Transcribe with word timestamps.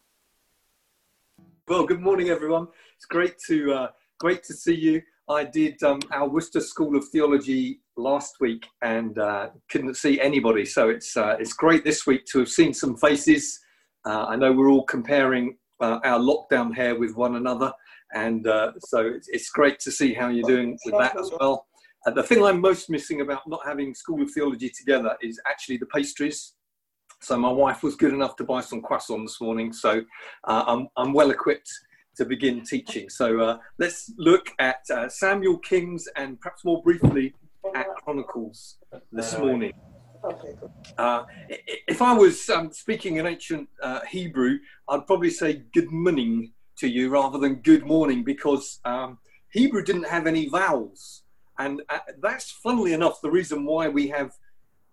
Well, 1.67 1.85
good 1.85 2.01
morning, 2.01 2.31
everyone. 2.31 2.69
It's 2.97 3.05
great 3.05 3.35
to 3.49 3.73
uh, 3.75 3.89
great 4.19 4.43
to 4.45 4.55
see 4.55 4.75
you. 4.75 5.03
I 5.29 5.45
did 5.45 5.83
um, 5.83 6.01
our 6.11 6.27
Worcester 6.27 6.63
School 6.63 6.97
of 6.97 7.05
Theology 7.13 7.81
last 7.99 8.37
week 8.41 8.67
and 8.83 9.19
uh, 9.19 9.49
couldn't 9.71 9.97
see 9.97 10.21
anybody, 10.21 10.65
so 10.65 10.89
it's 10.89 11.17
uh, 11.17 11.37
it's 11.39 11.53
great 11.53 11.85
this 11.85 12.07
week 12.07 12.25
to 12.27 12.39
have 12.39 12.49
seen 12.49 12.73
some 12.73 12.97
faces. 12.97 13.59
Uh, 14.07 14.27
I 14.27 14.37
know 14.37 14.53
we're 14.53 14.71
all 14.71 14.85
comparing 14.85 15.59
uh, 15.81 15.99
our 16.05 16.19
lockdown 16.19 16.75
hair 16.75 16.99
with 16.99 17.17
one 17.17 17.37
another, 17.37 17.73
and 18.15 18.47
uh, 18.47 18.73
so 18.79 19.01
it's, 19.01 19.29
it's 19.29 19.51
great 19.51 19.79
to 19.81 19.91
see 19.91 20.15
how 20.15 20.29
you're 20.29 20.49
doing 20.49 20.79
with 20.87 20.95
that 20.99 21.19
as 21.19 21.31
well. 21.39 21.67
Uh, 22.07 22.13
the 22.13 22.23
thing 22.23 22.43
I'm 22.43 22.61
most 22.61 22.89
missing 22.89 23.21
about 23.21 23.43
not 23.47 23.61
having 23.67 23.95
School 23.95 24.23
of 24.23 24.31
Theology 24.31 24.71
together 24.71 25.17
is 25.21 25.41
actually 25.47 25.79
the 25.79 25.87
pastries. 25.87 26.55
So 27.21 27.37
my 27.37 27.51
wife 27.51 27.83
was 27.83 27.97
good 27.97 28.15
enough 28.15 28.37
to 28.37 28.45
buy 28.45 28.61
some 28.61 28.81
croissants 28.81 29.25
this 29.25 29.41
morning, 29.41 29.73
so 29.73 30.03
I'm, 30.45 30.87
I'm 30.97 31.13
well 31.13 31.33
equipped 31.33 31.69
to 32.17 32.25
begin 32.25 32.65
teaching. 32.65 33.09
So 33.11 33.59
let's 33.79 34.13
look 34.17 34.51
at 34.61 34.87
Samuel 35.09 35.59
Kings 35.59 36.07
and 36.15 36.41
perhaps 36.41 36.65
more 36.65 36.81
briefly 36.81 37.35
at 37.75 37.87
Chronicles 37.97 38.77
this 39.13 39.39
morning. 39.39 39.73
Uh, 40.97 41.25
if 41.87 42.03
I 42.03 42.13
was 42.13 42.49
um, 42.49 42.73
speaking 42.73 43.17
in 43.17 43.27
ancient 43.27 43.69
uh, 43.83 44.01
Hebrew, 44.09 44.59
I'd 44.89 45.07
probably 45.07 45.31
say 45.31 45.63
good 45.73 45.91
morning 45.91 46.53
to 46.79 46.89
you 46.89 47.11
rather 47.11 47.39
than 47.39 47.57
good 47.57 47.87
morning 47.87 48.25
because 48.25 48.81
um, 48.85 49.19
Hebrew 49.53 49.83
didn't 49.83 50.09
have 50.09 50.27
any 50.27 50.49
vowels. 50.49 51.23
And 51.59 51.83
uh, 51.89 51.99
that's 52.21 52.51
funnily 52.51 52.93
enough 52.93 53.21
the 53.21 53.31
reason 53.31 53.65
why 53.65 53.89
we 53.89 54.09
have 54.09 54.33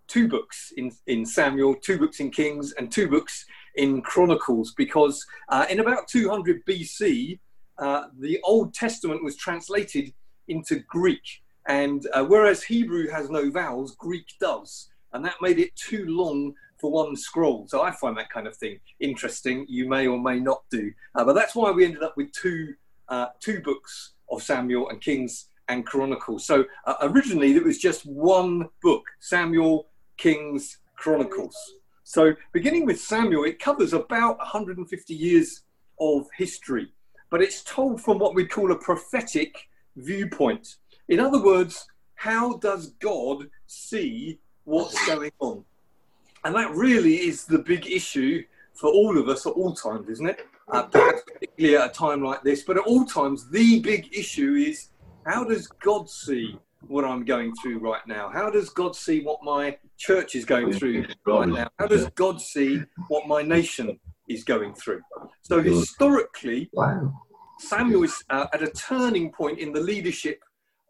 two 0.07 0.27
books 0.27 0.71
in, 0.77 0.91
in 1.07 1.25
Samuel, 1.25 1.75
two 1.75 1.97
books 1.97 2.19
in 2.19 2.31
Kings, 2.31 2.73
and 2.73 2.91
two 2.91 3.07
books 3.07 3.45
in 3.75 4.01
Chronicles, 4.01 4.73
because 4.77 5.23
uh, 5.49 5.65
in 5.69 5.79
about 5.79 6.07
200 6.07 6.65
BC, 6.65 7.39
uh, 7.77 8.05
the 8.19 8.39
Old 8.43 8.73
Testament 8.73 9.23
was 9.23 9.35
translated 9.35 10.13
into 10.47 10.79
Greek. 10.87 11.21
And 11.67 12.07
uh, 12.13 12.25
whereas 12.25 12.63
Hebrew 12.63 13.09
has 13.09 13.29
no 13.29 13.49
vowels, 13.49 13.95
Greek 13.95 14.27
does. 14.39 14.89
And 15.13 15.23
that 15.25 15.35
made 15.41 15.59
it 15.59 15.75
too 15.75 16.05
long 16.07 16.53
for 16.77 16.91
one 16.91 17.15
scroll. 17.15 17.67
So 17.67 17.81
I 17.81 17.91
find 17.91 18.17
that 18.17 18.29
kind 18.29 18.47
of 18.47 18.55
thing 18.55 18.79
interesting. 18.99 19.65
You 19.69 19.87
may 19.87 20.07
or 20.07 20.19
may 20.19 20.39
not 20.39 20.63
do. 20.69 20.91
Uh, 21.15 21.23
but 21.23 21.33
that's 21.33 21.55
why 21.55 21.71
we 21.71 21.85
ended 21.85 22.03
up 22.03 22.17
with 22.17 22.31
two, 22.33 22.73
uh, 23.07 23.27
two 23.39 23.61
books 23.61 24.13
of 24.29 24.43
Samuel 24.43 24.89
and 24.89 25.01
Kings 25.01 25.47
and 25.67 25.85
Chronicles. 25.85 26.45
So 26.45 26.65
uh, 26.85 26.95
originally 27.01 27.53
there 27.53 27.63
was 27.63 27.77
just 27.77 28.05
one 28.05 28.69
book, 28.81 29.03
Samuel, 29.19 29.87
Kings, 30.17 30.77
Chronicles. 30.95 31.55
So 32.03 32.33
beginning 32.53 32.85
with 32.85 32.99
Samuel, 32.99 33.45
it 33.45 33.59
covers 33.59 33.93
about 33.93 34.37
150 34.37 35.13
years 35.13 35.63
of 35.99 36.27
history, 36.37 36.91
but 37.29 37.41
it's 37.41 37.63
told 37.63 38.01
from 38.01 38.19
what 38.19 38.35
we 38.35 38.45
call 38.45 38.71
a 38.71 38.75
prophetic 38.75 39.55
viewpoint. 39.95 40.75
In 41.07 41.19
other 41.19 41.41
words, 41.41 41.87
how 42.15 42.57
does 42.57 42.91
God 42.99 43.47
see 43.67 44.39
what's 44.63 45.05
going 45.07 45.31
on? 45.39 45.63
And 46.43 46.55
that 46.55 46.71
really 46.71 47.15
is 47.15 47.45
the 47.45 47.59
big 47.59 47.87
issue 47.87 48.43
for 48.73 48.89
all 48.91 49.17
of 49.17 49.29
us 49.29 49.45
at 49.45 49.53
all 49.53 49.73
times, 49.73 50.09
isn't 50.09 50.27
it? 50.27 50.47
Uh, 50.71 50.83
particularly 50.83 51.77
at 51.77 51.91
a 51.91 51.93
time 51.93 52.23
like 52.23 52.41
this, 52.43 52.63
but 52.63 52.77
at 52.77 52.83
all 52.83 53.05
times, 53.05 53.49
the 53.49 53.79
big 53.81 54.09
issue 54.15 54.55
is 54.55 54.89
how 55.25 55.43
does 55.43 55.67
God 55.67 56.09
see 56.09 56.57
what 56.87 57.05
I'm 57.05 57.23
going 57.23 57.53
through 57.61 57.79
right 57.79 58.05
now? 58.07 58.29
How 58.29 58.49
does 58.49 58.69
God 58.69 58.95
see 58.95 59.21
what 59.21 59.43
my 59.43 59.77
church 59.97 60.35
is 60.35 60.45
going 60.45 60.73
through 60.73 61.05
right 61.25 61.47
now? 61.47 61.69
How 61.79 61.87
does 61.87 62.07
God 62.09 62.41
see 62.41 62.81
what 63.07 63.27
my 63.27 63.41
nation 63.41 63.99
is 64.27 64.43
going 64.43 64.73
through? 64.73 65.01
So 65.43 65.61
historically, 65.61 66.69
Samuel 67.59 68.03
is 68.03 68.23
uh, 68.29 68.47
at 68.53 68.61
a 68.61 68.69
turning 68.69 69.31
point 69.31 69.59
in 69.59 69.71
the 69.71 69.79
leadership 69.79 70.39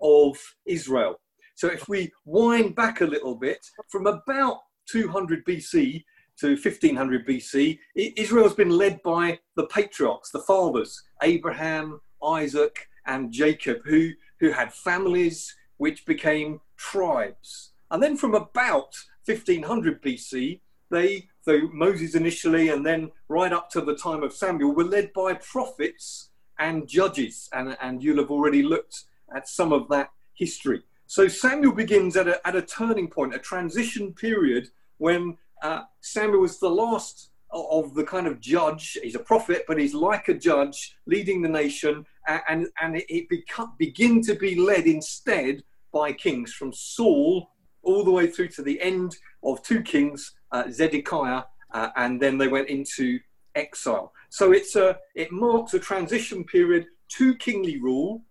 of 0.02 0.38
Israel. 0.66 1.20
So 1.56 1.68
if 1.68 1.88
we 1.88 2.12
wind 2.26 2.76
back 2.76 3.02
a 3.02 3.06
little 3.06 3.36
bit, 3.36 3.66
from 3.90 4.08
about 4.08 4.60
200 4.90 5.46
BC 5.46 6.04
to 6.40 6.50
1500 6.50 7.26
BC, 7.26 7.80
Israel's 7.96 8.54
been 8.54 8.70
led 8.70 9.02
by 9.04 9.40
the 9.56 9.68
patriarchs, 9.68 10.32
the 10.32 10.42
fathers, 10.42 11.02
Abraham, 11.24 12.02
Isaac, 12.24 12.88
and 13.08 13.32
Jacob, 13.32 13.78
who, 13.86 14.12
who 14.40 14.52
had 14.52 14.74
families 14.74 15.56
which 15.78 16.06
became 16.06 16.60
tribes. 16.78 17.72
And 17.92 18.02
then 18.04 18.18
from 18.18 18.36
about 18.36 18.94
1500 19.26 20.02
BC, 20.02 20.60
they, 20.92 21.28
so 21.42 21.70
Moses 21.72 22.16
initially, 22.16 22.70
and 22.70 22.86
then 22.86 23.12
right 23.30 23.54
up 23.54 23.70
to 23.72 23.82
the 23.82 23.96
time 23.96 24.24
of 24.24 24.34
Samuel, 24.34 24.76
were 24.76 24.84
led 24.84 25.14
by 25.14 25.34
prophets 25.36 26.30
and 26.60 26.88
judges. 26.88 27.50
And, 27.54 27.78
and 27.82 28.04
you'll 28.04 28.20
have 28.20 28.32
already 28.32 28.62
looked 28.62 29.04
at 29.34 29.48
some 29.48 29.72
of 29.72 29.88
that 29.90 30.10
history. 30.34 30.84
So 31.08 31.28
Samuel 31.28 31.74
begins 31.74 32.18
at 32.18 32.28
a, 32.28 32.46
at 32.48 32.56
a 32.56 32.62
turning 32.62 33.08
point, 33.08 33.36
a 33.36 33.40
transition 33.40 34.14
period 34.14 34.70
when 34.98 35.38
uh, 35.62 35.84
Samuel 36.02 36.42
was 36.42 36.60
the 36.60 36.70
last 36.70 37.30
of 37.52 37.94
the 37.94 38.04
kind 38.04 38.28
of 38.28 38.42
judge. 38.42 38.98
He's 39.02 39.16
a 39.16 39.20
prophet, 39.20 39.64
but 39.68 39.80
he's 39.80 39.94
like 39.94 40.28
a 40.28 40.34
judge 40.34 40.98
leading 41.06 41.42
the 41.42 41.50
nation, 41.50 42.06
and, 42.28 42.68
and 42.82 42.98
it, 43.08 43.30
beco- 43.30 43.78
begin 43.78 44.22
to 44.24 44.36
be 44.36 44.56
led 44.56 44.86
instead 44.88 45.64
by 45.94 46.12
kings 46.12 46.52
from 46.54 46.74
Saul 46.74 47.50
all 47.84 48.04
the 48.04 48.12
way 48.12 48.28
through 48.28 48.50
to 48.50 48.64
the 48.64 48.82
end 48.82 49.16
of 49.44 49.62
two 49.62 49.82
kings, 49.82 50.34
uh, 50.52 50.70
Zedekiah, 50.72 51.44
uh, 51.72 51.90
and 51.96 52.20
then 52.22 52.38
they 52.38 52.48
went 52.48 52.68
into 52.68 53.20
exile. 53.54 54.12
So 54.30 54.52
it's 54.52 54.76
a, 54.76 54.98
it 55.14 55.32
marks 55.32 55.74
a 55.74 55.80
transition 55.80 56.44
period 56.44 56.88
to 57.10 57.36
kingly 57.36 57.80
rule, 57.80 58.24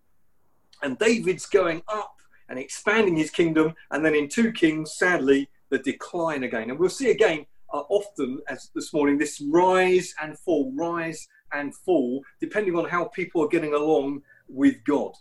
and 0.85 0.99
David's 0.99 1.47
going 1.47 1.83
up 1.89 2.21
and 2.49 2.59
expanding 2.59 3.17
his 3.17 3.31
kingdom, 3.31 3.75
and 3.91 4.05
then 4.05 4.15
in 4.15 4.29
two 4.29 4.53
kings, 4.53 4.93
sadly, 4.93 5.49
the 5.71 5.79
decline 5.79 6.45
again. 6.45 6.69
And 6.71 6.79
we'll 6.79 6.91
see 6.91 7.11
again 7.11 7.47
uh, 7.73 7.83
often, 7.89 8.41
as 8.49 8.71
this 8.75 8.93
morning, 8.93 9.17
this 9.17 9.43
rise 9.51 10.15
and 10.21 10.39
fall, 10.39 10.71
rise 10.77 11.27
and 11.53 11.75
fall, 11.75 12.23
depending 12.41 12.77
on 12.77 12.85
how 12.85 13.07
people 13.07 13.43
are 13.43 13.49
getting 13.49 13.73
along 13.73 14.23
with 14.47 14.77
God. 14.85 15.13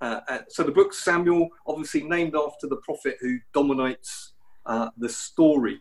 Uh, 0.00 0.20
uh, 0.28 0.38
so 0.48 0.62
the 0.62 0.70
book 0.70 0.94
Samuel, 0.94 1.48
obviously 1.66 2.04
named 2.04 2.36
after 2.36 2.68
the 2.68 2.76
prophet 2.76 3.16
who 3.20 3.38
dominates 3.52 4.34
uh, 4.66 4.90
the 4.96 5.08
story. 5.08 5.80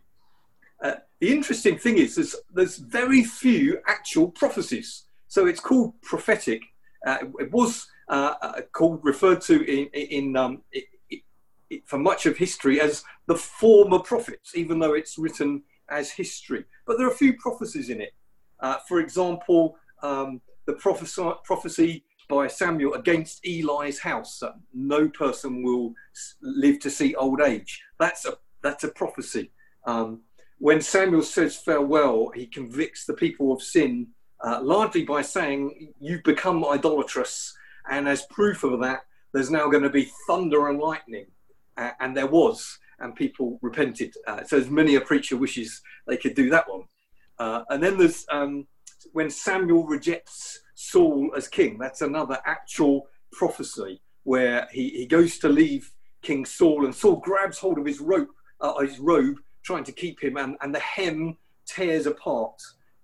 Uh, 0.82 0.96
the 1.20 1.30
interesting 1.30 1.78
thing 1.78 2.00
is 2.00 2.16
there's, 2.16 2.36
there's 2.54 2.78
very 2.78 3.24
few 3.24 3.80
actual 3.88 4.30
prophecies. 4.30 5.04
So 5.28 5.46
it's 5.46 5.60
called 5.60 5.94
prophetic. 6.02 6.62
Uh, 7.06 7.18
it 7.40 7.52
was 7.52 7.88
uh, 8.10 8.34
uh, 8.42 8.62
called, 8.72 9.00
referred 9.04 9.42
to 9.42 9.64
in, 9.64 9.88
in 9.94 10.38
um, 10.38 10.62
it, 10.72 10.86
it, 11.10 11.22
it, 11.70 11.88
for 11.88 11.98
much 11.98 12.26
of 12.26 12.38
history 12.38 12.80
as 12.80 13.04
the 13.28 13.36
former 13.36 14.00
prophets, 14.00 14.56
even 14.56 14.80
though 14.80 14.94
it's 14.94 15.18
written 15.18 15.64
as 15.90 16.12
history. 16.12 16.66
But 16.86 16.98
there 16.98 17.08
are 17.08 17.12
a 17.12 17.16
few 17.16 17.34
prophecies 17.38 17.90
in 17.90 18.02
it. 18.02 18.14
Uh, 18.60 18.78
for 18.88 19.00
example, 19.00 19.78
um, 20.02 20.42
the 20.66 20.74
prophecy, 20.74 21.32
prophecy 21.44 22.04
by 22.30 22.48
Samuel 22.48 22.94
against 22.94 23.46
Eli's 23.46 24.00
house 24.00 24.40
that 24.40 24.54
no 24.74 25.08
person 25.10 25.64
will 25.64 25.94
live 26.42 26.80
to 26.82 26.90
see 26.90 27.16
old 27.16 27.42
age. 27.42 27.82
That's 28.00 28.26
a 28.26 28.38
that's 28.62 28.84
a 28.84 28.90
prophecy. 28.90 29.52
Um, 29.86 30.22
when 30.60 30.82
Samuel 30.82 31.22
says 31.22 31.56
farewell, 31.56 32.32
he 32.34 32.48
convicts 32.48 33.06
the 33.06 33.14
people 33.14 33.54
of 33.54 33.62
sin 33.62 34.08
uh, 34.44 34.60
largely 34.62 35.04
by 35.04 35.22
saying, 35.22 35.94
You've 36.00 36.24
become 36.24 36.66
idolatrous, 36.66 37.56
and 37.90 38.08
as 38.08 38.26
proof 38.28 38.64
of 38.64 38.80
that, 38.82 39.02
there's 39.34 39.52
now 39.52 39.68
going 39.68 39.84
to 39.84 39.90
be 39.90 40.12
thunder 40.28 40.70
and 40.70 40.80
lightning. 40.80 41.28
Uh, 41.78 41.92
and 42.00 42.18
there 42.18 42.28
was, 42.28 42.80
and 43.00 43.16
people 43.16 43.60
repented. 43.62 44.14
Uh, 44.26 44.44
so, 44.44 44.58
as 44.58 44.70
many 44.70 44.96
a 44.96 45.02
preacher 45.02 45.38
wishes 45.38 45.82
they 46.08 46.18
could 46.18 46.34
do 46.34 46.50
that 46.50 46.70
one. 46.70 46.84
Uh, 47.38 47.64
and 47.70 47.84
then 47.84 47.98
there's 47.98 48.26
um, 48.32 48.66
when 49.14 49.30
Samuel 49.30 49.86
rejects 49.86 50.60
Saul 50.74 51.32
as 51.36 51.48
king. 51.48 51.78
That's 51.78 52.02
another 52.02 52.40
actual 52.46 53.08
prophecy 53.32 54.02
where 54.24 54.68
he, 54.72 54.90
he 54.90 55.06
goes 55.06 55.38
to 55.40 55.50
leave 55.50 55.92
King 56.22 56.46
Saul, 56.46 56.86
and 56.86 56.94
Saul 56.94 57.18
grabs 57.18 57.58
hold 57.58 57.78
of 57.78 57.86
his 57.86 58.00
rope, 58.00 58.30
uh, 58.60 58.78
his 58.80 59.00
robe, 59.00 59.38
trying 59.64 59.84
to 59.86 59.92
keep 59.92 60.22
him, 60.22 60.38
and, 60.38 60.58
and 60.62 60.74
the 60.74 60.80
hem 60.80 61.38
tears 61.66 62.06
apart. 62.06 62.60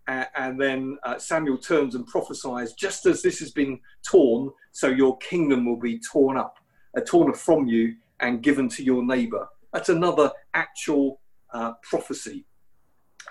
Uh, 0.08 0.26
and 0.36 0.60
then 0.60 0.98
uh, 1.04 1.18
Samuel 1.18 1.58
turns 1.58 1.96
and 1.96 2.06
prophesies, 2.06 2.74
just 2.74 3.06
as 3.06 3.22
this 3.22 3.40
has 3.40 3.52
been 3.52 3.80
torn, 4.06 4.52
so 4.72 4.88
your 4.88 5.18
kingdom 5.20 5.66
will 5.66 5.80
be 5.80 6.00
torn 6.00 6.38
up, 6.38 6.58
uh, 6.98 7.02
torn 7.02 7.34
from 7.34 7.68
you 7.68 7.96
and 8.20 8.44
given 8.44 8.68
to 8.70 8.84
your 8.84 9.06
neighbor. 9.06 9.48
That's 9.72 9.90
another 9.90 10.32
actual 10.54 11.22
uh, 11.54 11.74
prophecy. 11.82 12.46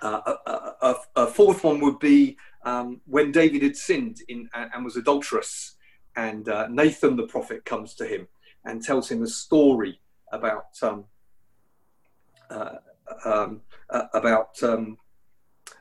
Uh, 0.00 0.20
a, 0.46 0.50
a, 0.82 0.96
a, 1.16 1.26
fourth 1.26 1.62
one 1.62 1.78
would 1.80 1.98
be 1.98 2.36
um, 2.64 3.00
when 3.06 3.30
David 3.30 3.62
had 3.62 3.76
sinned 3.76 4.18
in, 4.28 4.48
and 4.54 4.84
was 4.84 4.96
adulterous, 4.96 5.76
and 6.16 6.48
uh, 6.48 6.66
Nathan 6.68 7.16
the 7.16 7.26
prophet 7.26 7.64
comes 7.64 7.94
to 7.96 8.06
him 8.06 8.26
and 8.64 8.82
tells 8.82 9.10
him 9.10 9.22
a 9.22 9.26
story 9.26 10.00
about 10.32 10.66
um, 10.82 11.04
uh, 12.50 12.76
um, 13.24 13.60
uh, 13.90 14.04
about 14.14 14.60
um, 14.62 14.96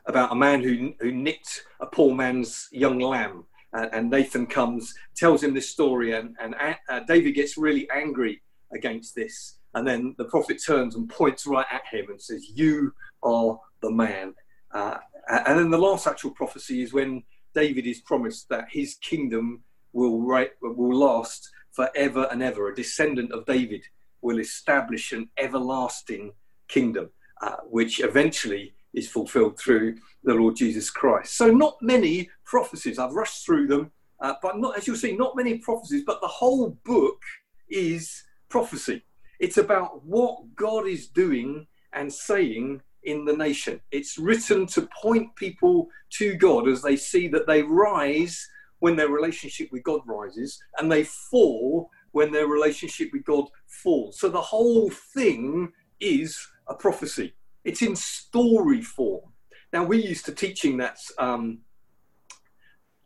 about 0.06 0.32
a 0.32 0.36
man 0.36 0.62
who 0.62 0.94
who 1.00 1.12
nicked 1.12 1.64
a 1.80 1.86
poor 1.86 2.14
man's 2.14 2.68
young 2.72 2.98
lamb, 2.98 3.44
and 3.72 4.10
Nathan 4.10 4.46
comes, 4.46 4.94
tells 5.16 5.42
him 5.42 5.54
this 5.54 5.70
story, 5.70 6.12
and 6.12 6.36
and 6.40 6.54
uh, 6.88 7.00
David 7.00 7.32
gets 7.32 7.56
really 7.56 7.88
angry 7.90 8.42
against 8.74 9.14
this, 9.14 9.58
and 9.74 9.86
then 9.86 10.14
the 10.18 10.24
prophet 10.24 10.60
turns 10.64 10.96
and 10.96 11.08
points 11.08 11.46
right 11.46 11.66
at 11.70 11.82
him 11.90 12.06
and 12.10 12.20
says, 12.20 12.50
"You 12.54 12.92
are 13.22 13.58
the 13.80 13.90
man." 13.90 14.34
Uh, 14.72 14.98
and 15.28 15.58
then 15.58 15.70
the 15.70 15.78
last 15.78 16.06
actual 16.06 16.30
prophecy 16.30 16.82
is 16.82 16.92
when 16.92 17.22
David 17.54 17.86
is 17.86 18.00
promised 18.00 18.48
that 18.48 18.66
his 18.70 18.94
kingdom 18.96 19.62
will 19.92 20.20
right, 20.20 20.50
will 20.60 20.96
last 20.96 21.50
forever 21.70 22.26
and 22.30 22.42
ever. 22.42 22.68
A 22.68 22.74
descendant 22.74 23.32
of 23.32 23.46
David 23.46 23.84
will 24.20 24.38
establish 24.38 25.12
an 25.12 25.28
everlasting 25.36 26.32
kingdom, 26.68 27.10
uh, 27.42 27.56
which 27.68 28.00
eventually 28.00 28.74
is 28.94 29.08
fulfilled 29.08 29.58
through 29.58 29.96
the 30.24 30.34
Lord 30.34 30.56
Jesus 30.56 30.90
Christ. 30.90 31.36
So, 31.36 31.50
not 31.50 31.76
many 31.80 32.30
prophecies. 32.44 32.98
I've 32.98 33.12
rushed 33.12 33.44
through 33.44 33.66
them, 33.66 33.90
uh, 34.20 34.34
but 34.42 34.58
not, 34.58 34.76
as 34.76 34.86
you'll 34.86 34.96
see, 34.96 35.16
not 35.16 35.36
many 35.36 35.58
prophecies. 35.58 36.04
But 36.06 36.20
the 36.20 36.28
whole 36.28 36.78
book 36.84 37.20
is 37.68 38.24
prophecy. 38.48 39.02
It's 39.40 39.58
about 39.58 40.04
what 40.04 40.54
God 40.54 40.86
is 40.86 41.08
doing 41.08 41.66
and 41.92 42.12
saying 42.12 42.80
in 43.04 43.24
the 43.24 43.36
nation. 43.36 43.80
It's 43.90 44.18
written 44.18 44.66
to 44.66 44.88
point 45.00 45.34
people 45.36 45.88
to 46.10 46.34
God 46.34 46.68
as 46.68 46.82
they 46.82 46.96
see 46.96 47.28
that 47.28 47.46
they 47.46 47.62
rise 47.62 48.48
when 48.78 48.96
their 48.96 49.08
relationship 49.08 49.70
with 49.72 49.82
God 49.84 50.00
rises 50.06 50.62
and 50.78 50.90
they 50.90 51.04
fall 51.04 51.90
when 52.12 52.30
their 52.30 52.46
relationship 52.46 53.10
with 53.12 53.24
God 53.24 53.46
falls. 53.66 54.18
So 54.18 54.28
the 54.28 54.40
whole 54.40 54.90
thing 54.90 55.72
is 56.00 56.38
a 56.68 56.74
prophecy. 56.74 57.34
It's 57.64 57.82
in 57.82 57.96
story 57.96 58.82
form. 58.82 59.32
Now 59.72 59.84
we're 59.84 60.00
used 60.00 60.26
to 60.26 60.32
teaching 60.32 60.76
that 60.78 60.98
um, 61.18 61.60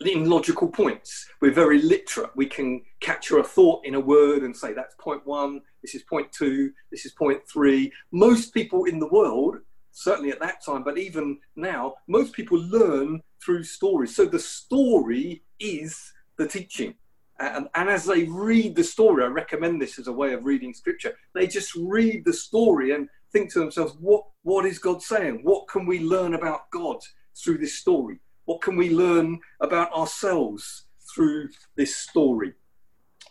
in 0.00 0.28
logical 0.28 0.68
points. 0.68 1.26
We're 1.40 1.52
very 1.52 1.80
literate. 1.80 2.30
We 2.36 2.46
can 2.46 2.82
capture 3.00 3.38
a 3.38 3.44
thought 3.44 3.84
in 3.84 3.94
a 3.94 4.00
word 4.00 4.42
and 4.42 4.56
say 4.56 4.72
that's 4.72 4.94
point 4.98 5.26
one, 5.26 5.60
this 5.82 5.94
is 5.94 6.02
point 6.02 6.32
two, 6.32 6.72
this 6.90 7.06
is 7.06 7.12
point 7.12 7.40
three. 7.50 7.92
Most 8.10 8.52
people 8.52 8.84
in 8.84 8.98
the 8.98 9.08
world 9.08 9.58
certainly 9.96 10.30
at 10.30 10.40
that 10.40 10.62
time, 10.64 10.84
but 10.84 10.98
even 10.98 11.38
now, 11.56 11.94
most 12.06 12.34
people 12.34 12.58
learn 12.58 13.20
through 13.42 13.64
stories. 13.64 14.14
So 14.14 14.26
the 14.26 14.38
story 14.38 15.42
is 15.58 16.12
the 16.36 16.46
teaching. 16.46 16.94
And, 17.40 17.68
and, 17.74 17.88
as 17.88 18.04
they 18.04 18.24
read 18.24 18.76
the 18.76 18.84
story, 18.84 19.24
I 19.24 19.28
recommend 19.28 19.80
this 19.80 19.98
as 19.98 20.06
a 20.06 20.12
way 20.12 20.32
of 20.32 20.44
reading 20.44 20.72
scripture. 20.72 21.14
They 21.34 21.46
just 21.46 21.74
read 21.74 22.24
the 22.24 22.32
story 22.32 22.92
and 22.92 23.08
think 23.32 23.52
to 23.52 23.60
themselves, 23.60 23.94
what, 24.00 24.24
what 24.42 24.66
is 24.66 24.78
God 24.78 25.02
saying? 25.02 25.40
What 25.42 25.68
can 25.68 25.86
we 25.86 26.00
learn 26.00 26.34
about 26.34 26.70
God 26.70 26.98
through 27.36 27.58
this 27.58 27.78
story? 27.78 28.20
What 28.44 28.62
can 28.62 28.76
we 28.76 28.90
learn 28.90 29.40
about 29.60 29.92
ourselves 29.92 30.86
through 31.14 31.48
this 31.76 31.96
story? 31.96 32.54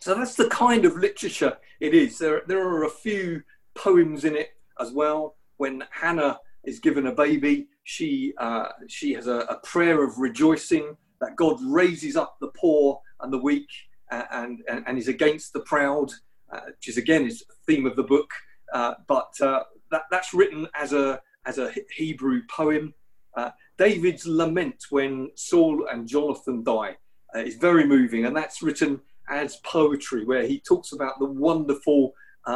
So 0.00 0.14
that's 0.14 0.36
the 0.36 0.48
kind 0.48 0.84
of 0.84 0.96
literature 0.96 1.56
it 1.80 1.94
is. 1.94 2.18
There, 2.18 2.42
there 2.46 2.66
are 2.66 2.84
a 2.84 2.90
few 2.90 3.42
poems 3.74 4.24
in 4.24 4.36
it 4.36 4.50
as 4.80 4.92
well. 4.92 5.36
When 5.56 5.84
Hannah 5.90 6.38
is 6.64 6.80
given 6.80 7.06
a 7.06 7.12
baby, 7.12 7.68
she 7.84 8.34
uh, 8.38 8.68
she 8.88 9.14
has 9.14 9.26
a, 9.26 9.38
a, 9.48 9.58
prayer 9.60 10.04
of 10.04 10.18
rejoicing 10.18 10.96
that 11.20 11.36
God 11.36 11.58
raises 11.62 12.16
up 12.16 12.36
the 12.40 12.48
poor 12.48 13.00
and 13.20 13.32
the 13.32 13.38
weak, 13.38 13.68
uh, 14.10 14.24
and, 14.32 14.62
and, 14.68 14.84
and 14.86 14.98
is 14.98 15.08
against 15.08 15.52
the 15.52 15.60
proud, 15.60 16.10
uh, 16.52 16.60
which 16.66 16.88
is 16.88 16.98
again 16.98 17.26
is 17.26 17.44
theme 17.66 17.86
of 17.86 17.96
the 17.96 18.02
book. 18.02 18.30
Uh, 18.72 18.94
but 19.06 19.32
uh, 19.40 19.62
that 19.90 20.02
that's 20.10 20.34
written 20.34 20.66
as 20.74 20.92
a 20.92 21.20
as 21.46 21.58
a 21.58 21.72
Hebrew 21.94 22.42
poem. 22.50 22.94
Uh, 23.36 23.50
David's 23.78 24.26
lament 24.26 24.84
when 24.90 25.30
Saul 25.34 25.86
and 25.90 26.08
Jonathan 26.08 26.64
die 26.64 26.96
is 27.34 27.56
very 27.56 27.86
moving, 27.86 28.24
and 28.24 28.34
that's 28.34 28.62
written 28.62 29.00
as 29.28 29.56
poetry, 29.56 30.24
where 30.24 30.46
he 30.46 30.58
talks 30.60 30.92
about 30.92 31.18
the 31.18 31.26
wonderful 31.26 32.14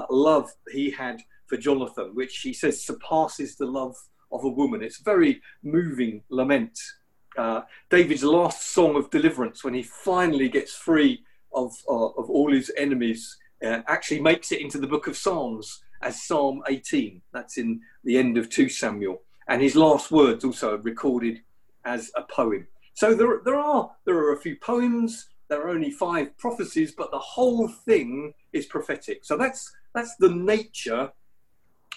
love 0.08 0.50
he 0.72 0.90
had 0.90 1.20
for 1.46 1.58
Jonathan, 1.58 2.14
which 2.14 2.38
he 2.38 2.54
says 2.54 2.82
surpasses 2.82 3.56
the 3.56 3.66
love 3.66 3.94
of 4.32 4.44
a 4.44 4.48
woman. 4.48 4.82
It's 4.82 5.00
a 5.00 5.04
very 5.04 5.42
moving 5.62 6.22
lament. 6.30 6.78
Uh, 7.36 7.62
David's 7.90 8.22
last 8.22 8.72
song 8.72 8.96
of 8.96 9.10
deliverance, 9.10 9.62
when 9.64 9.74
he 9.74 9.82
finally 9.82 10.48
gets 10.48 10.72
free 10.72 11.24
of, 11.52 11.72
uh, 11.88 12.08
of 12.10 12.30
all 12.30 12.52
his 12.52 12.72
enemies, 12.76 13.36
uh, 13.64 13.80
actually 13.88 14.20
makes 14.20 14.52
it 14.52 14.60
into 14.60 14.78
the 14.78 14.86
book 14.86 15.06
of 15.06 15.16
Psalms 15.16 15.82
as 16.02 16.22
Psalm 16.22 16.62
18. 16.68 17.20
That's 17.32 17.58
in 17.58 17.80
the 18.04 18.18
end 18.18 18.38
of 18.38 18.48
2 18.48 18.68
Samuel. 18.68 19.22
And 19.48 19.60
his 19.60 19.76
last 19.76 20.10
words 20.10 20.44
also 20.44 20.78
recorded 20.78 21.40
as 21.84 22.10
a 22.16 22.22
poem. 22.22 22.66
So 22.94 23.14
there, 23.14 23.40
there, 23.44 23.56
are, 23.56 23.90
there 24.04 24.16
are 24.16 24.32
a 24.32 24.40
few 24.40 24.56
poems, 24.56 25.28
there 25.48 25.62
are 25.62 25.70
only 25.70 25.90
five 25.90 26.36
prophecies, 26.38 26.92
but 26.92 27.10
the 27.10 27.18
whole 27.18 27.68
thing 27.68 28.34
is 28.52 28.66
prophetic. 28.66 29.24
So 29.24 29.36
that's, 29.36 29.72
that's 29.94 30.16
the 30.16 30.28
nature 30.28 31.10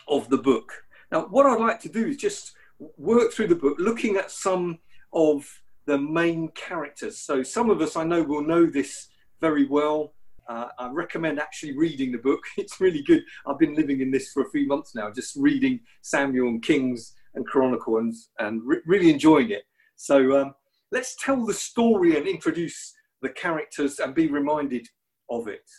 of 0.07 0.29
the 0.29 0.37
book. 0.37 0.71
Now, 1.11 1.27
what 1.27 1.45
I'd 1.45 1.59
like 1.59 1.79
to 1.81 1.89
do 1.89 2.07
is 2.07 2.17
just 2.17 2.53
work 2.97 3.31
through 3.31 3.47
the 3.47 3.55
book, 3.55 3.77
looking 3.79 4.15
at 4.15 4.31
some 4.31 4.79
of 5.11 5.61
the 5.85 5.97
main 5.97 6.49
characters. 6.49 7.17
So, 7.17 7.43
some 7.43 7.69
of 7.69 7.81
us 7.81 7.95
I 7.95 8.03
know 8.03 8.23
will 8.23 8.43
know 8.43 8.65
this 8.65 9.09
very 9.41 9.65
well. 9.65 10.13
Uh, 10.47 10.67
I 10.77 10.89
recommend 10.89 11.39
actually 11.39 11.77
reading 11.77 12.11
the 12.11 12.17
book. 12.17 12.41
It's 12.57 12.79
really 12.79 13.01
good. 13.01 13.23
I've 13.45 13.59
been 13.59 13.75
living 13.75 14.01
in 14.01 14.11
this 14.11 14.31
for 14.31 14.43
a 14.43 14.49
few 14.49 14.67
months 14.67 14.95
now, 14.95 15.11
just 15.11 15.35
reading 15.35 15.79
Samuel 16.01 16.49
and 16.49 16.61
Kings 16.61 17.15
and 17.35 17.45
Chronicle 17.45 17.97
and, 17.97 18.13
and 18.39 18.61
re- 18.63 18.81
really 18.85 19.09
enjoying 19.09 19.51
it. 19.51 19.63
So, 19.95 20.39
um, 20.39 20.53
let's 20.91 21.15
tell 21.15 21.45
the 21.45 21.53
story 21.53 22.17
and 22.17 22.27
introduce 22.27 22.93
the 23.21 23.29
characters 23.29 23.99
and 23.99 24.13
be 24.13 24.27
reminded 24.27 24.87
of 25.29 25.47
it. 25.47 25.69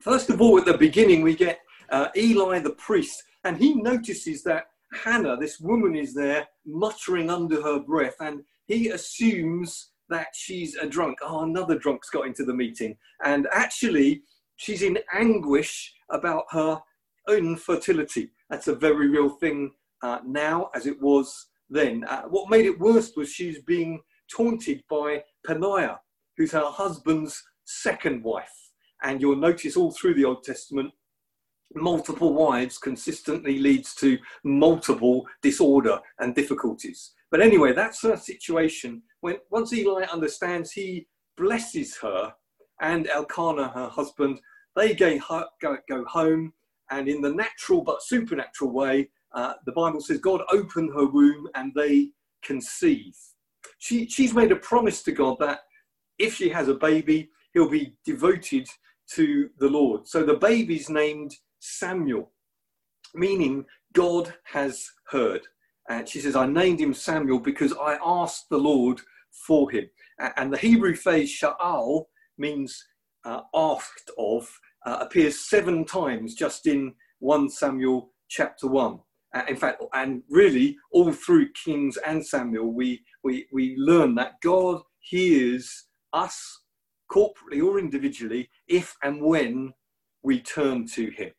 First 0.00 0.30
of 0.30 0.40
all, 0.40 0.58
at 0.58 0.64
the 0.64 0.76
beginning, 0.76 1.22
we 1.22 1.36
get 1.36 1.60
uh, 1.90 2.08
Eli 2.16 2.58
the 2.58 2.70
priest 2.70 3.22
and 3.44 3.56
he 3.56 3.74
notices 3.74 4.42
that 4.44 4.66
Hannah, 4.92 5.36
this 5.36 5.58
woman, 5.58 5.96
is 5.96 6.14
there 6.14 6.46
muttering 6.66 7.30
under 7.30 7.60
her 7.62 7.80
breath, 7.80 8.16
and 8.20 8.42
he 8.66 8.88
assumes 8.88 9.91
that 10.12 10.28
she's 10.34 10.76
a 10.76 10.86
drunk. 10.86 11.18
Oh, 11.22 11.42
another 11.42 11.78
drunk's 11.78 12.10
got 12.10 12.26
into 12.26 12.44
the 12.44 12.54
meeting. 12.54 12.96
And 13.24 13.48
actually, 13.52 14.22
she's 14.56 14.82
in 14.82 14.98
anguish 15.12 15.92
about 16.10 16.44
her 16.50 16.80
infertility. 17.28 18.30
That's 18.50 18.68
a 18.68 18.74
very 18.74 19.08
real 19.08 19.28
thing 19.28 19.72
uh, 20.02 20.18
now, 20.24 20.70
as 20.74 20.86
it 20.86 21.00
was 21.00 21.48
then. 21.70 22.04
Uh, 22.04 22.22
what 22.22 22.50
made 22.50 22.66
it 22.66 22.78
worse 22.78 23.12
was 23.16 23.30
she's 23.30 23.62
being 23.62 24.00
taunted 24.30 24.82
by 24.90 25.22
Peninnah, 25.46 26.00
who's 26.36 26.52
her 26.52 26.66
husband's 26.66 27.42
second 27.64 28.22
wife. 28.22 28.52
And 29.02 29.20
you'll 29.20 29.36
notice 29.36 29.76
all 29.76 29.92
through 29.92 30.14
the 30.14 30.24
Old 30.24 30.44
Testament 30.44 30.92
multiple 31.74 32.34
wives 32.34 32.78
consistently 32.78 33.58
leads 33.58 33.94
to 33.96 34.18
multiple 34.44 35.26
disorder 35.42 35.98
and 36.18 36.34
difficulties. 36.34 37.12
But 37.30 37.40
anyway, 37.40 37.72
that's 37.72 38.02
her 38.02 38.16
situation. 38.16 39.02
When 39.22 39.36
once 39.50 39.72
Eli 39.72 40.02
understands, 40.04 40.72
he 40.72 41.06
blesses 41.36 41.96
her 41.98 42.34
and 42.80 43.06
Elkanah, 43.06 43.68
her 43.68 43.88
husband. 43.88 44.40
They 44.74 44.94
go, 44.94 45.18
go, 45.60 45.78
go 45.88 46.04
home, 46.04 46.52
and 46.90 47.08
in 47.08 47.22
the 47.22 47.32
natural 47.32 47.82
but 47.82 48.02
supernatural 48.02 48.72
way, 48.72 49.08
uh, 49.32 49.54
the 49.64 49.72
Bible 49.72 50.00
says 50.00 50.18
God 50.18 50.42
opened 50.50 50.90
her 50.94 51.06
womb 51.06 51.48
and 51.54 51.72
they 51.74 52.10
conceive. 52.42 53.16
She, 53.78 54.08
she's 54.08 54.34
made 54.34 54.50
a 54.50 54.56
promise 54.56 55.02
to 55.04 55.12
God 55.12 55.36
that 55.38 55.60
if 56.18 56.34
she 56.34 56.48
has 56.48 56.68
a 56.68 56.74
baby, 56.74 57.30
he'll 57.54 57.70
be 57.70 57.94
devoted 58.04 58.68
to 59.14 59.50
the 59.58 59.68
Lord. 59.68 60.06
So 60.08 60.24
the 60.24 60.34
baby's 60.34 60.90
named 60.90 61.36
Samuel, 61.60 62.32
meaning 63.14 63.66
God 63.92 64.34
has 64.44 64.90
heard. 65.10 65.42
And 65.88 66.08
she 66.08 66.20
says, 66.20 66.34
I 66.34 66.46
named 66.46 66.80
him 66.80 66.94
Samuel 66.94 67.38
because 67.38 67.72
I 67.72 67.98
asked 68.04 68.48
the 68.50 68.58
Lord 68.58 69.00
for 69.32 69.70
him. 69.70 69.88
And 70.36 70.52
the 70.52 70.58
Hebrew 70.58 70.94
phrase 70.94 71.30
sha'al 71.30 72.04
means 72.38 72.84
uh, 73.24 73.40
asked 73.54 74.10
of, 74.18 74.48
uh, 74.86 74.98
appears 75.00 75.48
seven 75.48 75.84
times 75.84 76.34
just 76.34 76.66
in 76.66 76.94
1 77.20 77.50
Samuel 77.50 78.12
chapter 78.28 78.66
1. 78.66 78.98
Uh, 79.34 79.42
in 79.48 79.56
fact, 79.56 79.82
and 79.94 80.22
really 80.28 80.76
all 80.92 81.10
through 81.12 81.48
Kings 81.52 81.96
and 82.06 82.24
Samuel, 82.24 82.72
we, 82.72 83.02
we, 83.24 83.46
we 83.52 83.76
learn 83.78 84.14
that 84.16 84.40
God 84.42 84.82
hears 85.00 85.86
us 86.12 86.60
corporately 87.10 87.62
or 87.64 87.78
individually 87.78 88.50
if 88.68 88.94
and 89.02 89.22
when 89.22 89.72
we 90.22 90.40
turn 90.40 90.86
to 90.88 91.10
Him. 91.10 91.30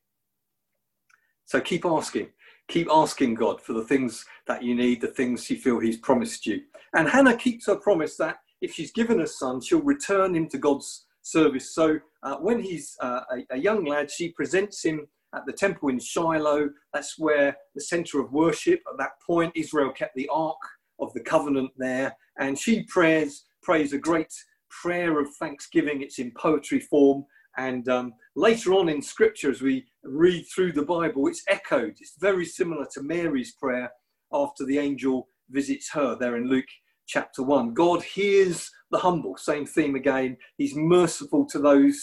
So 1.45 1.61
keep 1.61 1.85
asking. 1.85 2.29
Keep 2.69 2.87
asking 2.91 3.35
God 3.35 3.61
for 3.61 3.73
the 3.73 3.83
things 3.83 4.25
that 4.47 4.63
you 4.63 4.73
need, 4.75 5.01
the 5.01 5.07
things 5.07 5.49
you 5.49 5.57
feel 5.57 5.79
He's 5.79 5.97
promised 5.97 6.45
you. 6.45 6.61
And 6.95 7.09
Hannah 7.09 7.35
keeps 7.35 7.67
her 7.67 7.75
promise 7.75 8.15
that 8.17 8.37
if 8.63 8.73
she's 8.73 8.91
given 8.91 9.21
a 9.21 9.27
son, 9.27 9.61
she'll 9.61 9.81
return 9.81 10.33
him 10.33 10.47
to 10.47 10.57
God's 10.57 11.05
service. 11.21 11.75
So 11.75 11.99
uh, 12.23 12.37
when 12.37 12.61
he's 12.61 12.95
uh, 13.01 13.21
a, 13.31 13.55
a, 13.55 13.57
young 13.57 13.85
lad, 13.85 14.09
she 14.09 14.29
presents 14.29 14.83
him 14.83 15.05
at 15.35 15.45
the 15.45 15.51
temple 15.51 15.89
in 15.89 15.99
Shiloh. 15.99 16.69
That's 16.93 17.19
where 17.19 17.57
the 17.75 17.81
center 17.81 18.21
of 18.21 18.31
worship. 18.31 18.81
At 18.89 18.97
that 18.99 19.21
point, 19.25 19.51
Israel 19.55 19.91
kept 19.91 20.15
the 20.15 20.29
ark 20.31 20.57
of 20.99 21.11
the 21.13 21.19
covenant 21.19 21.71
there, 21.77 22.15
and 22.39 22.57
she 22.57 22.83
prays 22.83 23.43
prays 23.61 23.93
a 23.93 23.97
great 23.97 24.33
prayer 24.69 25.19
of 25.19 25.27
thanksgiving. 25.35 26.01
It's 26.01 26.19
in 26.19 26.31
poetry 26.31 26.79
form, 26.79 27.25
and 27.57 27.87
um, 27.89 28.13
later 28.35 28.73
on 28.73 28.87
in 28.87 29.01
Scripture, 29.01 29.51
as 29.51 29.61
we 29.61 29.85
read 30.03 30.45
through 30.53 30.73
the 30.73 30.85
Bible, 30.85 31.27
it's 31.27 31.43
echoed. 31.47 31.95
It's 31.99 32.15
very 32.19 32.45
similar 32.45 32.85
to 32.93 33.03
Mary's 33.03 33.53
prayer 33.53 33.91
after 34.31 34.65
the 34.65 34.79
angel 34.79 35.27
visits 35.49 35.91
her 35.91 36.15
there 36.15 36.35
in 36.35 36.47
Luke 36.49 36.67
chapter 37.07 37.43
1. 37.43 37.73
God 37.73 38.03
hears 38.03 38.69
the 38.91 38.97
humble, 38.97 39.37
same 39.37 39.65
theme 39.65 39.95
again. 39.95 40.37
He's 40.57 40.75
merciful 40.75 41.45
to 41.47 41.59
those 41.59 42.01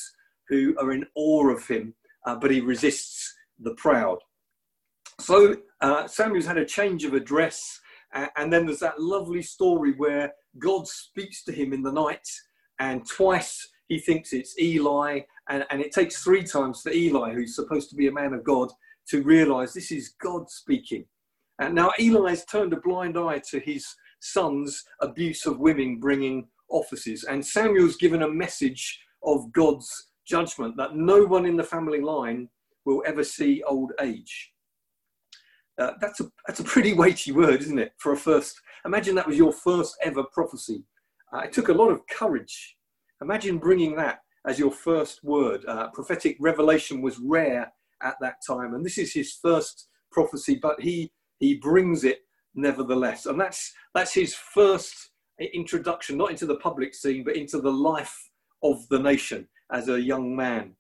who 0.49 0.75
are 0.79 0.93
in 0.93 1.07
awe 1.15 1.49
of 1.51 1.67
him, 1.67 1.95
uh, 2.27 2.37
but 2.37 2.51
he 2.51 2.61
resists 2.61 3.33
the 3.59 3.75
proud. 3.75 4.19
So 5.21 5.57
uh, 5.81 6.07
Samuel's 6.07 6.47
had 6.47 6.59
a 6.59 6.65
change 6.65 7.05
of 7.05 7.15
address, 7.15 7.81
uh, 8.15 8.27
and 8.37 8.53
then 8.53 8.67
there's 8.67 8.81
that 8.81 9.01
lovely 9.01 9.43
story 9.43 9.95
where 9.97 10.33
God 10.59 10.89
speaks 10.89 11.45
to 11.45 11.53
him 11.53 11.73
in 11.73 11.83
the 11.83 11.93
night, 11.93 12.27
and 12.79 13.07
twice 13.07 13.69
he 13.91 13.99
thinks 13.99 14.33
it's 14.33 14.59
Eli, 14.59 15.21
and, 15.49 15.67
and 15.69 15.83
it 15.83 15.93
takes 15.93 16.23
three 16.23 16.45
times 16.45 16.81
for 16.81 16.93
Eli, 16.93 17.35
who's 17.35 17.57
supposed 17.57 17.91
to 17.91 17.97
be 17.97 18.07
a 18.07 18.13
man 18.13 18.33
of 18.33 18.45
God, 18.45 18.71
to 19.09 19.23
realize 19.23 19.75
this 19.75 19.91
is 19.91 20.15
God 20.23 20.49
speaking. 20.49 21.05
And 21.59 21.75
now 21.75 21.91
Eli 21.99 22.31
has 22.31 22.45
turned 22.45 22.73
a 22.73 22.81
blind 22.81 23.19
eye 23.19 23.43
to 23.51 23.59
his 23.59 23.85
son's 24.21 24.85
abuse 25.01 25.45
of 25.45 25.59
women 25.59 25.99
bringing 25.99 26.47
offices. 26.71 27.25
And 27.25 27.45
Samuel's 27.45 27.97
given 27.97 28.23
a 28.23 28.31
message 28.31 29.01
of 29.25 29.53
God's 29.53 30.11
judgment 30.25 30.77
that 30.77 30.95
no 30.95 31.25
one 31.25 31.45
in 31.45 31.57
the 31.57 31.65
family 31.65 32.01
line 32.01 32.49
will 32.85 33.03
ever 33.05 33.25
see 33.25 33.61
old 33.65 33.93
age. 34.01 34.53
Uh, 35.81 35.93
that's, 36.01 36.21
a, 36.21 36.31
that's 36.47 36.61
a 36.61 36.65
pretty 36.65 36.93
weighty 36.93 37.33
word, 37.33 37.61
isn't 37.61 37.79
it? 37.79 37.93
For 37.99 38.13
a 38.13 38.17
first, 38.17 38.61
imagine 38.85 39.17
that 39.17 39.27
was 39.27 39.37
your 39.37 39.53
first 39.53 39.97
ever 40.05 40.23
prophecy. 40.33 40.85
Uh, 41.35 41.41
it 41.41 41.53
took 41.53 41.71
a 41.71 41.75
lot 41.75 41.91
of 41.91 42.07
courage. 42.07 42.77
Imagine 43.23 43.59
bringing 43.59 43.97
that 43.97 44.21
as 44.47 44.59
your 44.59 44.71
first 44.71 45.23
word. 45.23 45.65
Uh, 45.67 45.89
prophetic 45.91 46.37
revelation 46.41 47.03
was 47.03 47.19
rare 47.19 47.73
at 48.03 48.17
that 48.21 48.37
time, 48.47 48.75
and 48.75 48.85
this 48.85 48.99
is 48.99 49.13
his 49.13 49.39
first 49.43 49.89
prophecy, 50.11 50.59
but 50.61 50.81
he, 50.81 51.13
he 51.39 51.57
brings 51.57 52.05
it 52.05 52.21
nevertheless. 52.55 53.27
And 53.27 53.39
that's, 53.39 53.73
that's 53.95 54.15
his 54.15 54.35
first 54.35 55.11
introduction, 55.39 56.17
not 56.17 56.31
into 56.31 56.47
the 56.47 56.57
public 56.57 56.95
scene, 56.95 57.25
but 57.25 57.37
into 57.37 57.61
the 57.61 57.73
life 57.73 58.31
of 58.63 58.89
the 58.89 58.99
nation 58.99 59.49
as 59.73 59.89
a 59.89 60.01
young 60.01 60.35
man. 60.35 60.75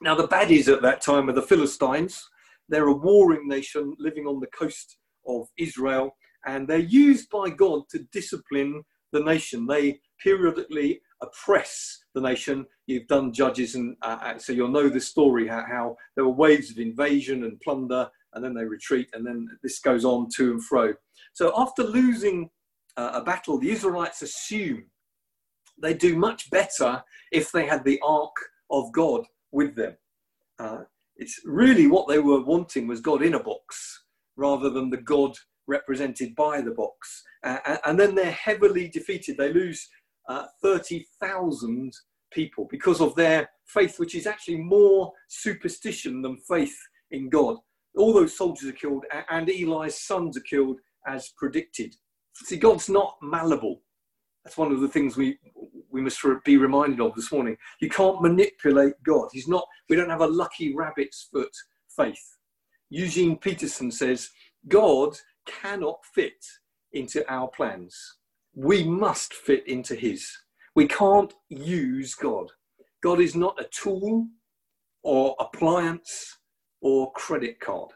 Now, 0.00 0.14
the 0.14 0.28
baddies 0.28 0.72
at 0.72 0.82
that 0.82 1.00
time 1.00 1.28
are 1.28 1.32
the 1.34 1.42
Philistines. 1.42 2.24
They're 2.68 2.86
a 2.86 2.92
warring 2.92 3.48
nation 3.48 3.94
living 3.98 4.26
on 4.26 4.40
the 4.40 4.46
coast 4.48 4.96
of 5.26 5.48
Israel, 5.58 6.16
and 6.46 6.68
they're 6.68 6.78
used 6.78 7.28
by 7.30 7.50
God 7.50 7.82
to 7.90 8.06
discipline 8.12 8.82
the 9.12 9.20
nation. 9.20 9.66
They 9.66 10.00
periodically 10.22 11.00
oppress 11.22 12.04
the 12.14 12.20
nation. 12.20 12.66
You've 12.86 13.06
done 13.06 13.32
judges, 13.32 13.74
and 13.74 13.96
uh, 14.02 14.18
uh 14.20 14.38
so 14.38 14.52
you'll 14.52 14.68
know 14.68 14.88
the 14.88 15.00
story 15.00 15.48
how, 15.48 15.64
how, 15.68 15.96
there 16.14 16.24
were 16.24 16.30
waves 16.30 16.70
of 16.70 16.78
invasion 16.78 17.44
and 17.44 17.60
plunder, 17.60 18.08
and 18.34 18.44
then 18.44 18.54
they 18.54 18.64
retreat, 18.64 19.08
and 19.12 19.26
then 19.26 19.48
this 19.62 19.78
goes 19.80 20.04
on 20.04 20.28
to 20.36 20.52
and 20.52 20.64
fro. 20.64 20.94
So 21.32 21.52
after 21.56 21.82
losing 21.82 22.50
uh, 22.96 23.10
a 23.14 23.22
battle, 23.22 23.58
the 23.58 23.70
Israelites 23.70 24.22
assume 24.22 24.84
they 25.80 25.94
do 25.94 26.16
much 26.16 26.50
better 26.50 27.02
if 27.32 27.52
they 27.52 27.66
had 27.66 27.84
the 27.84 28.00
ark 28.04 28.34
of 28.70 28.92
God 28.92 29.24
with 29.52 29.76
them. 29.76 29.96
Uh, 30.58 30.82
it's 31.16 31.40
really 31.44 31.86
what 31.86 32.08
they 32.08 32.18
were 32.18 32.42
wanting 32.42 32.86
was 32.86 33.00
God 33.00 33.22
in 33.22 33.34
a 33.34 33.42
box 33.42 34.04
rather 34.36 34.70
than 34.70 34.90
the 34.90 34.96
God 34.96 35.36
represented 35.66 36.34
by 36.34 36.60
the 36.60 36.70
box. 36.70 37.22
Uh, 37.44 37.76
and 37.84 37.98
then 37.98 38.14
they're 38.14 38.30
heavily 38.30 38.88
defeated. 38.88 39.36
They 39.36 39.52
lose 39.52 39.88
uh, 40.28 40.46
30,000 40.62 41.92
people 42.30 42.66
because 42.70 43.00
of 43.00 43.14
their 43.14 43.48
faith, 43.66 43.98
which 43.98 44.14
is 44.14 44.26
actually 44.26 44.58
more 44.58 45.12
superstition 45.28 46.22
than 46.22 46.36
faith 46.48 46.76
in 47.10 47.28
God 47.28 47.56
all 47.98 48.12
those 48.12 48.36
soldiers 48.36 48.70
are 48.70 48.74
killed, 48.74 49.04
and 49.30 49.50
Eli's 49.50 50.00
sons 50.00 50.36
are 50.36 50.42
killed 50.42 50.78
as 51.06 51.30
predicted. 51.36 51.94
See, 52.34 52.56
God's 52.56 52.88
not 52.88 53.16
malleable. 53.20 53.82
That's 54.44 54.56
one 54.56 54.72
of 54.72 54.80
the 54.80 54.88
things 54.88 55.16
we 55.16 55.38
we 55.90 56.00
must 56.02 56.22
be 56.44 56.58
reminded 56.58 57.00
of 57.00 57.14
this 57.14 57.32
morning. 57.32 57.56
You 57.80 57.88
can't 57.88 58.22
manipulate 58.22 58.94
God. 59.02 59.28
He's 59.32 59.48
not. 59.48 59.66
We 59.88 59.96
don't 59.96 60.10
have 60.10 60.20
a 60.20 60.26
lucky 60.26 60.74
rabbit's 60.74 61.28
foot 61.32 61.50
faith. 61.94 62.36
Eugene 62.90 63.36
Peterson 63.36 63.90
says 63.90 64.30
God 64.68 65.16
cannot 65.46 65.98
fit 66.14 66.44
into 66.92 67.28
our 67.30 67.48
plans. 67.48 68.18
We 68.58 68.82
must 68.82 69.34
fit 69.34 69.64
into 69.68 69.94
His. 69.94 70.36
We 70.74 70.88
can't 70.88 71.32
use 71.48 72.16
God. 72.16 72.50
God 73.04 73.20
is 73.20 73.36
not 73.36 73.60
a 73.60 73.68
tool 73.68 74.26
or 75.04 75.36
appliance 75.38 76.38
or 76.80 77.12
credit 77.12 77.60
card. 77.60 77.90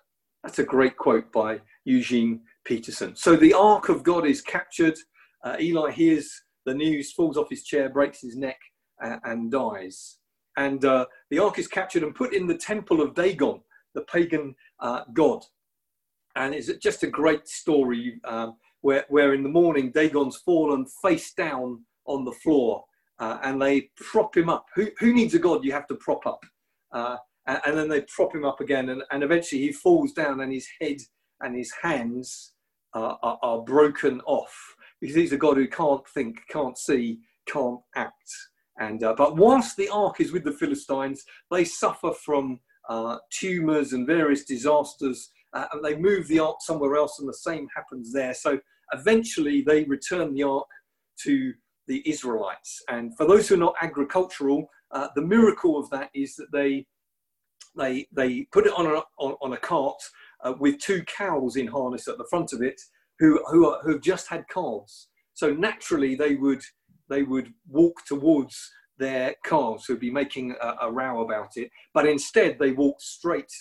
That's 0.44 0.60
a 0.60 0.64
great 0.64 0.96
quote 0.96 1.32
by 1.32 1.60
Eugene 1.84 2.42
Peterson. 2.64 3.16
So 3.16 3.34
the 3.34 3.52
ark 3.52 3.88
of 3.88 4.04
God 4.04 4.24
is 4.24 4.40
captured. 4.40 4.96
Uh, 5.42 5.56
Eli 5.58 5.90
hears 5.90 6.32
the 6.64 6.74
news, 6.74 7.10
falls 7.10 7.36
off 7.36 7.50
his 7.50 7.64
chair, 7.64 7.88
breaks 7.88 8.20
his 8.20 8.36
neck, 8.36 8.60
uh, 9.02 9.16
and 9.24 9.50
dies. 9.50 10.18
And 10.56 10.84
uh, 10.84 11.06
the 11.30 11.40
ark 11.40 11.58
is 11.58 11.66
captured 11.66 12.04
and 12.04 12.14
put 12.14 12.34
in 12.34 12.46
the 12.46 12.56
temple 12.56 13.00
of 13.00 13.16
Dagon, 13.16 13.60
the 13.96 14.02
pagan 14.02 14.54
uh, 14.78 15.02
god. 15.12 15.42
And 16.36 16.54
it's 16.54 16.72
just 16.74 17.02
a 17.02 17.08
great 17.08 17.48
story 17.48 18.20
um, 18.22 18.54
where, 18.82 19.04
where 19.08 19.34
in 19.34 19.42
the 19.42 19.48
morning 19.48 19.90
Dagon's 19.90 20.36
fallen 20.36 20.86
face 21.02 21.32
down 21.32 21.84
on 22.06 22.24
the 22.24 22.32
floor 22.32 22.84
uh, 23.18 23.38
and 23.42 23.60
they 23.60 23.88
prop 23.96 24.36
him 24.36 24.48
up. 24.48 24.66
Who, 24.74 24.88
who 24.98 25.12
needs 25.12 25.34
a 25.34 25.38
god 25.38 25.64
you 25.64 25.72
have 25.72 25.86
to 25.86 25.94
prop 25.94 26.26
up? 26.26 26.44
Uh, 26.92 27.16
and, 27.46 27.60
and 27.66 27.78
then 27.78 27.88
they 27.88 28.02
prop 28.02 28.34
him 28.34 28.44
up 28.44 28.60
again, 28.60 28.90
and, 28.90 29.02
and 29.10 29.22
eventually 29.22 29.62
he 29.62 29.72
falls 29.72 30.12
down, 30.12 30.40
and 30.40 30.52
his 30.52 30.68
head 30.80 30.98
and 31.40 31.56
his 31.56 31.72
hands 31.82 32.52
are, 32.94 33.18
are, 33.22 33.38
are 33.42 33.62
broken 33.62 34.20
off 34.26 34.54
because 35.00 35.16
he's 35.16 35.32
a 35.32 35.36
God 35.36 35.56
who 35.56 35.66
can't 35.66 36.06
think, 36.08 36.38
can't 36.48 36.78
see, 36.78 37.20
can't 37.46 37.80
act. 37.96 38.30
And 38.78 39.02
uh, 39.04 39.14
but 39.16 39.36
whilst 39.36 39.76
the 39.76 39.88
ark 39.88 40.20
is 40.20 40.32
with 40.32 40.44
the 40.44 40.52
Philistines, 40.52 41.24
they 41.50 41.64
suffer 41.64 42.12
from 42.24 42.60
uh, 42.88 43.18
tumors 43.30 43.92
and 43.92 44.06
various 44.06 44.44
disasters, 44.44 45.30
uh, 45.52 45.66
and 45.72 45.84
they 45.84 45.96
move 45.96 46.26
the 46.28 46.38
ark 46.38 46.56
somewhere 46.60 46.96
else, 46.96 47.18
and 47.18 47.28
the 47.28 47.34
same 47.34 47.68
happens 47.74 48.12
there. 48.12 48.34
So 48.34 48.58
eventually, 48.92 49.62
they 49.62 49.84
return 49.84 50.34
the 50.34 50.42
ark 50.42 50.66
to 51.24 51.52
the 51.86 52.08
Israelites. 52.08 52.82
And 52.88 53.16
for 53.16 53.26
those 53.26 53.48
who 53.48 53.56
are 53.56 53.58
not 53.58 53.74
agricultural, 53.80 54.68
uh, 54.90 55.08
the 55.14 55.22
miracle 55.22 55.78
of 55.78 55.90
that 55.90 56.10
is 56.14 56.36
that 56.36 56.52
they 56.52 56.86
they 57.76 58.06
they 58.12 58.46
put 58.52 58.66
it 58.66 58.72
on 58.76 58.86
a 58.86 59.02
on, 59.18 59.36
on 59.40 59.52
a 59.54 59.56
cart 59.56 60.00
uh, 60.44 60.54
with 60.58 60.78
two 60.78 61.02
cows 61.04 61.56
in 61.56 61.66
harness 61.66 62.08
at 62.08 62.18
the 62.18 62.26
front 62.28 62.52
of 62.52 62.62
it, 62.62 62.80
who 63.18 63.42
who 63.50 63.68
are, 63.68 63.80
who 63.82 63.92
have 63.92 64.02
just 64.02 64.28
had 64.28 64.44
calves. 64.48 65.08
So 65.34 65.52
naturally, 65.52 66.14
they 66.14 66.34
would 66.34 66.62
they 67.08 67.22
would 67.22 67.52
walk 67.68 68.04
towards 68.06 68.70
their 68.98 69.34
calves, 69.44 69.86
who'd 69.86 70.00
be 70.00 70.10
making 70.10 70.54
a, 70.60 70.74
a 70.82 70.92
row 70.92 71.22
about 71.22 71.56
it. 71.56 71.70
But 71.94 72.06
instead, 72.06 72.58
they 72.58 72.72
walk 72.72 73.00
straight 73.00 73.52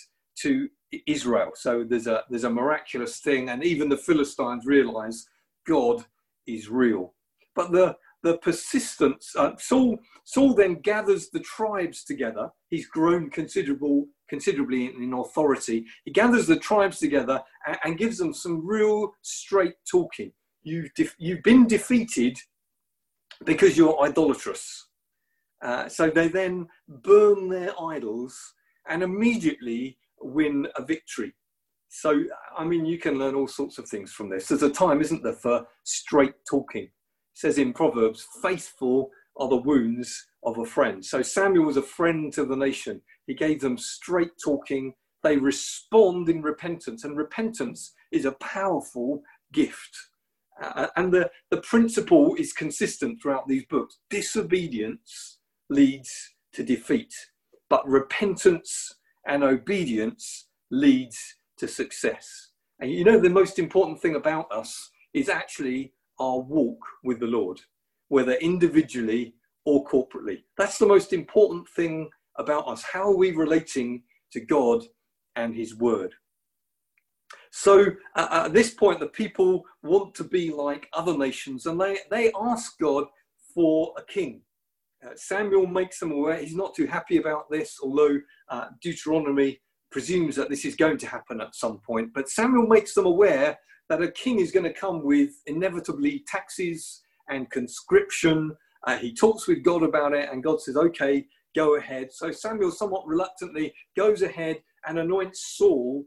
to 0.42 0.68
Israel. 1.06 1.52
So 1.54 1.84
there's 1.88 2.06
a 2.06 2.24
there's 2.28 2.44
a 2.44 2.50
miraculous 2.50 3.20
thing, 3.20 3.48
and 3.48 3.64
even 3.64 3.88
the 3.88 3.96
Philistines 3.96 4.66
realise 4.66 5.26
God 5.66 6.04
is 6.46 6.68
real. 6.68 7.14
But 7.54 7.72
the 7.72 7.96
the 8.22 8.38
persistence. 8.38 9.34
Uh, 9.36 9.52
Saul, 9.58 9.98
Saul 10.24 10.54
then 10.54 10.80
gathers 10.80 11.30
the 11.30 11.40
tribes 11.40 12.04
together. 12.04 12.50
He's 12.68 12.86
grown 12.86 13.30
considerable, 13.30 14.06
considerably 14.28 14.86
in, 14.86 15.02
in 15.02 15.12
authority. 15.12 15.86
He 16.04 16.12
gathers 16.12 16.46
the 16.46 16.56
tribes 16.56 16.98
together 16.98 17.42
and, 17.66 17.78
and 17.84 17.98
gives 17.98 18.18
them 18.18 18.32
some 18.32 18.66
real 18.66 19.12
straight 19.22 19.74
talking. 19.90 20.32
You've, 20.62 20.94
def- 20.94 21.16
you've 21.18 21.42
been 21.42 21.66
defeated 21.66 22.38
because 23.44 23.76
you're 23.76 24.00
idolatrous. 24.00 24.86
Uh, 25.60 25.88
so 25.88 26.08
they 26.10 26.28
then 26.28 26.68
burn 26.88 27.48
their 27.48 27.72
idols 27.80 28.54
and 28.88 29.02
immediately 29.02 29.96
win 30.22 30.66
a 30.76 30.84
victory. 30.84 31.34
So, 31.88 32.24
I 32.56 32.64
mean, 32.64 32.86
you 32.86 32.98
can 32.98 33.18
learn 33.18 33.34
all 33.34 33.48
sorts 33.48 33.78
of 33.78 33.86
things 33.86 34.12
from 34.12 34.30
this. 34.30 34.48
There's 34.48 34.62
a 34.62 34.70
time, 34.70 35.00
isn't 35.00 35.22
there, 35.22 35.34
for 35.34 35.66
straight 35.84 36.34
talking. 36.48 36.84
It 36.84 36.90
says 37.34 37.58
in 37.58 37.72
Proverbs, 37.72 38.26
faithful 38.42 39.10
are 39.36 39.48
the 39.48 39.56
wounds 39.56 40.26
of 40.44 40.58
a 40.58 40.64
friend. 40.64 41.04
So 41.04 41.22
Samuel 41.22 41.66
was 41.66 41.76
a 41.76 41.82
friend 41.82 42.32
to 42.32 42.44
the 42.44 42.56
nation. 42.56 43.00
He 43.26 43.34
gave 43.34 43.60
them 43.60 43.76
straight 43.78 44.32
talking. 44.42 44.94
They 45.22 45.36
respond 45.36 46.28
in 46.28 46.42
repentance, 46.42 47.04
and 47.04 47.16
repentance 47.16 47.92
is 48.10 48.24
a 48.24 48.32
powerful 48.32 49.22
gift. 49.52 49.96
Uh, 50.62 50.88
and 50.96 51.12
the, 51.12 51.30
the 51.50 51.60
principle 51.60 52.34
is 52.36 52.52
consistent 52.52 53.20
throughout 53.20 53.48
these 53.48 53.64
books. 53.66 53.98
Disobedience 54.10 55.38
leads 55.70 56.10
to 56.54 56.62
defeat, 56.62 57.12
but 57.68 57.86
repentance 57.88 58.94
and 59.26 59.42
obedience 59.44 60.48
leads 60.70 61.36
to 61.58 61.68
success. 61.68 62.50
And 62.80 62.90
you 62.90 63.04
know, 63.04 63.18
the 63.18 63.30
most 63.30 63.58
important 63.58 64.00
thing 64.00 64.16
about 64.16 64.50
us 64.50 64.90
is 65.14 65.28
actually 65.28 65.92
our 66.18 66.40
walk 66.40 66.78
with 67.04 67.20
the 67.20 67.26
Lord, 67.26 67.60
whether 68.08 68.32
individually 68.34 69.34
or 69.64 69.84
corporately. 69.84 70.42
That's 70.58 70.78
the 70.78 70.86
most 70.86 71.12
important 71.12 71.68
thing 71.68 72.10
about 72.36 72.66
us. 72.66 72.82
How 72.82 73.02
are 73.02 73.16
we 73.16 73.32
relating 73.32 74.02
to 74.32 74.40
God 74.40 74.82
and 75.36 75.54
His 75.54 75.76
Word? 75.76 76.14
So 77.50 77.86
uh, 78.16 78.44
at 78.46 78.54
this 78.54 78.72
point, 78.72 78.98
the 78.98 79.08
people 79.08 79.64
want 79.82 80.14
to 80.16 80.24
be 80.24 80.50
like 80.50 80.88
other 80.94 81.16
nations 81.16 81.66
and 81.66 81.80
they, 81.80 81.98
they 82.10 82.32
ask 82.40 82.78
God 82.78 83.04
for 83.54 83.92
a 83.98 84.02
king. 84.02 84.40
Uh, 85.04 85.10
Samuel 85.16 85.66
makes 85.66 85.98
them 85.98 86.12
aware 86.12 86.36
he's 86.36 86.54
not 86.54 86.74
too 86.74 86.86
happy 86.86 87.16
about 87.16 87.50
this, 87.50 87.78
although 87.82 88.18
uh, 88.48 88.66
Deuteronomy 88.80 89.60
presumes 89.90 90.36
that 90.36 90.48
this 90.48 90.64
is 90.64 90.74
going 90.74 90.98
to 90.98 91.06
happen 91.06 91.40
at 91.40 91.54
some 91.54 91.80
point. 91.80 92.10
But 92.14 92.28
Samuel 92.28 92.66
makes 92.66 92.94
them 92.94 93.06
aware 93.06 93.58
that 93.88 94.02
a 94.02 94.10
king 94.10 94.38
is 94.40 94.52
going 94.52 94.64
to 94.64 94.72
come 94.72 95.04
with 95.04 95.30
inevitably 95.46 96.24
taxes 96.26 97.02
and 97.28 97.50
conscription. 97.50 98.56
Uh, 98.86 98.96
he 98.96 99.14
talks 99.14 99.46
with 99.46 99.62
God 99.62 99.82
about 99.82 100.14
it, 100.14 100.28
and 100.30 100.42
God 100.42 100.60
says, 100.60 100.76
okay, 100.76 101.26
go 101.54 101.76
ahead. 101.76 102.12
So 102.12 102.30
Samuel, 102.30 102.70
somewhat 102.70 103.06
reluctantly, 103.06 103.74
goes 103.96 104.22
ahead 104.22 104.62
and 104.86 104.98
anoints 104.98 105.56
Saul 105.56 106.04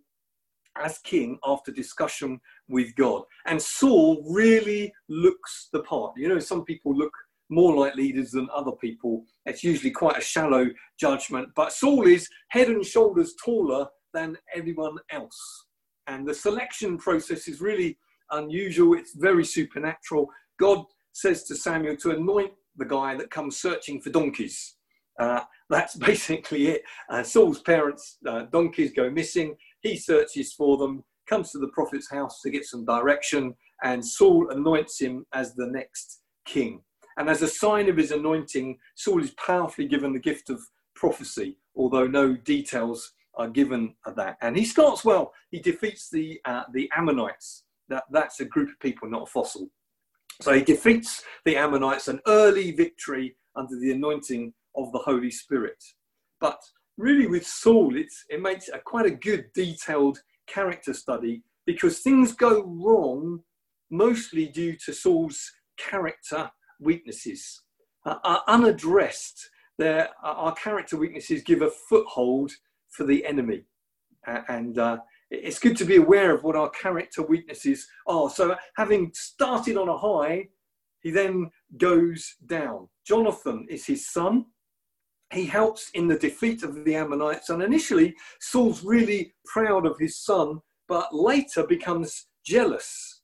as 0.78 0.98
king 1.00 1.38
after 1.46 1.72
discussion 1.72 2.40
with 2.68 2.94
God. 2.96 3.24
And 3.46 3.62
Saul 3.62 4.24
really 4.28 4.92
looks 5.08 5.70
the 5.72 5.82
part. 5.84 6.14
You 6.18 6.28
know, 6.28 6.40
some 6.40 6.66
people 6.66 6.96
look 6.96 7.14
more 7.50 7.78
like 7.78 7.96
leaders 7.96 8.32
than 8.32 8.48
other 8.54 8.72
people. 8.72 9.24
It's 9.46 9.64
usually 9.64 9.92
quite 9.92 10.18
a 10.18 10.22
shallow 10.22 10.68
judgment. 11.00 11.50
But 11.56 11.74
Saul 11.74 12.08
is 12.08 12.30
head 12.50 12.68
and 12.68 12.86
shoulders 12.86 13.36
taller 13.44 13.88
than 14.14 14.38
everyone 14.54 14.98
else. 15.12 15.66
And 16.08 16.28
the 16.28 16.34
selection 16.34 16.98
process 16.98 17.48
is 17.48 17.62
really 17.62 17.98
unusual, 18.32 18.98
it's 18.98 19.16
very 19.16 19.46
supernatural. 19.46 20.30
God 20.60 20.86
says 21.14 21.44
to 21.46 21.56
Samuel 21.56 21.98
to 21.98 22.12
anoint 22.12 22.52
the 22.78 22.86
guy 22.86 23.16
that 23.16 23.32
comes 23.32 23.58
searching 23.58 24.02
for 24.02 24.10
donkeys. 24.10 24.75
Uh, 25.20 25.42
that's 25.70 25.96
basically 26.12 26.68
it. 26.68 26.84
Uh, 27.10 27.24
Saul's 27.24 27.62
parents' 27.62 28.18
uh, 28.28 28.44
donkeys 28.52 28.92
go 28.94 29.10
missing. 29.10 29.56
He 29.82 29.98
searches 29.98 30.54
for 30.54 30.78
them, 30.78 31.04
comes 31.28 31.52
to 31.52 31.60
the 31.60 31.70
prophet's 31.70 32.10
house 32.10 32.42
to 32.42 32.50
get 32.50 32.66
some 32.66 32.86
direction, 32.86 33.56
and 33.84 34.06
Saul 34.06 34.50
anoints 34.52 35.00
him 35.00 35.25
as 35.34 35.54
the 35.56 35.68
next 35.68 36.22
king. 36.46 36.81
And 37.18 37.30
as 37.30 37.42
a 37.42 37.48
sign 37.48 37.90
of 37.90 37.98
his 37.98 38.12
anointing, 38.12 38.78
Saul 38.96 39.24
is 39.24 39.32
powerfully 39.32 39.88
given 39.88 40.14
the 40.14 40.20
gift 40.20 40.50
of 40.50 40.62
prophecy, 40.96 41.58
although 41.75 42.08
no 42.08 42.36
details 42.36 43.14
are 43.36 43.50
given 43.50 43.96
of 44.06 44.16
that. 44.16 44.38
And 44.42 44.58
he 44.58 44.66
starts 44.66 45.04
well. 45.06 45.34
He 45.51 45.60
defeats 45.60 46.10
the, 46.10 46.40
uh, 46.46 46.64
the 46.74 46.90
Ammonites. 46.96 47.64
That, 47.90 48.04
that's 48.12 48.40
a 48.40 48.46
group 48.46 48.70
of 48.70 48.80
people, 48.80 49.10
not 49.10 49.24
a 49.24 49.25
fossil. 49.28 49.70
So 50.42 50.54
he 50.54 50.62
defeats 50.62 51.24
the 51.46 51.56
Ammonites, 51.56 52.08
an 52.08 52.20
early 52.28 52.72
victory 52.72 53.36
under 53.56 53.80
the 53.80 53.92
anointing 53.92 54.54
of 54.75 54.92
the 54.92 55.00
Holy 55.00 55.32
Spirit. 55.32 55.82
But 56.42 56.60
really 56.98 57.28
with 57.28 57.46
Saul, 57.46 57.96
it's, 57.96 58.25
it 58.30 58.42
makes 58.42 58.70
a, 58.70 58.80
quite 58.80 59.06
a 59.06 59.12
good 59.12 59.46
detailed 59.54 60.20
character 60.48 60.94
study 60.94 61.44
because 61.66 62.00
things 62.00 62.34
go 62.34 62.64
wrong 62.64 63.42
mostly 63.90 64.48
due 64.48 64.75
to 64.86 64.94
Saul's 64.94 65.51
character 65.78 66.50
weaknesses. 66.79 67.61
Are 68.05 68.44
unaddressed, 68.48 69.50
there, 69.77 70.09
our 70.22 70.53
character 70.53 70.96
weaknesses 70.96 71.42
give 71.42 71.61
a 71.61 71.72
foothold 71.90 72.51
for 72.90 73.03
the 73.03 73.25
enemy. 73.25 73.64
Uh, 74.27 74.42
and 74.48 74.79
it's 75.31 75.59
good 75.59 75.75
to 75.77 75.85
be 75.85 75.96
aware 75.96 76.33
of 76.33 76.44
what 76.44 76.55
our 76.55 76.70
character 76.70 77.24
weaknesses 77.24 77.88
are. 78.07 78.29
So, 78.29 78.55
having 78.77 79.11
started 79.14 79.77
on 79.77 79.90
a 79.90 79.98
high, 79.98 80.50
he 81.01 81.11
then 81.11 81.50
goes 81.77 82.35
down. 82.46 82.90
Jonathan 83.05 83.66
is 83.70 83.85
his 83.85 84.11
son 84.11 84.46
he 85.33 85.46
helps 85.46 85.90
in 85.94 86.07
the 86.07 86.18
defeat 86.18 86.64
of 86.64 86.85
the 86.85 86.96
Ammonites. 86.96 87.50
And 87.50 87.61
initially, 87.61 88.16
Saul's 88.40 88.83
really 88.83 89.33
proud 89.46 89.85
of 89.85 89.98
his 90.00 90.18
son, 90.24 90.59
but 90.88 91.14
later 91.14 91.66
becomes 91.66 92.27
jealous 92.46 93.22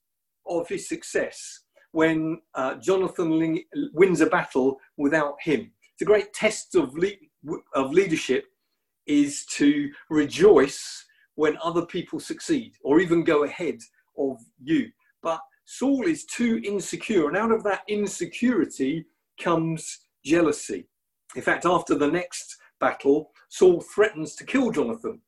of 0.47 0.67
his 0.67 0.87
success 0.89 1.61
when 1.91 2.41
uh, 2.56 2.75
Jonathan 2.75 3.60
wins 3.93 4.21
a 4.21 4.25
battle 4.25 4.80
without 4.97 5.36
him. 5.41 5.71
The 5.99 6.06
great 6.06 6.34
test 6.34 6.75
of, 6.75 6.95
le- 6.95 7.58
of 7.75 7.91
leadership 7.91 8.45
is 9.08 9.45
to 9.58 9.89
rejoice 10.10 11.06
when 11.36 11.58
other 11.63 11.86
people 11.86 12.19
succeed 12.19 12.73
or 12.84 12.99
even 12.99 13.23
go 13.23 13.43
ahead 13.43 13.80
of 14.17 14.38
you. 14.62 14.89
But 15.21 15.41
Saul 15.65 16.08
is 16.08 16.25
too 16.25 16.62
insecure, 16.63 17.27
and 17.27 17.38
out 17.38 17.51
of 17.51 17.63
that 17.63 17.82
insecurity 17.88 19.06
comes 19.39 19.99
jealousy. 20.23 20.88
In 21.36 21.41
fact, 21.41 21.65
after 21.65 21.95
the 21.95 22.08
next 22.08 22.58
battle, 22.80 23.32
Saul 23.49 23.82
threatens 23.82 24.36
to 24.36 24.45
kill 24.45 24.71
Jonathan 24.71 25.21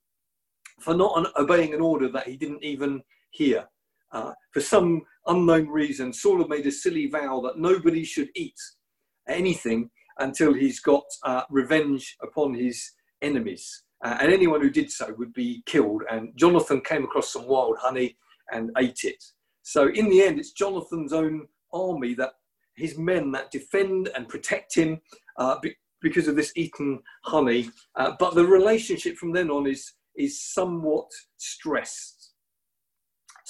for 0.80 0.94
not 0.94 1.32
obeying 1.38 1.74
an 1.74 1.82
order 1.82 2.10
that 2.10 2.28
he 2.28 2.36
didn't 2.36 2.64
even 2.64 3.02
hear. 3.32 3.66
Uh, 4.14 4.32
for 4.52 4.62
some 4.62 5.02
unknown 5.28 5.68
reason, 5.68 6.14
Saul 6.14 6.38
had 6.40 6.50
made 6.50 6.68
a 6.68 6.72
silly 6.72 7.08
vow 7.08 7.42
that 7.42 7.58
nobody 7.58 8.04
should 8.04 8.30
eat 8.36 8.60
anything 9.28 9.90
until 10.20 10.54
he's 10.54 10.80
got 10.80 11.04
uh, 11.24 11.42
revenge 11.50 12.16
upon 12.22 12.54
his 12.54 12.92
enemies. 13.22 13.84
Uh, 14.04 14.18
and 14.22 14.32
anyone 14.32 14.62
who 14.62 14.70
did 14.70 14.92
so 14.92 15.14
would 15.18 15.34
be 15.34 15.64
killed. 15.66 16.04
And 16.12 16.32
Jonathan 16.36 16.82
came 16.82 17.04
across 17.04 17.34
some 17.34 17.48
wild 17.48 17.78
honey 17.80 18.18
and 18.52 18.72
ate 18.78 19.04
it. 19.04 19.24
So, 19.64 19.88
in 19.90 20.10
the 20.10 20.22
end, 20.22 20.40
it's 20.40 20.52
Jonathan's 20.52 21.14
own 21.14 21.48
army 21.74 22.14
that 22.16 22.34
his 22.76 22.98
men 22.98 23.32
that 23.32 23.50
defend 23.50 24.10
and 24.16 24.28
protect 24.28 24.76
him 24.76 25.00
uh, 25.38 25.58
because 26.02 26.28
of 26.28 26.36
this 26.36 26.52
eaten 26.56 27.00
honey. 27.24 27.70
Uh, 27.96 28.12
but 28.20 28.36
the 28.36 28.46
relationship 28.46 29.16
from 29.16 29.32
then 29.32 29.50
on 29.50 29.66
is, 29.66 29.94
is 30.16 30.42
somewhat 30.42 31.10
stressed. 31.38 32.23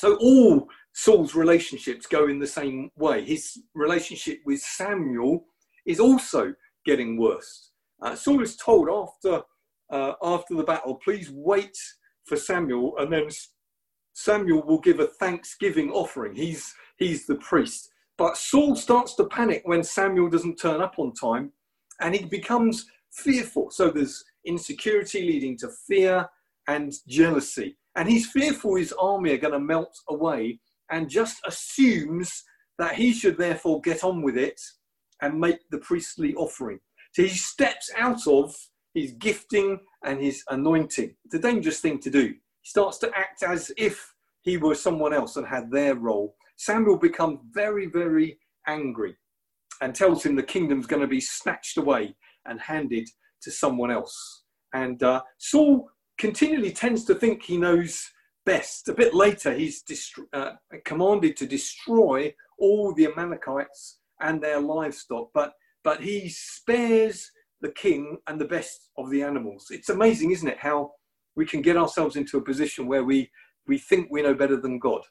So 0.03 0.15
all 0.15 0.67
Saul's 0.91 1.33
relationships 1.33 2.07
go 2.07 2.27
in 2.27 2.37
the 2.37 2.45
same 2.45 2.91
way. 2.97 3.23
His 3.23 3.57
relationship 3.73 4.39
with 4.45 4.59
Samuel 4.59 5.45
is 5.85 5.97
also 5.97 6.53
getting 6.85 7.17
worse. 7.17 7.71
Uh, 8.01 8.13
Saul 8.13 8.43
is 8.43 8.57
told 8.57 8.89
after, 8.89 9.43
uh, 9.89 10.15
after 10.21 10.55
the 10.55 10.65
battle, 10.65 10.95
please 10.95 11.31
wait 11.31 11.77
for 12.25 12.35
Samuel, 12.35 12.97
and 12.97 13.13
then 13.13 13.29
Samuel 14.11 14.63
will 14.63 14.81
give 14.81 14.99
a 14.99 15.07
thanksgiving 15.07 15.89
offering. 15.89 16.35
He's, 16.35 16.75
he's 16.97 17.25
the 17.25 17.35
priest. 17.35 17.89
But 18.17 18.35
Saul 18.35 18.75
starts 18.75 19.15
to 19.15 19.27
panic 19.27 19.61
when 19.63 19.83
Samuel 19.85 20.29
doesn't 20.29 20.57
turn 20.57 20.81
up 20.81 20.95
on 20.97 21.13
time 21.13 21.53
and 22.01 22.13
he 22.13 22.25
becomes 22.25 22.87
fearful. 23.09 23.71
So 23.71 23.89
there's 23.89 24.21
insecurity 24.45 25.21
leading 25.21 25.57
to 25.59 25.69
fear 25.87 26.27
and 26.67 26.91
jealousy. 27.07 27.77
And 27.95 28.09
he's 28.09 28.29
fearful 28.31 28.75
his 28.75 28.93
army 28.93 29.31
are 29.31 29.37
going 29.37 29.53
to 29.53 29.59
melt 29.59 29.95
away 30.09 30.59
and 30.91 31.09
just 31.09 31.37
assumes 31.45 32.43
that 32.79 32.95
he 32.95 33.13
should 33.13 33.37
therefore 33.37 33.81
get 33.81 34.03
on 34.03 34.21
with 34.21 34.37
it 34.37 34.59
and 35.21 35.39
make 35.39 35.59
the 35.69 35.77
priestly 35.77 36.33
offering. 36.35 36.79
So 37.13 37.23
he 37.23 37.29
steps 37.29 37.91
out 37.95 38.25
of 38.27 38.55
his 38.93 39.11
gifting 39.13 39.79
and 40.03 40.19
his 40.21 40.43
anointing. 40.49 41.15
It's 41.25 41.35
a 41.35 41.39
dangerous 41.39 41.79
thing 41.79 41.99
to 41.99 42.09
do. 42.09 42.27
He 42.61 42.69
starts 42.69 42.97
to 42.99 43.11
act 43.15 43.43
as 43.43 43.71
if 43.77 44.13
he 44.41 44.57
were 44.57 44.75
someone 44.75 45.13
else 45.13 45.35
and 45.35 45.47
had 45.47 45.71
their 45.71 45.95
role. 45.95 46.35
Samuel 46.57 46.97
becomes 46.97 47.39
very, 47.51 47.85
very 47.85 48.39
angry. 48.67 49.15
and 49.81 49.93
tells 49.93 50.23
him 50.23 50.35
the 50.35 50.43
kingdom's 50.43 50.87
going 50.87 51.01
to 51.01 51.07
be 51.07 51.19
snatched 51.19 51.77
away 51.77 52.15
and 52.45 52.59
handed 52.59 53.07
to 53.41 53.51
someone 53.51 53.91
else. 53.91 54.43
And 54.73 55.01
uh, 55.03 55.21
Saul 55.37 55.89
continually 56.23 56.71
tends 56.71 57.03
to 57.03 57.13
think 57.13 57.43
he 57.43 57.57
knows 57.57 58.09
best. 58.45 58.87
A 58.87 58.93
bit 58.93 59.13
later, 59.13 59.51
he's 59.51 59.81
dist- 59.81 60.31
uh, 60.31 60.51
commanded 60.85 61.35
to 61.35 61.45
destroy 61.45 62.33
all 62.57 62.93
the 62.93 63.07
Amalekites 63.07 63.99
and 64.21 64.41
their 64.41 64.61
livestock, 64.61 65.31
but 65.33 65.51
but 65.83 65.99
he 65.99 66.29
spares 66.29 67.29
the 67.59 67.73
king 67.73 68.19
and 68.27 68.39
the 68.39 68.51
best 68.57 68.89
of 68.97 69.09
the 69.09 69.21
animals. 69.21 69.67
It's 69.69 69.89
amazing, 69.89 70.31
isn't 70.31 70.47
it, 70.47 70.59
how 70.59 70.93
we 71.35 71.45
can 71.45 71.61
get 71.61 71.75
ourselves 71.75 72.15
into 72.15 72.37
a 72.37 72.47
position 72.51 72.87
where 72.87 73.03
we 73.03 73.29
we 73.67 73.77
think 73.77 74.07
we 74.09 74.21
know 74.21 74.33
better 74.33 74.59
than 74.61 74.79
God. 74.79 75.03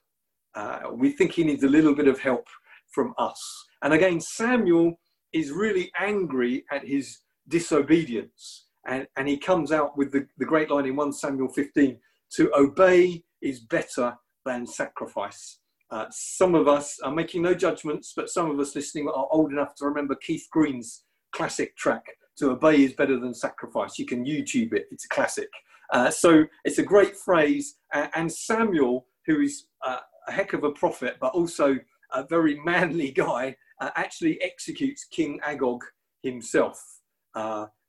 Uh, 0.54 0.80
we 1.02 1.10
think 1.12 1.32
he 1.32 1.44
needs 1.44 1.64
a 1.64 1.74
little 1.76 1.94
bit 1.94 2.08
of 2.08 2.20
help 2.20 2.46
from 2.94 3.12
us. 3.18 3.40
And 3.82 3.92
again, 3.92 4.18
Samuel 4.18 4.98
is 5.34 5.52
really 5.64 5.92
angry 5.98 6.64
at 6.70 6.88
his 6.88 7.18
disobedience. 7.48 8.68
And, 8.86 9.06
and 9.16 9.28
he 9.28 9.36
comes 9.36 9.72
out 9.72 9.96
with 9.96 10.12
the, 10.12 10.26
the 10.38 10.44
great 10.44 10.70
line 10.70 10.86
in 10.86 10.96
1 10.96 11.12
Samuel 11.12 11.48
15 11.48 11.98
to 12.36 12.54
obey 12.56 13.22
is 13.40 13.60
better 13.60 14.16
than 14.44 14.66
sacrifice. 14.66 15.58
Uh, 15.90 16.06
some 16.10 16.54
of 16.54 16.68
us 16.68 16.98
are 17.04 17.12
making 17.12 17.42
no 17.42 17.52
judgments, 17.52 18.14
but 18.16 18.30
some 18.30 18.50
of 18.50 18.58
us 18.58 18.74
listening 18.74 19.08
are 19.08 19.28
old 19.30 19.52
enough 19.52 19.74
to 19.74 19.84
remember 19.84 20.14
Keith 20.14 20.46
Green's 20.50 21.04
classic 21.32 21.76
track, 21.76 22.16
To 22.38 22.50
Obey 22.52 22.84
is 22.84 22.94
Better 22.94 23.18
Than 23.18 23.34
Sacrifice. 23.34 23.98
You 23.98 24.06
can 24.06 24.24
YouTube 24.24 24.72
it, 24.72 24.86
it's 24.90 25.04
a 25.04 25.08
classic. 25.08 25.50
Uh, 25.92 26.10
so 26.10 26.44
it's 26.64 26.78
a 26.78 26.82
great 26.82 27.14
phrase. 27.14 27.76
Uh, 27.92 28.06
and 28.14 28.32
Samuel, 28.32 29.06
who 29.26 29.40
is 29.40 29.66
uh, 29.86 29.98
a 30.28 30.32
heck 30.32 30.54
of 30.54 30.64
a 30.64 30.70
prophet, 30.70 31.18
but 31.20 31.34
also 31.34 31.78
a 32.12 32.24
very 32.26 32.58
manly 32.64 33.10
guy, 33.16 33.54
uh, 33.80 33.90
actually 33.94 34.40
executes 34.40 35.04
King 35.04 35.40
Agag 35.44 35.80
himself. 36.22 36.82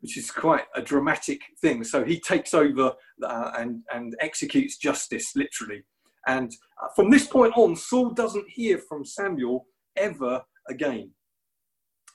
Which 0.03 0.17
is 0.17 0.29
quite 0.31 0.65
a 0.75 0.81
dramatic 0.81 1.39
thing. 1.61 1.83
So 1.85 2.03
he 2.03 2.19
takes 2.19 2.53
over 2.53 2.91
uh, 3.23 3.51
and, 3.57 3.81
and 3.93 4.15
executes 4.19 4.77
justice, 4.77 5.31
literally. 5.33 5.83
And 6.27 6.51
uh, 6.81 6.89
from 6.93 7.09
this 7.09 7.25
point 7.25 7.53
on, 7.55 7.77
Saul 7.77 8.09
doesn't 8.09 8.49
hear 8.49 8.77
from 8.77 9.05
Samuel 9.05 9.65
ever 9.95 10.43
again. 10.69 11.11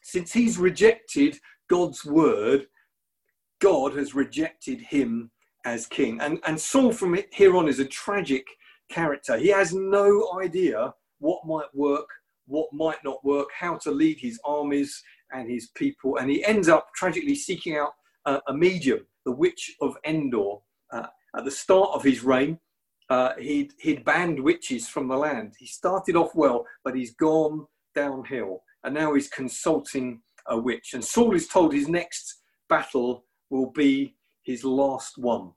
Since 0.03 0.35
he's 0.35 0.59
rejected 0.59 1.39
God's 1.71 2.05
word, 2.05 2.67
God 3.59 3.97
has 3.97 4.15
rejected 4.15 4.83
him 4.83 5.31
as 5.65 5.87
king. 5.87 6.21
And, 6.21 6.41
and 6.47 6.61
Saul, 6.61 6.93
from 6.93 7.19
here 7.33 7.57
on, 7.57 7.69
is 7.69 7.81
a 7.81 7.87
tragic 7.87 8.47
character. 8.91 9.39
He 9.39 9.49
has 9.49 9.73
no 9.73 10.39
idea 10.39 10.93
what 11.21 11.47
might 11.47 11.75
work, 11.75 12.09
what 12.47 12.69
might 12.73 13.03
not 13.03 13.25
work, 13.25 13.49
how 13.59 13.77
to 13.79 13.91
lead 13.91 14.19
his 14.21 14.39
armies 14.45 15.03
and 15.33 15.51
his 15.51 15.69
people. 15.75 16.17
And 16.17 16.31
he 16.31 16.45
ends 16.45 16.69
up 16.69 16.89
tragically 16.95 17.35
seeking 17.35 17.77
out 17.77 17.93
a, 18.25 18.41
a 18.49 18.55
medium, 18.55 19.07
the 19.25 19.33
witch 19.33 19.75
of 19.81 19.97
Endor. 20.05 20.57
Uh, 20.93 21.07
at 21.37 21.45
the 21.45 21.51
start 21.51 21.91
of 21.93 22.03
his 22.03 22.25
reign, 22.25 22.59
uh, 23.11 23.35
he'd, 23.39 23.73
he'd 23.79 24.05
banned 24.05 24.41
witches 24.41 24.89
from 24.89 25.09
the 25.09 25.17
land. 25.17 25.55
He 25.59 25.67
started 25.67 26.17
off 26.17 26.35
well, 26.35 26.65
but 26.85 26.95
he's 26.95 27.15
gone 27.15 27.67
downhill. 27.95 28.63
And 28.85 28.95
now 28.95 29.15
he's 29.15 29.29
consulting 29.29 30.21
a 30.47 30.59
witch. 30.59 30.95
And 30.95 31.05
Saul 31.05 31.35
is 31.35 31.49
told 31.49 31.73
his 31.73 31.89
next 31.89 32.41
battle 32.69 33.25
will 33.51 33.71
be 33.71 34.15
his 34.43 34.65
last 34.65 35.19
one. 35.19 35.53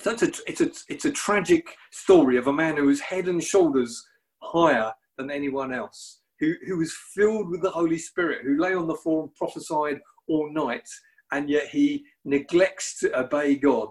So 0.00 0.10
it's 0.10 0.22
a, 0.22 0.32
it's 0.46 0.60
a, 0.60 0.70
it's 0.88 1.04
a 1.04 1.10
tragic 1.10 1.76
story 1.92 2.36
of 2.36 2.48
a 2.48 2.52
man 2.52 2.76
who 2.76 2.88
is 2.88 3.00
head 3.00 3.28
and 3.28 3.42
shoulders 3.42 4.04
higher 4.42 4.92
than 5.16 5.30
anyone 5.30 5.72
else, 5.72 6.20
who, 6.40 6.54
who 6.66 6.78
was 6.78 6.94
filled 7.14 7.50
with 7.50 7.62
the 7.62 7.70
Holy 7.70 7.98
Spirit, 7.98 8.42
who 8.44 8.60
lay 8.60 8.74
on 8.74 8.86
the 8.86 8.94
floor 8.94 9.22
and 9.22 9.34
prophesied 9.34 10.00
all 10.28 10.52
night, 10.52 10.88
and 11.32 11.48
yet 11.48 11.68
he 11.68 12.04
neglects 12.24 12.98
to 13.00 13.18
obey 13.18 13.56
God, 13.56 13.88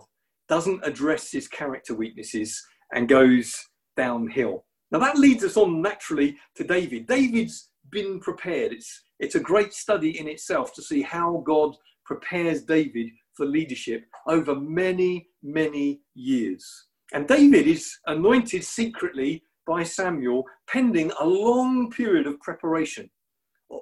doesn't 0.48 0.86
address 0.86 1.32
his 1.32 1.48
character 1.48 1.94
weaknesses, 1.94 2.62
and 2.94 3.10
goes 3.10 3.58
downhill. 3.98 4.66
Now 4.92 5.00
that 5.00 5.18
leads 5.18 5.44
us 5.44 5.58
on 5.58 5.82
naturally 5.82 6.38
to 6.56 6.64
David. 6.64 7.08
David's 7.08 7.70
been 7.90 8.20
prepared. 8.20 8.74
It's, 8.74 9.04
it's 9.20 9.36
a 9.36 9.40
great 9.40 9.74
study 9.74 10.20
in 10.20 10.28
itself 10.28 10.74
to 10.74 10.82
see 10.82 11.02
how 11.02 11.44
God 11.46 11.76
prepares 12.06 12.64
David 12.64 13.10
for 13.34 13.46
leadership 13.46 14.06
over 14.28 14.56
many, 14.56 15.28
many 15.42 16.02
years. 16.14 16.88
And 17.14 17.28
David 17.28 17.68
is 17.68 17.98
anointed 18.08 18.64
secretly 18.64 19.44
by 19.66 19.84
Samuel 19.84 20.44
pending 20.68 21.12
a 21.20 21.26
long 21.26 21.90
period 21.92 22.28
of 22.28 22.40
preparation. 22.42 23.10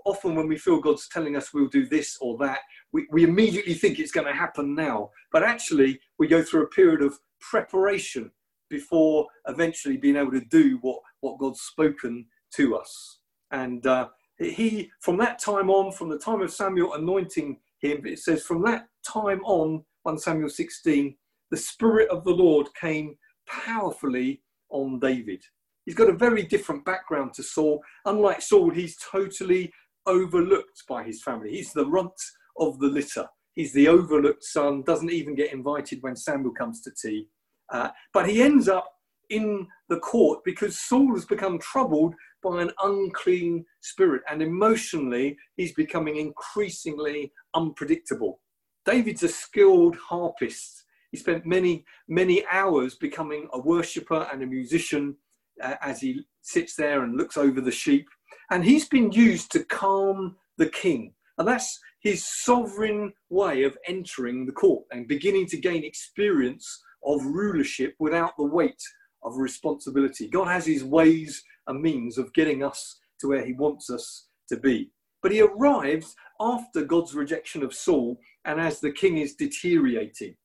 Often, 0.06 0.36
when 0.36 0.48
we 0.48 0.58
feel 0.58 0.80
God's 0.80 1.10
telling 1.10 1.36
us 1.36 1.54
we'll 1.54 1.68
do 1.68 1.86
this 1.86 2.18
or 2.22 2.38
that, 2.38 2.60
we, 2.94 3.08
we 3.12 3.24
immediately 3.24 3.74
think 3.74 4.00
it's 4.00 4.12
going 4.12 4.28
to 4.28 4.34
happen 4.34 4.74
now. 4.74 5.10
But 5.32 5.44
actually, 5.44 6.00
we 6.18 6.28
go 6.28 6.42
through 6.42 6.64
a 6.64 6.70
period 6.70 7.02
of 7.02 7.20
preparation 7.42 8.32
before 8.70 9.28
eventually 9.48 9.98
being 9.98 10.16
able 10.16 10.32
to 10.32 10.46
do 10.46 10.80
what, 10.82 11.00
what 11.20 11.40
God's 11.40 11.62
spoken 11.62 12.26
to 12.56 12.76
us. 12.78 13.20
And 13.52 13.86
uh, 13.86 14.08
he, 14.38 14.90
from 15.02 15.18
that 15.18 15.40
time 15.40 15.70
on, 15.70 15.92
from 15.92 16.10
the 16.10 16.18
time 16.18 16.42
of 16.42 16.52
Samuel 16.52 16.94
anointing 16.94 17.60
him, 17.80 18.06
it 18.06 18.20
says, 18.20 18.44
from 18.44 18.64
that 18.64 18.88
time 19.06 19.42
on, 19.44 19.84
1 20.04 20.18
Samuel 20.18 20.50
16, 20.50 21.16
the 21.52 21.58
Spirit 21.58 22.10
of 22.10 22.24
the 22.24 22.32
Lord 22.32 22.68
came 22.80 23.18
powerfully 23.48 24.42
on 24.70 25.00
David. 25.00 25.44
He's 25.92 25.98
got 25.98 26.08
a 26.08 26.14
very 26.14 26.44
different 26.44 26.86
background 26.86 27.34
to 27.34 27.44
Saul. 27.44 27.84
Unlike 28.06 28.44
Saul, 28.44 28.70
he's 28.70 28.96
totally 29.12 29.74
overlooked 30.06 30.84
by 30.88 31.04
his 31.04 31.22
family. 31.22 31.52
He's 31.52 31.74
the 31.74 31.86
runt 31.86 32.14
of 32.58 32.80
the 32.80 32.88
litter. 32.88 33.28
He's 33.56 33.74
the 33.74 33.90
overlooked 33.90 34.46
son, 34.46 34.84
doesn't 34.84 35.12
even 35.12 35.36
get 35.36 35.52
invited 35.52 36.02
when 36.02 36.16
Samuel 36.16 36.54
comes 36.54 36.80
to 36.84 36.92
tea. 36.92 37.28
Uh, 37.74 37.90
but 38.14 38.30
he 38.30 38.42
ends 38.42 38.70
up 38.70 38.90
in 39.30 39.68
the 39.90 40.00
court 40.00 40.40
because 40.46 40.80
Saul 40.80 41.14
has 41.14 41.26
become 41.26 41.60
troubled 41.60 42.16
by 42.42 42.62
an 42.62 42.72
unclean 42.82 43.66
spirit, 43.82 44.22
and 44.30 44.42
emotionally, 44.42 45.38
he's 45.58 45.74
becoming 45.74 46.16
increasingly 46.16 47.34
unpredictable. 47.54 48.40
David's 48.86 49.24
a 49.24 49.28
skilled 49.28 49.98
harpist. 49.98 50.86
He 51.12 51.18
spent 51.18 51.46
many, 51.46 51.84
many 52.08 52.46
hours 52.50 52.96
becoming 52.96 53.50
a 53.52 53.60
worshipper 53.60 54.30
and 54.32 54.42
a 54.42 54.48
musician 54.48 55.18
uh, 55.62 55.76
as 55.82 56.02
he 56.02 56.26
sits 56.42 56.76
there 56.76 57.04
and 57.04 57.18
looks 57.18 57.38
over 57.38 57.62
the 57.62 57.72
sheep. 57.72 58.08
And 58.50 58.64
he's 58.64 58.88
been 58.88 59.12
used 59.12 59.52
to 59.52 59.64
calm 59.66 60.36
the 60.58 60.70
king. 60.70 61.14
And 61.38 61.48
that's 61.48 61.80
his 62.02 62.26
sovereign 62.26 63.14
way 63.30 63.64
of 63.64 63.78
entering 63.88 64.46
the 64.46 64.52
court 64.52 64.86
and 64.92 65.08
beginning 65.08 65.48
to 65.48 65.58
gain 65.58 65.84
experience 65.84 66.82
of 67.06 67.26
rulership 67.26 67.96
without 68.00 68.36
the 68.38 68.46
weight 68.46 68.82
of 69.24 69.38
responsibility. 69.38 70.28
God 70.28 70.48
has 70.48 70.66
his 70.66 70.84
ways 70.84 71.44
and 71.68 71.82
means 71.82 72.18
of 72.18 72.34
getting 72.34 72.64
us 72.64 73.00
to 73.20 73.28
where 73.30 73.46
he 73.46 73.54
wants 73.54 73.90
us 73.90 74.28
to 74.50 74.58
be. 74.58 74.92
But 75.22 75.32
he 75.32 75.42
arrives 75.42 76.16
after 76.40 76.84
God's 76.84 77.14
rejection 77.14 77.64
of 77.64 77.74
Saul 77.74 78.20
and 78.46 78.60
as 78.60 78.80
the 78.80 78.92
king 78.92 79.20
is 79.20 79.36
deteriorating. 79.36 80.36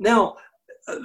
Now, 0.00 0.36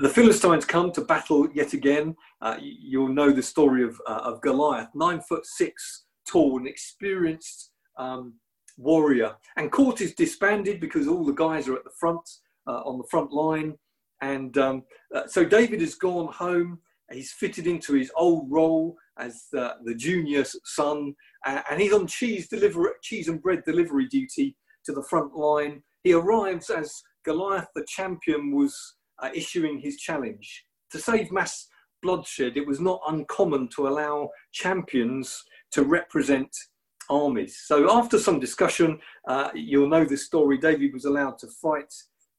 the 0.01 0.09
Philistines 0.09 0.65
come 0.65 0.91
to 0.91 1.01
battle 1.01 1.47
yet 1.53 1.73
again. 1.73 2.15
Uh, 2.41 2.57
you'll 2.61 3.13
know 3.13 3.31
the 3.31 3.43
story 3.43 3.83
of, 3.83 3.99
uh, 4.07 4.21
of 4.23 4.41
Goliath, 4.41 4.89
nine 4.95 5.21
foot 5.21 5.45
six 5.45 6.05
tall, 6.27 6.57
an 6.59 6.67
experienced 6.67 7.71
um, 7.97 8.33
warrior. 8.77 9.35
And 9.57 9.71
court 9.71 10.01
is 10.01 10.15
disbanded 10.15 10.79
because 10.79 11.07
all 11.07 11.25
the 11.25 11.33
guys 11.33 11.67
are 11.67 11.75
at 11.75 11.83
the 11.83 11.91
front, 11.99 12.27
uh, 12.67 12.81
on 12.81 12.97
the 12.97 13.07
front 13.09 13.31
line. 13.31 13.75
And 14.21 14.57
um, 14.57 14.83
uh, 15.13 15.27
so 15.27 15.43
David 15.43 15.81
has 15.81 15.95
gone 15.95 16.31
home. 16.31 16.79
He's 17.11 17.33
fitted 17.33 17.67
into 17.67 17.93
his 17.93 18.11
old 18.15 18.49
role 18.49 18.95
as 19.19 19.43
uh, 19.57 19.73
the 19.83 19.93
junior 19.93 20.43
son, 20.63 21.13
uh, 21.45 21.61
and 21.69 21.79
he's 21.79 21.93
on 21.93 22.07
cheese 22.07 22.47
delivery, 22.47 22.91
cheese 23.03 23.27
and 23.27 23.41
bread 23.41 23.63
delivery 23.65 24.07
duty 24.07 24.55
to 24.85 24.91
the 24.91 25.03
front 25.03 25.35
line. 25.35 25.83
He 26.03 26.13
arrives 26.13 26.69
as 26.69 27.03
Goliath, 27.23 27.67
the 27.75 27.85
champion, 27.87 28.55
was 28.55 28.75
uh, 29.21 29.29
issuing 29.33 29.79
his 29.79 29.97
challenge 29.97 30.65
to 30.91 30.99
save 30.99 31.31
mass 31.31 31.67
bloodshed. 32.01 32.57
It 32.57 32.67
was 32.67 32.79
not 32.79 33.01
uncommon 33.07 33.69
to 33.75 33.87
allow 33.87 34.29
champions 34.51 35.43
to 35.71 35.83
represent 35.83 36.49
armies. 37.09 37.61
So 37.65 37.91
after 37.91 38.19
some 38.19 38.39
discussion, 38.39 38.99
uh, 39.27 39.49
you'll 39.53 39.89
know 39.89 40.05
the 40.05 40.17
story. 40.17 40.57
David 40.57 40.93
was 40.93 41.05
allowed 41.05 41.39
to 41.39 41.47
fight 41.61 41.91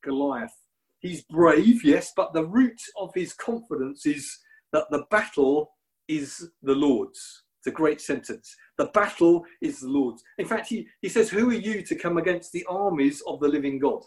Goliath. 0.03 0.55
He's 1.01 1.23
brave, 1.25 1.85
yes, 1.85 2.13
but 2.17 2.33
the 2.33 2.47
root 2.47 2.81
of 2.99 3.11
his 3.15 3.35
confidence 3.35 4.07
is 4.07 4.39
that 4.73 4.85
the 4.91 5.05
battle 5.11 5.73
is 6.09 6.49
the 6.63 6.75
Lord's. 6.75 7.43
It's 7.61 7.67
a 7.67 7.71
great 7.71 8.01
sentence. 8.01 8.55
The 8.77 8.87
battle 8.87 9.45
is 9.63 9.81
the 9.81 9.89
Lord's. 9.89 10.23
In 10.39 10.47
fact, 10.47 10.69
he, 10.69 10.87
he 11.01 11.09
says, 11.09 11.31
Who 11.31 11.51
are 11.51 11.55
you 11.55 11.83
to 11.83 11.95
come 11.95 12.19
against 12.19 12.53
the 12.53 12.65
armies 12.69 13.23
of 13.27 13.41
the 13.41 13.49
living 13.49 13.79
God? 13.79 14.03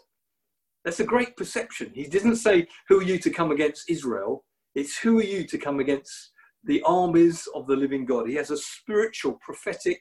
That's 0.84 1.00
a 1.00 1.04
great 1.04 1.36
perception. 1.36 1.90
He 1.94 2.04
doesn't 2.04 2.36
say, 2.36 2.66
Who 2.88 3.00
are 3.00 3.04
you 3.04 3.18
to 3.18 3.30
come 3.30 3.50
against 3.50 3.90
Israel? 3.90 4.44
It's 4.74 4.98
who 4.98 5.18
are 5.18 5.24
you 5.24 5.44
to 5.44 5.58
come 5.58 5.80
against 5.80 6.30
the 6.64 6.82
armies 6.82 7.48
of 7.54 7.66
the 7.66 7.76
living 7.76 8.04
God? 8.04 8.28
He 8.28 8.34
has 8.36 8.50
a 8.50 8.56
spiritual, 8.56 9.38
prophetic 9.42 9.98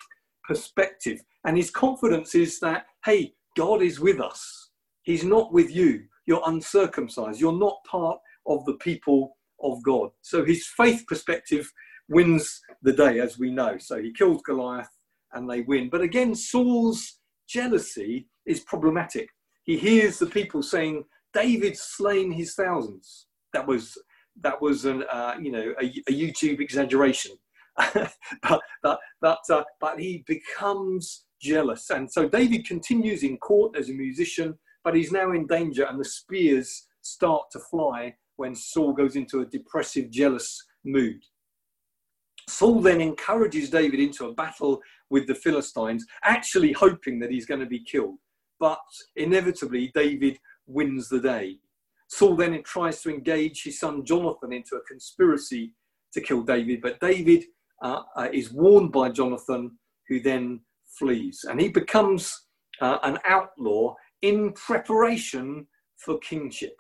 perspective. 0.48 1.20
And 1.46 1.58
his 1.58 1.72
confidence 1.72 2.36
is 2.36 2.60
that, 2.60 2.86
hey, 3.06 3.34
God 3.56 3.82
is 3.82 4.00
with 4.00 4.20
us. 4.20 4.70
He's 5.04 5.24
not 5.24 5.54
with 5.54 5.74
you. 5.76 6.04
You're 6.26 6.44
uncircumcised. 6.46 7.40
You're 7.40 7.54
not 7.58 7.78
part 7.90 8.20
of 8.46 8.66
the 8.66 8.76
people 8.76 9.38
of 9.64 9.82
God. 9.84 10.10
So 10.22 10.46
his 10.46 10.68
faith 10.68 11.06
perspective 11.08 11.72
wins 12.10 12.62
the 12.82 12.94
day, 12.94 13.20
as 13.20 13.40
we 13.40 13.52
know. 13.52 13.78
So 13.78 14.02
he 14.02 14.14
kills 14.14 14.42
Goliath 14.44 14.90
and 15.34 15.50
they 15.50 15.62
win. 15.62 15.90
But 15.90 16.02
again, 16.02 16.36
Saul's 16.36 17.20
jealousy 17.48 18.28
is 18.46 18.62
problematic. 18.62 19.30
He 19.68 19.78
hears 19.78 20.18
the 20.18 20.26
people 20.26 20.64
saying, 20.64 21.04
David's 21.34 21.82
slain 21.82 22.32
his 22.32 22.56
thousands. 22.56 23.28
That 23.54 23.68
was 23.68 23.98
that 24.42 24.62
was 24.62 24.86
an 24.86 25.04
uh, 25.12 25.36
you 25.40 25.52
know 25.52 25.74
a, 25.82 25.86
a, 26.08 26.12
YouTube 26.12 26.62
exaggeration, 26.62 27.34
but 27.94 28.62
but 28.82 29.00
but, 29.22 29.40
uh, 29.52 29.64
but 29.80 30.00
he 30.00 30.24
becomes 30.26 31.26
jealous, 31.42 31.90
and 31.90 32.12
so 32.12 32.28
David 32.28 32.66
continues 32.66 33.24
in 33.24 33.38
court 33.38 33.76
as 33.78 33.90
a 33.90 33.94
musician, 33.94 34.58
but 34.84 34.96
he's 34.96 35.12
now 35.12 35.32
in 35.32 35.46
danger, 35.48 35.86
and 35.86 36.00
the 36.00 36.06
spears 36.06 36.88
start 37.02 37.44
to 37.52 37.60
fly 37.60 38.16
when 38.38 38.56
Saul 38.56 38.94
goes 38.94 39.16
into 39.16 39.42
a 39.42 39.46
depressive, 39.46 40.10
jealous 40.10 40.64
mood. 40.86 41.22
Saul 42.48 42.82
then 42.82 43.02
encourages 43.02 43.70
David 43.70 44.00
into 44.00 44.28
a 44.28 44.34
battle 44.34 44.82
with 45.10 45.28
the 45.28 45.36
Philistines, 45.36 46.06
actually 46.24 46.72
hoping 46.72 47.20
that 47.20 47.32
he's 47.32 47.46
going 47.46 47.60
to 47.60 47.66
be 47.66 47.84
killed. 47.84 48.18
But 48.60 48.80
inevitably, 49.16 49.92
David 49.94 50.40
wins 50.66 51.10
the 51.10 51.20
day. 51.20 51.60
Saul 52.10 52.36
then 52.36 52.62
tries 52.64 53.02
to 53.02 53.10
engage 53.10 53.64
his 53.64 53.80
son 53.80 54.06
Jonathan 54.06 54.54
into 54.54 54.76
a 54.76 54.82
conspiracy 54.82 55.74
to 56.14 56.22
kill 56.22 56.42
David, 56.42 56.82
but 56.82 57.00
David 57.00 57.46
uh, 57.82 58.02
uh, 58.16 58.30
is 58.32 58.52
warned 58.52 58.92
by 58.92 59.10
Jonathan, 59.10 59.78
who 60.08 60.20
then 60.20 60.62
flees. 60.86 61.46
And 61.50 61.60
he 61.60 61.68
becomes 61.70 62.48
uh, 62.82 63.00
an 63.04 63.20
outlaw 63.26 63.96
in 64.22 64.54
preparation 64.54 65.68
for 65.98 66.18
kingship. 66.20 66.76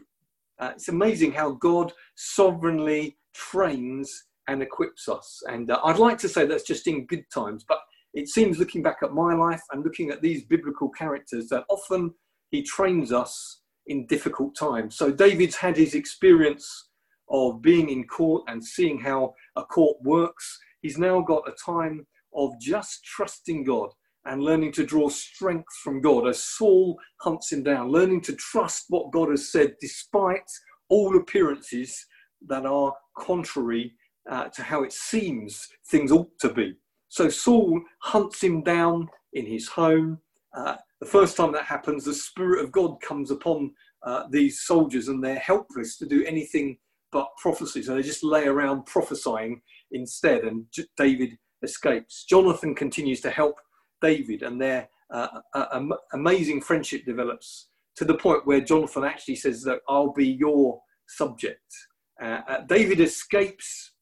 Uh, 0.59 0.71
it's 0.73 0.87
amazing 0.87 1.33
how 1.33 1.51
God 1.51 1.93
sovereignly 2.15 3.17
trains 3.33 4.23
and 4.47 4.63
equips 4.63 5.07
us. 5.07 5.43
And 5.47 5.69
uh, 5.69 5.79
I'd 5.83 5.99
like 5.99 6.17
to 6.19 6.29
say 6.29 6.45
that's 6.45 6.63
just 6.63 6.87
in 6.87 7.05
good 7.05 7.25
times, 7.31 7.65
but 7.67 7.79
it 8.17 8.27
seems 8.27 8.57
looking 8.57 8.81
back 8.81 8.97
at 9.03 9.13
my 9.13 9.35
life 9.35 9.61
and 9.71 9.83
looking 9.83 10.09
at 10.09 10.23
these 10.23 10.43
biblical 10.45 10.89
characters 10.89 11.49
that 11.49 11.65
often 11.69 12.11
he 12.49 12.63
trains 12.63 13.13
us 13.13 13.61
in 13.85 14.07
difficult 14.07 14.55
times. 14.55 14.97
So 14.97 15.11
David's 15.11 15.55
had 15.55 15.77
his 15.77 15.93
experience 15.93 16.89
of 17.29 17.61
being 17.61 17.89
in 17.89 18.07
court 18.07 18.43
and 18.47 18.63
seeing 18.63 18.99
how 18.99 19.35
a 19.55 19.63
court 19.63 19.97
works. 20.01 20.57
He's 20.81 20.97
now 20.97 21.21
got 21.21 21.47
a 21.47 21.53
time 21.63 22.07
of 22.35 22.59
just 22.59 23.03
trusting 23.03 23.65
God 23.65 23.89
and 24.25 24.41
learning 24.41 24.71
to 24.73 24.83
draw 24.83 25.09
strength 25.09 25.71
from 25.83 26.01
God 26.01 26.27
as 26.27 26.43
Saul 26.43 26.97
hunts 27.21 27.51
him 27.51 27.61
down, 27.61 27.91
learning 27.91 28.21
to 28.21 28.35
trust 28.35 28.85
what 28.89 29.11
God 29.11 29.29
has 29.29 29.51
said 29.51 29.75
despite 29.79 30.49
all 30.89 31.15
appearances 31.17 32.03
that 32.47 32.65
are 32.65 32.95
contrary 33.15 33.93
uh, 34.27 34.45
to 34.55 34.63
how 34.63 34.81
it 34.83 34.91
seems 34.91 35.67
things 35.91 36.11
ought 36.11 36.31
to 36.39 36.51
be. 36.51 36.75
So 37.17 37.29
Saul 37.29 37.81
hunts 38.03 38.43
him 38.43 38.61
down 38.61 39.09
in 39.33 39.47
his 39.47 39.67
home. 39.67 40.19
Uh, 40.55 40.75
the 40.99 41.07
first 41.07 41.35
time 41.35 41.51
that 41.53 41.63
happens, 41.63 42.05
the 42.05 42.13
Spirit 42.13 42.63
of 42.63 42.71
God 42.71 43.01
comes 43.01 43.31
upon 43.31 43.73
uh, 44.05 44.25
these 44.29 44.61
soldiers 44.61 45.07
and 45.07 45.23
they're 45.23 45.39
helpless 45.39 45.97
to 45.97 46.05
do 46.05 46.23
anything 46.25 46.77
but 47.11 47.29
prophecy. 47.41 47.81
So 47.81 47.95
they 47.95 48.03
just 48.03 48.23
lay 48.23 48.45
around 48.45 48.85
prophesying 48.85 49.63
instead, 49.91 50.43
and 50.43 50.65
J- 50.71 50.85
David 50.95 51.39
escapes. 51.63 52.23
Jonathan 52.29 52.75
continues 52.75 53.21
to 53.21 53.31
help 53.31 53.55
David, 53.99 54.43
and 54.43 54.61
their 54.61 54.87
uh, 55.11 55.39
amazing 56.13 56.61
friendship 56.61 57.03
develops 57.03 57.69
to 57.95 58.05
the 58.05 58.17
point 58.19 58.45
where 58.45 58.61
Jonathan 58.61 59.05
actually 59.05 59.37
says 59.37 59.63
that 59.63 59.79
I'll 59.89 60.13
be 60.13 60.27
your 60.27 60.79
subject. 61.07 61.65
Uh, 62.21 62.41
uh, 62.47 62.61
David 62.67 62.99
escapes 62.99 63.93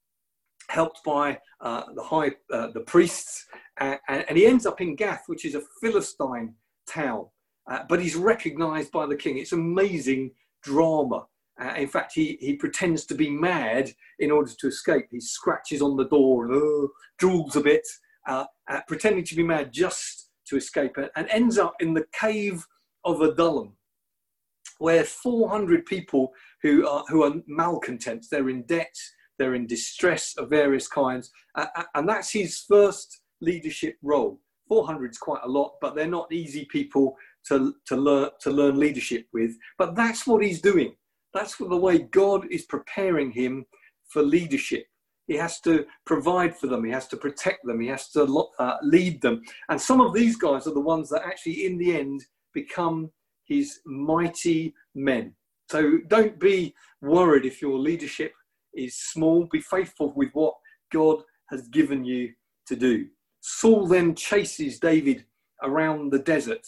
helped 0.70 1.04
by 1.04 1.40
uh, 1.62 1.84
the 1.94 2.04
high 2.04 2.32
uh, 2.52 2.68
the 2.68 2.82
priests, 2.82 3.46
and, 3.78 4.00
and, 4.08 4.38
he 4.38 4.46
ends 4.46 4.66
up 4.66 4.82
in 4.82 4.96
Gath, 4.96 5.24
which 5.28 5.46
is 5.46 5.56
a 5.56 5.62
Philistine 5.82 6.54
town. 6.88 7.26
Uh, 7.70 7.80
but 7.90 8.00
he's 8.00 8.16
recognised 8.16 8.92
by 8.92 9.06
the 9.06 9.16
king. 9.16 9.38
It's 9.38 9.52
amazing 9.52 10.32
drama. 10.64 11.26
Uh, 11.60 11.74
in 11.78 11.88
fact, 11.88 12.12
he, 12.14 12.38
he 12.42 12.56
pretends 12.56 13.06
to 13.06 13.16
be 13.16 13.30
mad 13.30 13.92
in 14.20 14.30
order 14.30 14.52
to 14.60 14.68
escape. 14.68 15.08
He 15.12 15.20
scratches 15.20 15.82
on 15.82 15.96
the 15.96 16.08
door 16.08 16.46
and 16.46 16.54
uh, 16.54 16.88
drools 17.20 17.56
a 17.56 17.62
bit, 17.62 17.88
uh, 18.28 18.46
pretending 18.88 19.24
to 19.26 19.36
be 19.36 19.44
mad 19.44 19.72
just 19.72 20.30
to 20.48 20.58
escape, 20.58 20.98
and 21.16 21.28
ends 21.30 21.58
up 21.58 21.76
in 21.80 21.94
the 21.94 22.06
cave 22.20 22.66
of 23.04 23.22
Adullam, 23.22 23.74
where 24.80 25.04
400 25.04 25.86
people 25.86 26.34
who 26.62 26.88
are, 26.88 27.04
who 27.08 27.24
are 27.24 27.34
malcontents, 27.48 28.28
they're 28.28 28.50
in 28.50 28.64
debt, 28.64 28.94
they're 29.38 29.56
in 29.56 29.68
distress 29.68 30.36
of 30.38 30.50
various 30.50 30.88
kinds. 30.88 31.32
And 31.94 32.08
that's 32.08 32.32
his 32.32 32.60
first 32.60 33.22
leadership 33.42 33.98
role. 34.02 34.40
400 34.68 35.12
is 35.12 35.18
quite 35.18 35.42
a 35.44 35.48
lot, 35.48 35.74
but 35.82 35.96
they're 35.96 36.08
not 36.08 36.32
easy 36.32 36.66
people 36.66 37.16
to, 37.48 37.76
to, 37.86 37.96
learn, 37.96 38.30
to 38.42 38.52
learn 38.52 38.80
leadership 38.80 39.28
with. 39.34 39.56
But 39.78 39.96
that's 39.96 40.26
what 40.26 40.44
he's 40.44 40.62
doing. 40.62 40.96
That's 41.34 41.58
the 41.58 41.78
way 41.78 42.00
God 42.00 42.48
is 42.50 42.66
preparing 42.66 43.32
him 43.32 43.66
for 44.08 44.24
leadership. 44.24 44.86
He 45.28 45.36
has 45.36 45.60
to 45.62 45.86
provide 46.06 46.56
for 46.56 46.68
them. 46.68 46.84
He 46.84 46.92
has 46.92 47.08
to 47.10 47.18
protect 47.18 47.66
them. 47.66 47.82
He 47.82 47.88
has 47.88 48.10
to 48.12 48.48
uh, 48.60 48.78
lead 48.84 49.22
them. 49.22 49.42
And 49.70 49.82
some 49.82 50.00
of 50.00 50.14
these 50.14 50.36
guys 50.36 50.68
are 50.68 50.74
the 50.74 50.80
ones 50.80 51.10
that 51.10 51.26
actually, 51.26 51.66
in 51.66 51.78
the 51.78 51.98
end, 51.98 52.24
become 52.54 53.12
his 53.46 53.80
mighty 53.86 54.74
men. 54.94 55.34
So 55.70 55.98
don't 56.08 56.40
be 56.40 56.76
worried 57.02 57.46
if 57.46 57.62
your 57.62 57.78
leadership 57.78 58.34
is 58.76 58.98
small. 58.98 59.48
Be 59.52 59.62
faithful 59.62 60.14
with 60.16 60.30
what 60.34 60.54
God 60.92 61.22
has 61.50 61.68
given 61.70 62.04
you 62.04 62.32
to 62.68 62.76
do. 62.76 63.08
Saul 63.42 63.88
then 63.88 64.16
chases 64.16 64.80
David 64.80 65.26
around 65.62 66.12
the 66.12 66.20
desert 66.20 66.66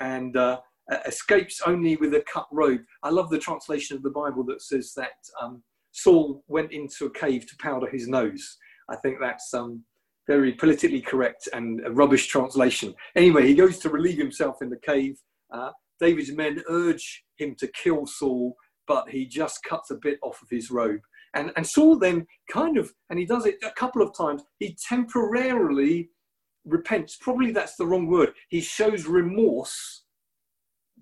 and 0.00 0.36
uh, 0.36 0.60
escapes 1.06 1.60
only 1.66 1.96
with 1.96 2.14
a 2.14 2.24
cut 2.32 2.46
robe. 2.52 2.80
I 3.02 3.10
love 3.10 3.30
the 3.30 3.38
translation 3.38 3.96
of 3.96 4.02
the 4.02 4.10
Bible 4.10 4.44
that 4.44 4.62
says 4.62 4.92
that 4.96 5.12
um, 5.40 5.62
Saul 5.92 6.44
went 6.48 6.72
into 6.72 7.06
a 7.06 7.10
cave 7.10 7.46
to 7.46 7.56
powder 7.58 7.88
his 7.90 8.08
nose. 8.08 8.56
I 8.90 8.96
think 8.96 9.18
that's 9.20 9.52
um, 9.54 9.84
very 10.26 10.52
politically 10.52 11.00
correct 11.00 11.48
and 11.52 11.84
a 11.86 11.90
rubbish 11.90 12.26
translation. 12.26 12.94
Anyway, 13.16 13.46
he 13.46 13.54
goes 13.54 13.78
to 13.78 13.88
relieve 13.88 14.18
himself 14.18 14.56
in 14.60 14.70
the 14.70 14.78
cave. 14.78 15.18
Uh, 15.52 15.70
David's 16.00 16.32
men 16.32 16.62
urge 16.68 17.24
him 17.38 17.54
to 17.58 17.66
kill 17.68 18.06
Saul, 18.06 18.54
but 18.86 19.08
he 19.08 19.26
just 19.26 19.62
cuts 19.64 19.90
a 19.90 19.98
bit 20.00 20.18
off 20.22 20.40
of 20.42 20.48
his 20.50 20.70
robe. 20.70 21.00
And, 21.38 21.52
and 21.56 21.66
Saul 21.66 21.98
then 21.98 22.26
kind 22.50 22.76
of, 22.76 22.92
and 23.10 23.18
he 23.18 23.24
does 23.24 23.46
it 23.46 23.56
a 23.64 23.70
couple 23.70 24.02
of 24.02 24.16
times, 24.16 24.42
he 24.58 24.76
temporarily 24.88 26.10
repents. 26.64 27.16
Probably 27.20 27.52
that's 27.52 27.76
the 27.76 27.86
wrong 27.86 28.08
word. 28.08 28.32
He 28.48 28.60
shows 28.60 29.06
remorse, 29.06 30.04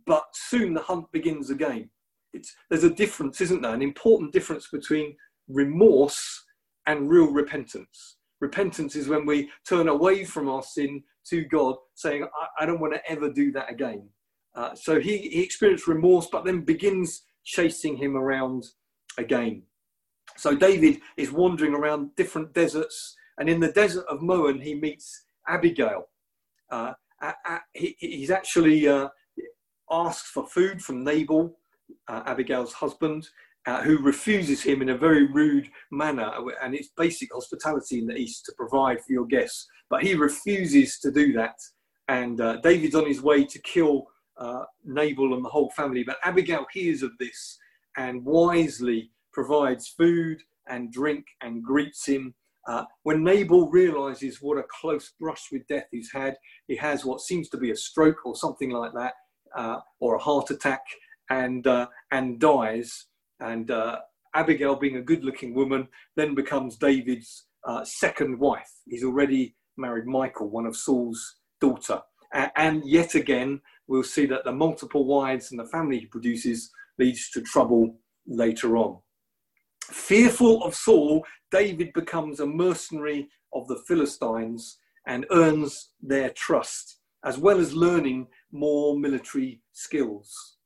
but 0.06 0.24
soon 0.34 0.74
the 0.74 0.82
hunt 0.82 1.10
begins 1.10 1.48
again. 1.50 1.88
It's, 2.34 2.54
there's 2.68 2.84
a 2.84 2.90
difference, 2.90 3.40
isn't 3.40 3.62
there? 3.62 3.72
An 3.72 3.80
important 3.80 4.32
difference 4.32 4.68
between 4.70 5.16
remorse 5.48 6.44
and 6.86 7.08
real 7.08 7.32
repentance. 7.32 8.16
Repentance 8.40 8.94
is 8.94 9.08
when 9.08 9.24
we 9.24 9.50
turn 9.66 9.88
away 9.88 10.24
from 10.24 10.50
our 10.50 10.62
sin 10.62 11.02
to 11.30 11.44
God, 11.46 11.76
saying, 11.94 12.24
I, 12.24 12.62
I 12.62 12.66
don't 12.66 12.80
want 12.80 12.92
to 12.92 13.10
ever 13.10 13.32
do 13.32 13.50
that 13.52 13.70
again. 13.70 14.08
Uh, 14.54 14.74
so 14.74 15.00
he, 15.00 15.16
he 15.18 15.42
experienced 15.42 15.86
remorse, 15.86 16.28
but 16.30 16.44
then 16.44 16.60
begins 16.60 17.22
chasing 17.44 17.96
him 17.96 18.16
around 18.16 18.66
again. 19.16 19.62
So 20.36 20.54
David 20.54 21.00
is 21.16 21.32
wandering 21.32 21.74
around 21.74 22.14
different 22.16 22.52
deserts, 22.52 23.16
and 23.38 23.48
in 23.48 23.60
the 23.60 23.72
desert 23.72 24.04
of 24.08 24.22
Maon, 24.22 24.60
he 24.60 24.74
meets 24.74 25.24
Abigail. 25.48 26.08
Uh, 26.70 26.92
he, 27.72 27.96
he's 27.98 28.30
actually 28.30 28.88
uh, 28.88 29.08
asked 29.90 30.26
for 30.26 30.46
food 30.46 30.82
from 30.82 31.04
Nabal, 31.04 31.56
uh, 32.08 32.22
Abigail's 32.26 32.72
husband, 32.72 33.28
uh, 33.66 33.82
who 33.82 33.98
refuses 33.98 34.62
him 34.62 34.82
in 34.82 34.90
a 34.90 34.96
very 34.96 35.26
rude 35.26 35.68
manner. 35.90 36.30
And 36.62 36.74
it's 36.74 36.88
basic 36.96 37.32
hospitality 37.32 37.98
in 37.98 38.06
the 38.06 38.16
East 38.16 38.44
to 38.46 38.52
provide 38.56 39.00
for 39.00 39.12
your 39.12 39.26
guests. 39.26 39.66
But 39.88 40.02
he 40.02 40.14
refuses 40.14 40.98
to 41.00 41.10
do 41.10 41.32
that. 41.34 41.56
And 42.08 42.38
David's 42.62 42.94
on 42.94 43.06
his 43.06 43.22
way 43.22 43.44
to 43.44 43.58
kill 43.60 44.06
Nabal 44.84 45.34
and 45.34 45.44
the 45.44 45.48
whole 45.48 45.70
family. 45.70 46.04
But 46.04 46.18
Abigail 46.22 46.66
hears 46.72 47.02
of 47.02 47.12
this 47.18 47.58
and 47.96 48.24
wisely 48.24 49.10
provides 49.36 49.88
food 49.88 50.38
and 50.66 50.90
drink 50.90 51.24
and 51.42 51.62
greets 51.62 52.06
him. 52.06 52.34
Uh, 52.66 52.84
when 53.02 53.22
Nabal 53.22 53.70
realizes 53.70 54.40
what 54.40 54.58
a 54.58 54.64
close 54.80 55.12
brush 55.20 55.44
with 55.52 55.68
death 55.68 55.88
he's 55.92 56.10
had, 56.20 56.34
he 56.66 56.76
has 56.76 57.04
what 57.04 57.20
seems 57.20 57.48
to 57.50 57.58
be 57.58 57.70
a 57.70 57.76
stroke 57.88 58.24
or 58.24 58.34
something 58.34 58.70
like 58.70 58.92
that, 58.94 59.12
uh, 59.60 59.78
or 60.00 60.16
a 60.16 60.24
heart 60.28 60.50
attack, 60.50 60.80
and 61.28 61.66
uh, 61.66 61.86
and 62.10 62.40
dies. 62.40 62.90
And 63.38 63.70
uh, 63.70 63.98
Abigail, 64.34 64.76
being 64.76 64.96
a 64.96 65.08
good-looking 65.10 65.54
woman, 65.54 65.88
then 66.16 66.34
becomes 66.34 66.76
David's 66.76 67.46
uh, 67.68 67.84
second 67.84 68.38
wife. 68.38 68.72
He's 68.88 69.04
already 69.04 69.54
married 69.76 70.06
Michal, 70.06 70.48
one 70.48 70.66
of 70.66 70.76
Saul's 70.76 71.22
daughter. 71.60 72.00
And 72.56 72.82
yet 72.84 73.14
again, 73.14 73.60
we'll 73.86 74.02
see 74.16 74.26
that 74.26 74.44
the 74.44 74.52
multiple 74.52 75.04
wives 75.06 75.50
and 75.50 75.60
the 75.60 75.70
family 75.74 75.98
he 76.00 76.06
produces 76.06 76.70
leads 76.98 77.30
to 77.30 77.42
trouble 77.42 77.98
later 78.26 78.76
on. 78.76 78.98
Fearful 79.90 80.64
of 80.64 80.74
Saul, 80.74 81.24
David 81.50 81.92
becomes 81.92 82.40
a 82.40 82.46
mercenary 82.46 83.28
of 83.54 83.68
the 83.68 83.82
Philistines 83.86 84.78
and 85.06 85.26
earns 85.30 85.90
their 86.02 86.30
trust, 86.30 86.98
as 87.24 87.38
well 87.38 87.58
as 87.58 87.74
learning 87.74 88.26
more 88.50 88.98
military 88.98 89.62
skills. 89.72 90.56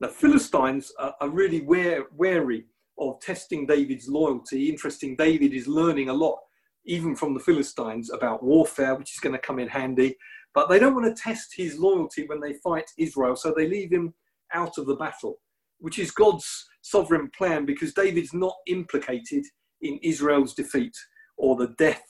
The 0.00 0.08
Philistines 0.08 0.92
are, 0.98 1.28
really 1.28 1.62
wary 1.62 2.66
of 2.98 3.20
testing 3.20 3.66
David's 3.66 4.08
loyalty. 4.08 4.68
Interesting, 4.68 5.16
David 5.16 5.54
is 5.54 5.68
learning 5.68 6.08
a 6.08 6.14
lot, 6.14 6.38
even 6.84 7.14
from 7.14 7.34
the 7.34 7.40
Philistines, 7.40 8.10
about 8.10 8.42
warfare, 8.42 8.96
which 8.96 9.12
is 9.12 9.20
going 9.20 9.34
to 9.34 9.38
come 9.40 9.58
in 9.58 9.68
handy. 9.68 10.16
But 10.54 10.68
they 10.68 10.78
don't 10.78 10.94
want 10.94 11.06
to 11.06 11.22
test 11.22 11.54
his 11.56 11.78
loyalty 11.78 12.26
when 12.26 12.40
they 12.40 12.54
fight 12.54 12.90
Israel, 12.98 13.36
so 13.36 13.54
they 13.56 13.68
leave 13.68 13.92
him 13.92 14.12
out 14.52 14.76
of 14.76 14.86
the 14.86 14.96
battle, 14.96 15.38
which 15.78 15.98
is 15.98 16.10
God's 16.10 16.68
sovereign 16.86 17.28
plan 17.36 17.66
because 17.66 17.92
David's 17.92 18.32
not 18.32 18.54
implicated 18.66 19.44
in 19.82 19.98
Israel's 20.02 20.54
defeat 20.54 20.96
or 21.36 21.56
the 21.56 21.74
death 21.78 22.06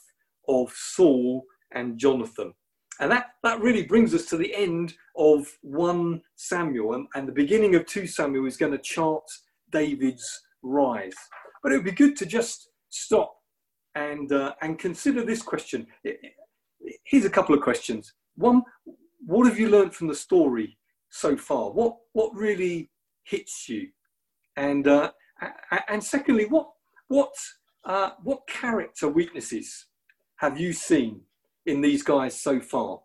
of 0.48 0.70
Saul 0.74 1.44
and 1.74 1.98
Jonathan. 1.98 2.52
And 3.00 3.10
that, 3.10 3.26
that 3.42 3.60
really 3.60 3.84
brings 3.84 4.14
us 4.14 4.26
to 4.26 4.36
the 4.36 4.54
end 4.54 4.94
of 5.16 5.46
1 5.62 6.20
Samuel. 6.36 6.94
And, 6.94 7.06
and 7.14 7.26
the 7.26 7.32
beginning 7.32 7.74
of 7.74 7.86
2 7.86 8.06
Samuel 8.06 8.46
is 8.46 8.56
going 8.56 8.72
to 8.72 8.78
chart 8.78 9.24
David's 9.70 10.28
rise. 10.62 11.14
But 11.62 11.72
it 11.72 11.76
would 11.76 11.84
be 11.84 11.92
good 11.92 12.16
to 12.16 12.26
just 12.26 12.68
stop 12.90 13.34
and, 13.94 14.30
uh, 14.32 14.54
and 14.62 14.78
consider 14.78 15.24
this 15.24 15.42
question. 15.42 15.86
Here's 17.04 17.24
a 17.24 17.30
couple 17.30 17.54
of 17.54 17.62
questions. 17.62 18.12
One, 18.36 18.62
what 19.24 19.46
have 19.46 19.58
you 19.58 19.68
learned 19.68 19.94
from 19.94 20.08
the 20.08 20.14
story 20.14 20.78
so 21.10 21.36
far? 21.36 21.70
What, 21.70 21.96
what 22.12 22.34
really 22.34 22.90
hits 23.24 23.68
you? 23.68 23.88
And, 24.56 24.88
uh, 24.88 25.10
and 25.88 26.02
secondly, 26.02 26.46
what, 26.46 26.70
what, 27.08 27.34
uh, 27.84 28.10
what 28.22 28.46
character 28.46 29.08
weaknesses 29.08 29.86
have 30.36 30.58
you 30.58 30.72
seen 30.72 31.20
in 31.66 31.80
these 31.80 32.02
guys 32.02 32.40
so 32.40 32.60
far? 32.60 33.00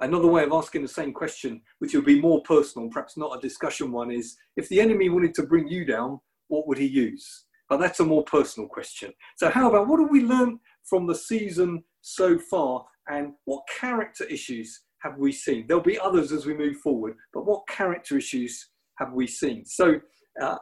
Another 0.00 0.28
way 0.28 0.44
of 0.44 0.52
asking 0.52 0.82
the 0.82 0.88
same 0.88 1.12
question, 1.12 1.60
which 1.78 1.94
would 1.94 2.06
be 2.06 2.20
more 2.20 2.42
personal, 2.42 2.88
perhaps 2.88 3.18
not 3.18 3.36
a 3.36 3.40
discussion 3.40 3.92
one, 3.92 4.10
is 4.10 4.36
if 4.56 4.68
the 4.68 4.80
enemy 4.80 5.10
wanted 5.10 5.34
to 5.34 5.42
bring 5.42 5.68
you 5.68 5.84
down, 5.84 6.20
what 6.48 6.66
would 6.66 6.78
he 6.78 6.86
use? 6.86 7.44
But 7.68 7.80
that's 7.80 8.00
a 8.00 8.04
more 8.04 8.24
personal 8.24 8.68
question. 8.68 9.12
So, 9.36 9.50
how 9.50 9.68
about 9.68 9.88
what 9.88 10.00
have 10.00 10.10
we 10.10 10.22
learned 10.22 10.58
from 10.84 11.06
the 11.06 11.14
season 11.14 11.84
so 12.00 12.38
far, 12.38 12.84
and 13.08 13.34
what 13.44 13.62
character 13.78 14.24
issues 14.24 14.82
have 15.02 15.18
we 15.18 15.32
seen? 15.32 15.66
There'll 15.66 15.82
be 15.82 16.00
others 16.00 16.32
as 16.32 16.46
we 16.46 16.54
move 16.54 16.78
forward, 16.78 17.14
but 17.32 17.46
what 17.46 17.68
character 17.68 18.16
issues 18.16 18.70
have 18.98 19.12
we 19.12 19.26
seen? 19.26 19.66
So, 19.66 20.00
uh, 20.40 20.58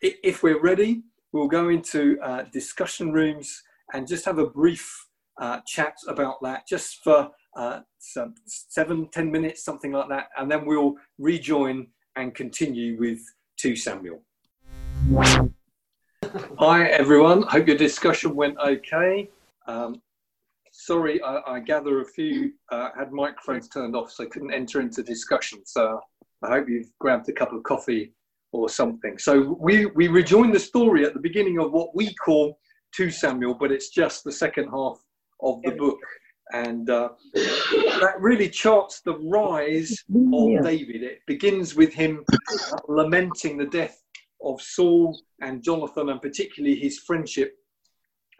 if 0.00 0.42
we're 0.42 0.60
ready, 0.60 1.02
we'll 1.32 1.48
go 1.48 1.68
into 1.68 2.18
uh, 2.22 2.42
discussion 2.52 3.12
rooms 3.12 3.62
and 3.92 4.06
just 4.06 4.24
have 4.24 4.38
a 4.38 4.46
brief 4.46 5.08
uh, 5.40 5.60
chat 5.66 5.96
about 6.08 6.36
that 6.42 6.66
just 6.68 7.02
for 7.02 7.30
uh, 7.56 7.80
some 7.98 8.34
seven, 8.46 9.08
ten 9.12 9.30
minutes, 9.30 9.64
something 9.64 9.92
like 9.92 10.08
that, 10.08 10.28
and 10.36 10.50
then 10.50 10.66
we'll 10.66 10.94
rejoin 11.18 11.86
and 12.16 12.34
continue 12.34 12.98
with 12.98 13.20
2 13.58 13.76
Samuel. 13.76 14.22
Hi 16.58 16.86
everyone, 16.88 17.42
hope 17.42 17.68
your 17.68 17.76
discussion 17.76 18.34
went 18.34 18.58
okay. 18.58 19.30
Um, 19.66 20.00
sorry, 20.72 21.22
I, 21.22 21.40
I, 21.46 21.60
gather 21.60 22.00
a 22.00 22.04
few 22.04 22.52
uh, 22.70 22.90
had 22.98 23.12
microphones 23.12 23.68
turned 23.68 23.94
off, 23.94 24.10
so 24.10 24.26
couldn't 24.26 24.52
enter 24.52 24.80
into 24.80 25.02
discussion. 25.02 25.60
So 25.64 26.00
I 26.42 26.48
hope 26.48 26.68
you've 26.68 26.90
grabbed 26.98 27.28
a 27.28 27.32
cup 27.32 27.52
of 27.52 27.62
coffee 27.62 28.12
or 28.54 28.68
something. 28.68 29.18
So 29.18 29.56
we, 29.60 29.86
we 29.86 30.06
rejoin 30.06 30.52
the 30.52 30.60
story 30.60 31.04
at 31.04 31.12
the 31.12 31.20
beginning 31.20 31.58
of 31.58 31.72
what 31.72 31.94
we 31.94 32.14
call 32.14 32.56
2 32.94 33.10
Samuel, 33.10 33.54
but 33.54 33.72
it's 33.72 33.88
just 33.88 34.22
the 34.22 34.30
second 34.30 34.68
half 34.68 34.96
of 35.42 35.60
the 35.62 35.72
book. 35.72 35.98
And 36.52 36.88
uh, 36.88 37.08
that 37.34 38.14
really 38.20 38.48
charts 38.48 39.00
the 39.00 39.18
rise 39.18 39.90
of 40.08 40.64
David. 40.64 41.02
It 41.02 41.18
begins 41.26 41.74
with 41.74 41.92
him 41.92 42.24
lamenting 42.86 43.58
the 43.58 43.66
death 43.66 44.00
of 44.44 44.62
Saul 44.62 45.18
and 45.40 45.64
Jonathan, 45.64 46.10
and 46.10 46.22
particularly 46.22 46.76
his 46.76 47.00
friendship 47.00 47.54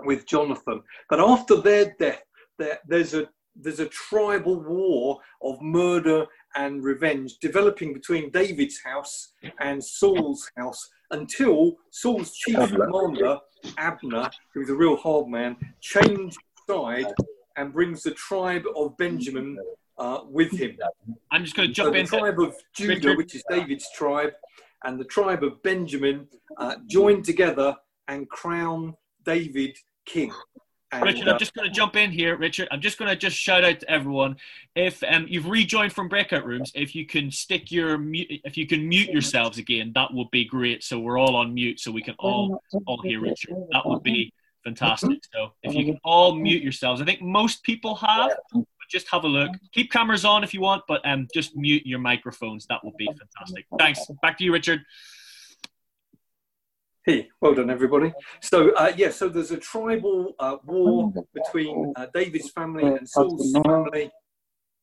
with 0.05 0.27
Jonathan. 0.27 0.83
But 1.11 1.19
after 1.19 1.57
their 1.57 1.97
death, 1.99 2.23
there, 2.59 2.79
there's 2.87 3.15
a 3.15 3.27
there's 3.57 3.81
a 3.81 3.87
tribal 3.87 4.61
war 4.61 5.19
of 5.43 5.61
murder 5.63 6.27
and 6.57 6.85
revenge 6.85 7.39
developing 7.39 7.93
between 7.93 8.31
David's 8.31 8.81
house 8.83 9.33
and 9.61 9.83
Saul's 9.83 10.51
house 10.57 10.89
until 11.11 11.77
Saul's 11.91 12.33
chief 12.33 12.57
commander, 12.57 13.39
Abner, 13.79 14.31
who's 14.53 14.71
a 14.71 14.75
real 14.75 14.97
hard 14.97 15.29
man, 15.29 15.57
changed 15.81 16.39
side 16.69 17.13
and 17.57 17.73
brings 17.73 18.03
the 18.03 18.13
tribe 18.13 18.65
of 18.77 18.97
Benjamin 18.97 19.59
uh, 19.99 20.21
with 20.29 20.51
him. 20.53 20.77
I'm 21.31 21.45
just 21.45 21.57
going 21.57 21.69
to 21.69 21.75
jump 21.75 21.95
so 21.95 21.99
in. 22.01 22.07
The 22.07 22.19
tribe 22.19 22.41
of 22.41 22.57
Judah, 22.75 22.95
Richard. 22.95 23.17
which 23.17 23.35
is 23.35 23.45
David's 23.49 23.87
tribe, 23.95 24.33
and 24.85 24.99
the 24.99 25.05
tribe 25.05 25.43
of 25.43 25.63
Benjamin 25.63 26.29
uh, 26.59 26.77
join 26.87 27.23
together 27.23 27.77
and 28.09 28.29
crown 28.29 28.95
David 29.25 29.77
king. 30.05 30.33
And, 30.95 31.05
Richard, 31.05 31.29
I'm 31.29 31.35
uh, 31.35 31.39
just 31.39 31.55
going 31.55 31.69
to 31.69 31.75
jump 31.75 31.97
in 31.97 32.11
here, 32.11 32.37
Richard. 32.37 32.69
I'm 32.71 32.81
just 32.81 32.99
going 32.99 33.09
to 33.09 33.17
just 33.17 33.37
shout 33.37 33.65
out 33.65 33.81
to 33.81 33.91
everyone. 33.91 34.37
If 34.75 35.03
um, 35.05 35.27
you've 35.29 35.49
rejoined 35.49 35.93
from 35.93 36.09
breakout 36.09 36.47
rooms, 36.47 36.73
if 36.75 36.95
you 36.95 37.07
can 37.07 37.31
stick 37.31 37.73
your 37.73 37.99
mute, 37.99 38.41
if 38.45 38.57
you 38.57 38.67
can 38.67 38.89
mute 38.89 39.11
yourselves 39.11 39.59
again, 39.59 39.93
that 39.95 40.13
would 40.13 40.31
be 40.31 40.45
great. 40.45 40.85
So 40.85 40.99
we're 40.99 41.19
all 41.19 41.37
on 41.37 41.53
mute, 41.55 41.81
so 41.81 41.91
we 41.91 42.03
can 42.03 42.15
all 42.19 42.63
all 42.87 43.01
hear 43.03 43.21
Richard. 43.21 43.55
That 43.73 43.85
would 43.85 44.03
be 44.03 44.33
fantastic. 44.65 45.21
So 45.33 45.53
if 45.63 45.75
you 45.75 45.85
can 45.85 46.01
all 46.05 46.35
mute 46.35 46.63
yourselves, 46.63 47.01
I 47.03 47.05
think 47.05 47.21
most 47.21 47.63
people 47.63 47.95
have. 47.97 48.33
But 48.53 48.65
just 48.89 49.09
have 49.11 49.25
a 49.25 49.29
look. 49.29 49.51
Keep 49.73 49.91
cameras 49.91 50.25
on 50.25 50.45
if 50.45 50.55
you 50.55 50.61
want, 50.61 50.83
but 50.87 51.01
um, 51.07 51.27
just 51.35 51.57
mute 51.57 51.87
your 51.87 51.99
microphones. 51.99 52.67
That 52.67 52.85
would 52.85 52.97
be 52.97 53.07
fantastic. 53.07 53.67
Thanks. 53.79 54.01
Back 54.23 54.39
to 54.39 54.45
you, 54.45 54.53
Richard. 54.53 54.85
Hey, 57.07 57.29
well 57.43 57.55
done, 57.55 57.69
everybody. 57.69 58.15
So, 58.41 58.71
uh, 58.77 58.91
yeah, 58.97 59.11
so 59.11 59.29
there's 59.29 59.51
a 59.51 59.59
tribal 59.59 60.35
uh, 60.39 60.57
war 60.65 61.13
between 61.35 61.93
uh, 61.97 62.07
David's 62.15 62.49
family 62.49 62.85
and 62.85 63.07
Saul's 63.07 63.55
family, 63.63 64.11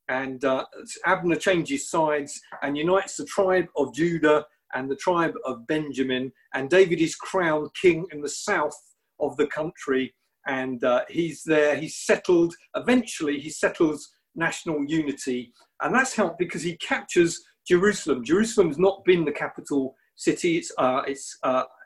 and 0.08 0.46
uh, 0.46 0.66
Abner 1.08 1.38
changes 1.38 1.90
sides 1.90 2.40
and 2.62 2.78
unites 2.78 3.18
the 3.18 3.26
tribe 3.26 3.66
of 3.76 3.96
Judah 3.96 4.46
and 4.76 4.88
the 4.88 4.98
tribe 4.98 5.34
of 5.46 5.66
Benjamin, 5.66 6.32
and 6.54 6.70
David 6.70 7.02
is 7.02 7.16
crowned 7.16 7.72
king 7.74 8.06
in 8.12 8.22
the 8.22 8.30
south 8.30 8.80
of 9.20 9.36
the 9.38 9.48
country, 9.48 10.14
and 10.46 10.84
uh, 10.84 11.02
he's 11.10 11.42
there, 11.44 11.76
he's 11.76 11.98
settled, 11.98 12.54
eventually, 12.76 13.40
he 13.40 13.50
settles 13.50 14.14
national 14.36 14.86
unity, 14.86 15.52
and 15.82 15.96
that's 15.96 16.16
helped 16.16 16.38
because 16.38 16.62
he 16.62 16.78
captures 16.78 17.42
Jerusalem. 17.68 18.24
Jerusalem's 18.24 18.78
not 18.78 19.04
been 19.06 19.26
the 19.26 19.32
capital 19.32 19.96
city, 20.18 20.58
it's, 20.58 20.72
uh, 20.78 21.02
it's 21.08 21.36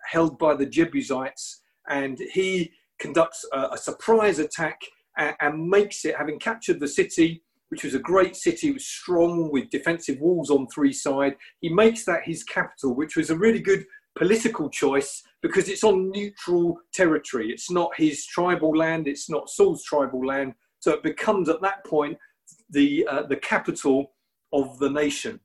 held 0.08 0.38
by 0.38 0.56
the 0.56 0.66
Jebusites, 0.66 1.62
and 1.90 2.20
he 2.32 2.72
conducts 3.00 3.46
a, 3.54 3.70
a 3.74 3.78
surprise 3.78 4.40
attack 4.40 4.80
and, 5.18 5.36
and, 5.42 5.70
makes 5.70 6.06
it, 6.06 6.16
having 6.16 6.40
captured 6.40 6.80
the 6.80 6.88
city, 6.88 7.44
which 7.70 7.84
was 7.84 7.94
a 7.94 8.00
great 8.00 8.36
city, 8.36 8.72
was 8.72 8.86
strong 8.86 9.52
with 9.52 9.70
defensive 9.70 10.20
walls 10.20 10.50
on 10.50 10.68
three 10.68 10.94
sides. 10.94 11.36
He 11.62 11.70
makes 11.70 12.06
that 12.06 12.24
his 12.24 12.44
capital, 12.44 12.96
which 12.96 13.16
was 13.16 13.30
a 13.30 13.38
really 13.38 13.60
good 13.60 13.86
political 14.18 14.70
choice 14.70 15.24
because 15.42 15.70
it's 15.70 15.84
on 15.84 16.10
neutral 16.10 16.80
territory. 16.94 17.52
It's 17.52 17.70
not 17.70 17.92
his 17.98 18.26
tribal 18.26 18.76
land. 18.76 19.08
It's 19.08 19.30
not 19.30 19.50
Saul's 19.50 19.84
tribal 19.84 20.26
land. 20.26 20.54
So 20.80 20.92
it 20.92 21.04
becomes 21.04 21.50
at 21.50 21.62
that 21.62 21.86
point 21.86 22.18
the 22.70 23.08
uh, 23.10 23.24
the 23.24 23.36
capital 23.38 24.14
of 24.54 24.78
the 24.80 24.90
nation. 24.90 25.40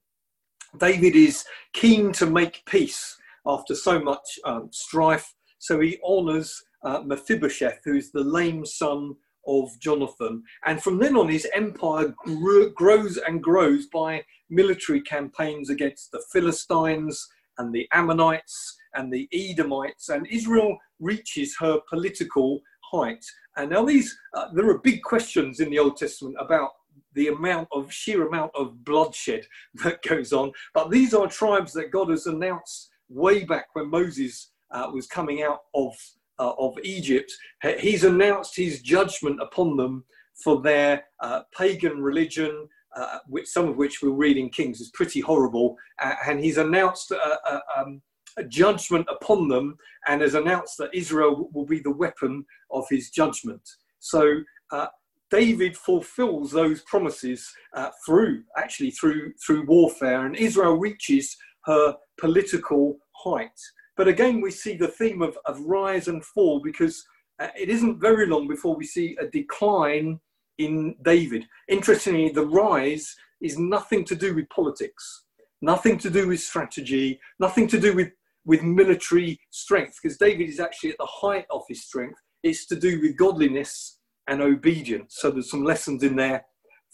David 0.78 1.16
is 1.16 1.44
keen 1.72 2.12
to 2.12 2.26
make 2.26 2.62
peace 2.66 3.16
after 3.47 3.74
so 3.74 4.01
much 4.01 4.38
um, 4.45 4.68
strife. 4.72 5.34
So 5.59 5.80
he 5.80 5.99
honours 6.05 6.62
uh, 6.82 7.03
Mephibosheth, 7.05 7.80
who's 7.84 8.11
the 8.11 8.24
lame 8.24 8.64
son 8.64 9.14
of 9.47 9.68
Jonathan. 9.80 10.43
And 10.66 10.82
from 10.82 10.99
then 10.99 11.16
on, 11.16 11.28
his 11.28 11.49
empire 11.55 12.14
grew, 12.24 12.72
grows 12.72 13.16
and 13.16 13.43
grows 13.43 13.86
by 13.86 14.24
military 14.49 15.01
campaigns 15.01 15.70
against 15.70 16.12
the 16.12 16.22
Philistines 16.32 17.28
and 17.59 17.72
the 17.72 17.88
Ammonites 17.93 18.76
and 18.95 19.12
the 19.12 19.28
Edomites. 19.32 20.09
And 20.09 20.26
Israel 20.28 20.76
reaches 20.99 21.57
her 21.59 21.80
political 21.88 22.61
height. 22.91 23.24
And 23.57 23.70
now, 23.70 23.84
these 23.84 24.16
uh, 24.34 24.49
there 24.55 24.68
are 24.68 24.78
big 24.78 25.03
questions 25.03 25.61
in 25.61 25.70
the 25.70 25.78
Old 25.78 25.97
Testament 25.97 26.36
about 26.38 26.70
the 27.14 27.28
amount 27.28 27.68
of 27.72 27.93
sheer 27.93 28.26
amount 28.26 28.53
of 28.55 28.84
bloodshed 28.84 29.47
that 29.82 30.03
goes 30.03 30.32
on. 30.32 30.53
But 30.74 30.91
these 30.91 31.14
are 31.14 31.26
tribes 31.26 31.72
that 31.74 31.91
God 31.91 32.11
has 32.11 32.26
announced 32.26 32.89
way 33.11 33.44
back 33.44 33.66
when 33.74 33.90
Moses 33.90 34.52
uh, 34.70 34.88
was 34.92 35.06
coming 35.06 35.42
out 35.42 35.61
of, 35.74 35.94
uh, 36.38 36.52
of 36.58 36.78
Egypt, 36.82 37.30
he's 37.78 38.04
announced 38.04 38.56
his 38.56 38.80
judgment 38.80 39.40
upon 39.42 39.76
them 39.76 40.04
for 40.42 40.62
their 40.62 41.04
uh, 41.20 41.42
pagan 41.56 42.00
religion, 42.00 42.68
uh, 42.96 43.18
which 43.26 43.46
some 43.46 43.68
of 43.68 43.76
which 43.76 44.02
we'll 44.02 44.14
read 44.14 44.36
in 44.36 44.48
Kings 44.48 44.80
is 44.80 44.90
pretty 44.90 45.20
horrible, 45.20 45.76
uh, 46.02 46.14
and 46.26 46.40
he's 46.40 46.58
announced 46.58 47.11
a, 47.11 47.38
a, 47.52 47.62
um, 47.76 48.00
a, 48.38 48.44
judgment 48.44 49.06
upon 49.11 49.48
them, 49.48 49.76
and 50.08 50.22
has 50.22 50.34
announced 50.34 50.78
that 50.78 50.94
Israel 50.94 51.50
will 51.52 51.66
be 51.66 51.80
the 51.80 51.90
weapon 51.90 52.44
of 52.70 52.84
his 52.90 53.11
judgment. 53.11 53.62
So 54.00 54.40
uh, 54.72 54.86
David 55.30 55.76
fulfills 55.76 56.50
those 56.50 56.82
promises 56.82 57.48
uh, 57.74 57.90
through 58.04 58.42
actually 58.56 58.90
through 58.90 59.34
through 59.44 59.66
warfare, 59.66 60.26
and 60.26 60.34
Israel 60.36 60.76
reaches 60.76 61.36
her 61.70 61.96
political 62.18 62.98
height. 63.24 63.58
But 63.96 64.08
again, 64.08 64.40
we 64.40 64.50
see 64.50 64.76
the 64.76 64.88
theme 64.88 65.22
of, 65.22 65.36
of 65.46 65.60
rise 65.60 66.08
and 66.08 66.24
fall 66.24 66.60
because 66.62 67.04
uh, 67.38 67.48
it 67.58 67.68
isn't 67.68 68.00
very 68.00 68.26
long 68.26 68.48
before 68.48 68.74
we 68.76 68.84
see 68.84 69.16
a 69.20 69.26
decline 69.26 70.20
in 70.58 70.94
David. 71.02 71.42
Interestingly, 71.68 72.30
the 72.30 72.46
rise 72.46 73.06
is 73.40 73.58
nothing 73.58 74.04
to 74.04 74.14
do 74.14 74.34
with 74.34 74.48
politics, 74.50 75.24
nothing 75.62 75.96
to 75.98 76.10
do 76.10 76.28
with 76.28 76.40
strategy, 76.40 77.18
nothing 77.38 77.66
to 77.68 77.80
do 77.80 77.94
with, 77.94 78.10
with 78.44 78.62
military 78.62 79.40
strength, 79.50 79.98
because 80.02 80.18
David 80.18 80.48
is 80.48 80.60
actually 80.60 80.90
at 80.90 80.98
the 80.98 81.06
height 81.22 81.46
of 81.50 81.62
his 81.68 81.84
strength. 81.84 82.18
It's 82.42 82.66
to 82.66 82.76
do 82.76 83.00
with 83.00 83.16
godliness 83.16 83.98
and 84.28 84.40
obedience. 84.40 85.16
So 85.18 85.30
there's 85.30 85.50
some 85.50 85.64
lessons 85.64 86.02
in 86.02 86.16
there 86.16 86.44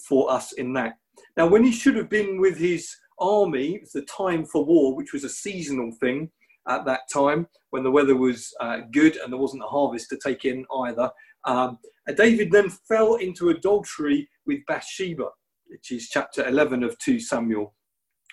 for 0.09 0.31
us 0.31 0.53
in 0.53 0.73
that. 0.75 0.95
Now, 1.37 1.47
when 1.47 1.65
he 1.65 1.73
should 1.73 1.97
have 1.97 2.11
been 2.11 2.41
with 2.41 2.57
his 2.59 2.95
army, 3.19 3.83
the 3.95 4.03
time 4.03 4.45
for 4.45 4.65
war, 4.65 4.95
which 4.95 5.13
was 5.13 5.25
a 5.25 5.29
seasonal 5.29 5.93
thing 6.01 6.31
at 6.69 6.85
that 6.85 7.01
time 7.13 7.47
when 7.71 7.83
the 7.83 7.91
weather 7.91 8.17
was 8.17 8.53
uh, 8.61 8.79
good 8.93 9.17
and 9.17 9.33
there 9.33 9.41
wasn't 9.41 9.63
a 9.63 9.67
harvest 9.67 10.09
to 10.11 10.19
take 10.23 10.45
in 10.45 10.65
either. 10.81 11.11
Um, 11.45 11.79
David 12.17 12.51
then 12.51 12.71
fell 12.71 13.17
into 13.17 13.51
adultery 13.51 14.29
with 14.47 14.61
Bathsheba, 14.67 15.29
which 15.67 15.93
is 15.93 16.09
chapter 16.09 16.47
11 16.47 16.83
of 16.83 16.99
2 16.99 17.21
Samuel. 17.21 17.75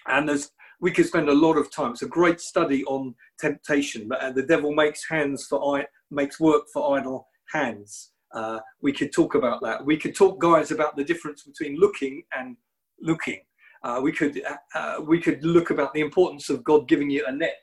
And 0.08 0.28
there's, 0.28 0.50
we 0.82 0.92
could 0.92 1.06
spend 1.06 1.30
a 1.30 1.34
lot 1.34 1.58
of 1.58 1.72
time. 1.72 1.92
It's 1.92 2.02
a 2.02 2.08
great 2.08 2.42
study 2.42 2.84
on 2.86 3.16
temptation. 3.40 4.08
But 4.08 4.22
uh, 4.22 4.32
the 4.32 4.44
devil 4.44 4.74
makes 4.74 5.08
hands 5.08 5.46
for 5.48 5.78
I- 5.78 5.88
makes 6.12 6.40
work 6.40 6.64
for 6.74 6.98
idle 6.98 7.28
hands. 7.52 8.12
Uh, 8.34 8.60
we 8.82 8.92
could 8.92 9.14
talk 9.14 9.36
about 9.36 9.62
that. 9.62 9.86
We 9.86 9.98
could 9.98 10.16
talk, 10.16 10.40
guys, 10.40 10.72
about 10.72 10.96
the 10.98 11.04
difference 11.04 11.44
between 11.44 11.80
looking 11.80 12.24
and 12.36 12.58
looking. 13.00 13.42
Uh, 13.84 14.00
we 14.02 14.12
could 14.12 14.42
uh, 14.46 14.56
uh, 14.76 15.02
we 15.02 15.20
could 15.20 15.44
look 15.44 15.70
about 15.70 15.94
the 15.94 16.02
importance 16.02 16.50
of 16.50 16.64
God 16.64 16.88
giving 16.88 17.10
you 17.10 17.26
a 17.28 17.32
neck 17.32 17.62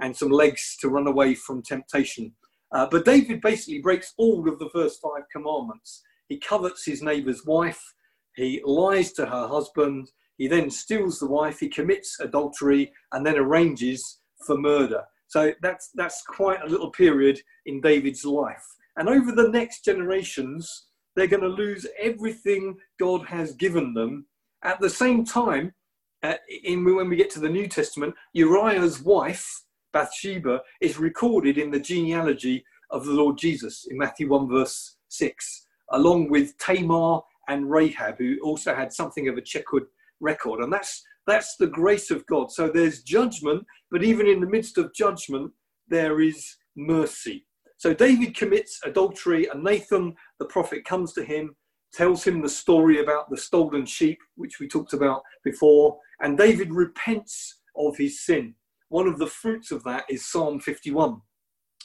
and 0.00 0.16
some 0.16 0.30
legs 0.30 0.76
to 0.80 0.88
run 0.88 1.06
away 1.06 1.34
from 1.34 1.62
temptation. 1.62 2.32
Uh, 2.72 2.86
but 2.90 3.04
David 3.04 3.40
basically 3.40 3.80
breaks 3.80 4.14
all 4.18 4.48
of 4.48 4.58
the 4.58 4.70
first 4.70 5.00
five 5.00 5.24
commandments. 5.32 6.02
He 6.28 6.38
covets 6.38 6.84
his 6.84 7.02
neighbour's 7.02 7.44
wife. 7.44 7.82
He 8.36 8.60
lies 8.64 9.12
to 9.12 9.26
her 9.26 9.48
husband. 9.48 10.10
He 10.36 10.46
then 10.46 10.70
steals 10.70 11.18
the 11.18 11.26
wife. 11.26 11.58
He 11.58 11.68
commits 11.68 12.20
adultery 12.20 12.92
and 13.12 13.26
then 13.26 13.36
arranges 13.36 14.20
for 14.46 14.56
murder. 14.56 15.02
So 15.26 15.52
that's 15.62 15.90
that's 15.94 16.22
quite 16.22 16.62
a 16.62 16.68
little 16.68 16.90
period 16.90 17.40
in 17.66 17.80
David's 17.80 18.24
life. 18.24 18.64
And 18.96 19.08
over 19.08 19.32
the 19.32 19.48
next 19.48 19.84
generations, 19.84 20.86
they're 21.14 21.26
going 21.26 21.42
to 21.42 21.48
lose 21.48 21.86
everything 22.00 22.76
God 22.98 23.26
has 23.26 23.52
given 23.54 23.94
them. 23.94 24.26
At 24.64 24.80
the 24.80 24.90
same 24.90 25.24
time, 25.24 25.72
uh, 26.22 26.34
in, 26.64 26.84
when 26.84 27.08
we 27.08 27.16
get 27.16 27.30
to 27.30 27.40
the 27.40 27.48
New 27.48 27.68
Testament, 27.68 28.14
Uriah's 28.32 29.00
wife, 29.00 29.62
Bathsheba, 29.92 30.62
is 30.80 30.98
recorded 30.98 31.58
in 31.58 31.70
the 31.70 31.80
genealogy 31.80 32.64
of 32.90 33.04
the 33.04 33.12
Lord 33.12 33.38
Jesus 33.38 33.86
in 33.88 33.96
Matthew 33.96 34.28
1, 34.28 34.48
verse 34.48 34.96
6, 35.08 35.66
along 35.92 36.30
with 36.30 36.58
Tamar 36.58 37.20
and 37.48 37.70
Rahab, 37.70 38.18
who 38.18 38.36
also 38.42 38.74
had 38.74 38.92
something 38.92 39.28
of 39.28 39.36
a 39.36 39.42
checkered 39.42 39.84
record. 40.20 40.60
And 40.60 40.72
that's, 40.72 41.02
that's 41.26 41.56
the 41.56 41.68
grace 41.68 42.10
of 42.10 42.26
God. 42.26 42.50
So 42.50 42.68
there's 42.68 43.02
judgment, 43.02 43.64
but 43.90 44.02
even 44.02 44.26
in 44.26 44.40
the 44.40 44.46
midst 44.46 44.76
of 44.76 44.94
judgment, 44.94 45.52
there 45.86 46.20
is 46.20 46.56
mercy. 46.76 47.46
So 47.76 47.94
David 47.94 48.36
commits 48.36 48.80
adultery, 48.84 49.46
and 49.46 49.62
Nathan, 49.62 50.16
the 50.40 50.46
prophet, 50.46 50.84
comes 50.84 51.12
to 51.12 51.24
him, 51.24 51.54
tells 51.92 52.26
him 52.26 52.40
the 52.40 52.48
story 52.48 53.00
about 53.00 53.30
the 53.30 53.36
stolen 53.36 53.86
sheep, 53.86 54.18
which 54.36 54.60
we 54.60 54.68
talked 54.68 54.92
about 54.92 55.22
before, 55.44 55.98
and 56.20 56.36
David 56.36 56.72
repents 56.72 57.60
of 57.76 57.96
his 57.96 58.24
sin. 58.24 58.54
One 58.88 59.06
of 59.06 59.18
the 59.18 59.26
fruits 59.26 59.70
of 59.70 59.84
that 59.84 60.04
is 60.08 60.26
Psalm 60.26 60.60
51, 60.60 61.20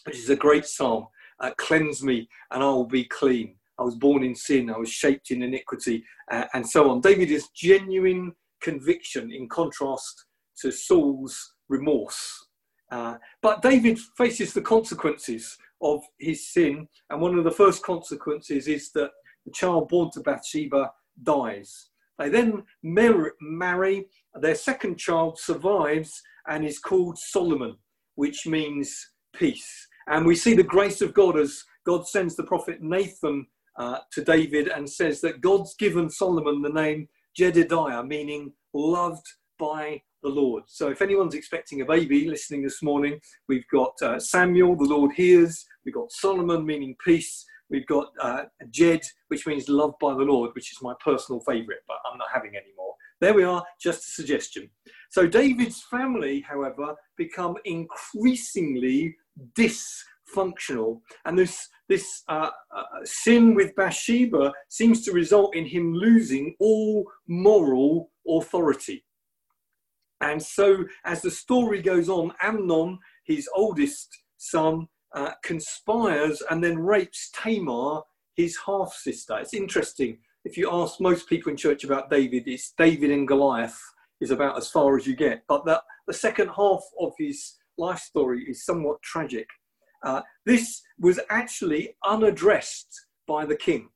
which 0.06 0.18
is 0.18 0.30
a 0.30 0.36
great 0.36 0.66
psalm. 0.66 1.08
Uh, 1.40 1.52
Cleanse 1.58 2.04
me, 2.04 2.28
and 2.52 2.64
I 2.64 2.68
will 2.68 2.88
be 2.88 3.06
clean. 3.06 3.56
I 3.80 3.84
was 3.84 3.96
born 3.96 4.24
in 4.24 4.36
sin, 4.36 4.70
I 4.70 4.78
was 4.78 4.90
shaped 4.90 5.32
in 5.32 5.42
iniquity, 5.44 6.04
uh, 6.32 6.46
and 6.54 6.68
so 6.68 6.90
on. 6.92 7.02
David 7.02 7.32
is 7.32 7.50
genuine 7.50 8.34
conviction 8.62 9.32
in 9.32 9.50
contrast 9.50 10.26
to 10.62 10.72
Saul's 10.72 11.56
remorse. 11.70 12.48
Uh, 12.92 13.16
but 13.42 13.62
David 13.62 13.98
faces 14.18 14.54
the 14.54 14.62
consequences 14.62 15.58
of 15.82 16.02
his 16.20 16.54
sin. 16.54 16.88
And 17.10 17.20
one 17.20 17.38
of 17.38 17.44
the 17.44 17.52
first 17.52 17.84
consequences 17.84 18.68
is 18.68 18.92
that 18.92 19.10
the 19.46 19.52
child 19.52 19.90
born 19.90 20.10
to 20.12 20.22
Bathsheba 20.22 20.92
dies. 21.22 21.90
They 22.20 22.30
then 22.30 22.64
marry, 22.82 24.06
their 24.40 24.56
second 24.56 24.98
child 24.98 25.40
survives 25.40 26.22
and 26.48 26.66
is 26.66 26.80
called 26.80 27.18
Solomon, 27.18 27.76
which 28.16 28.46
means 28.46 29.12
peace. 29.36 29.88
And 30.08 30.26
we 30.26 30.36
see 30.36 30.54
the 30.54 30.64
grace 30.64 31.02
of 31.02 31.14
God 31.14 31.40
as 31.40 31.64
God 31.86 32.08
sends 32.08 32.36
the 32.36 32.44
prophet 32.44 32.82
Nathan 32.82 33.48
uh, 33.78 34.00
to 34.12 34.24
David 34.24 34.68
and 34.68 34.90
says 34.90 35.22
that 35.22 35.42
God's 35.42 35.76
given 35.76 36.10
Solomon 36.10 36.62
the 36.62 36.70
name 36.70 37.08
Jedediah, 37.36 38.04
meaning 38.04 38.54
loved 38.74 39.26
by 39.58 40.02
the 40.22 40.30
Lord. 40.30 40.64
So 40.68 40.90
if 40.90 41.02
anyone's 41.02 41.36
expecting 41.36 41.82
a 41.82 41.86
baby 41.86 42.28
listening 42.28 42.64
this 42.64 42.82
morning, 42.82 43.20
we've 43.48 43.68
got 43.72 43.94
uh, 44.02 44.20
Samuel, 44.20 44.76
the 44.76 44.86
Lord 44.86 45.12
hears. 45.16 45.66
We've 45.86 45.96
got 45.96 46.12
Solomon, 46.12 46.66
meaning 46.66 46.96
peace. 47.04 47.46
We've 47.70 47.88
got 47.88 48.08
uh, 48.22 48.44
Jed, 48.70 49.02
which 49.30 49.48
means 49.48 49.70
loved 49.70 49.96
by 50.00 50.14
the 50.14 50.24
Lord, 50.24 50.52
which 50.54 50.72
is 50.72 50.78
my 50.82 50.94
personal 51.04 51.42
favourite, 51.42 51.82
but 51.88 51.98
I'm 52.10 52.18
not 52.18 52.28
having 52.34 52.56
any 52.56 52.74
more. 52.78 52.94
There 53.22 53.34
we 53.34 53.44
are, 53.44 53.64
just 53.82 54.08
a 54.08 54.12
suggestion. 54.12 54.70
So 55.10 55.28
David's 55.28 55.82
family, 55.84 56.42
however, 56.42 56.96
become 57.18 57.56
increasingly 57.66 59.16
dysfunctional, 59.58 61.02
and 61.26 61.38
this 61.38 61.70
this 61.90 62.24
uh, 62.28 62.50
uh, 62.76 62.84
sin 63.04 63.56
with 63.56 63.76
Bathsheba 63.76 64.54
seems 64.70 65.04
to 65.06 65.12
result 65.12 65.56
in 65.56 65.66
him 65.66 65.94
losing 65.94 66.56
all 66.60 67.06
moral 67.28 68.10
authority. 68.28 69.06
And 70.22 70.42
so, 70.42 70.86
as 71.04 71.22
the 71.22 71.32
story 71.32 71.82
goes 71.82 72.08
on, 72.08 72.32
Amnon, 72.42 72.98
his 73.26 73.50
oldest 73.54 74.10
son, 74.38 74.88
uh, 75.14 75.32
conspires 75.44 76.42
and 76.50 76.64
then 76.64 76.80
rapes 76.80 77.32
Tamar, 77.36 78.02
his 78.36 78.58
half 78.66 78.94
sister. 78.94 79.38
It's 79.40 79.54
interesting. 79.54 80.18
If 80.46 80.58
you 80.58 80.70
ask 80.72 81.00
most 81.00 81.30
people 81.30 81.52
in 81.52 81.58
church 81.58 81.84
about 81.84 82.10
David, 82.10 82.44
it's 82.48 82.74
David 82.78 83.12
and 83.12 83.28
Goliath 83.28 83.80
is 84.20 84.32
about 84.32 84.58
as 84.58 84.70
far 84.70 84.98
as 84.98 85.06
you 85.06 85.16
get. 85.16 85.44
But 85.48 85.66
the, 85.66 85.82
the 86.08 86.14
second 86.14 86.50
half 86.56 86.84
of 87.00 87.14
his 87.18 87.56
life 87.78 88.00
story 88.00 88.44
is 88.50 88.66
somewhat 88.66 89.02
tragic. 89.02 89.48
Uh, 90.04 90.22
this 90.46 90.82
was 91.00 91.20
actually 91.30 91.96
unaddressed 92.06 93.08
by 93.28 93.46
the 93.46 93.56
king. 93.56 93.90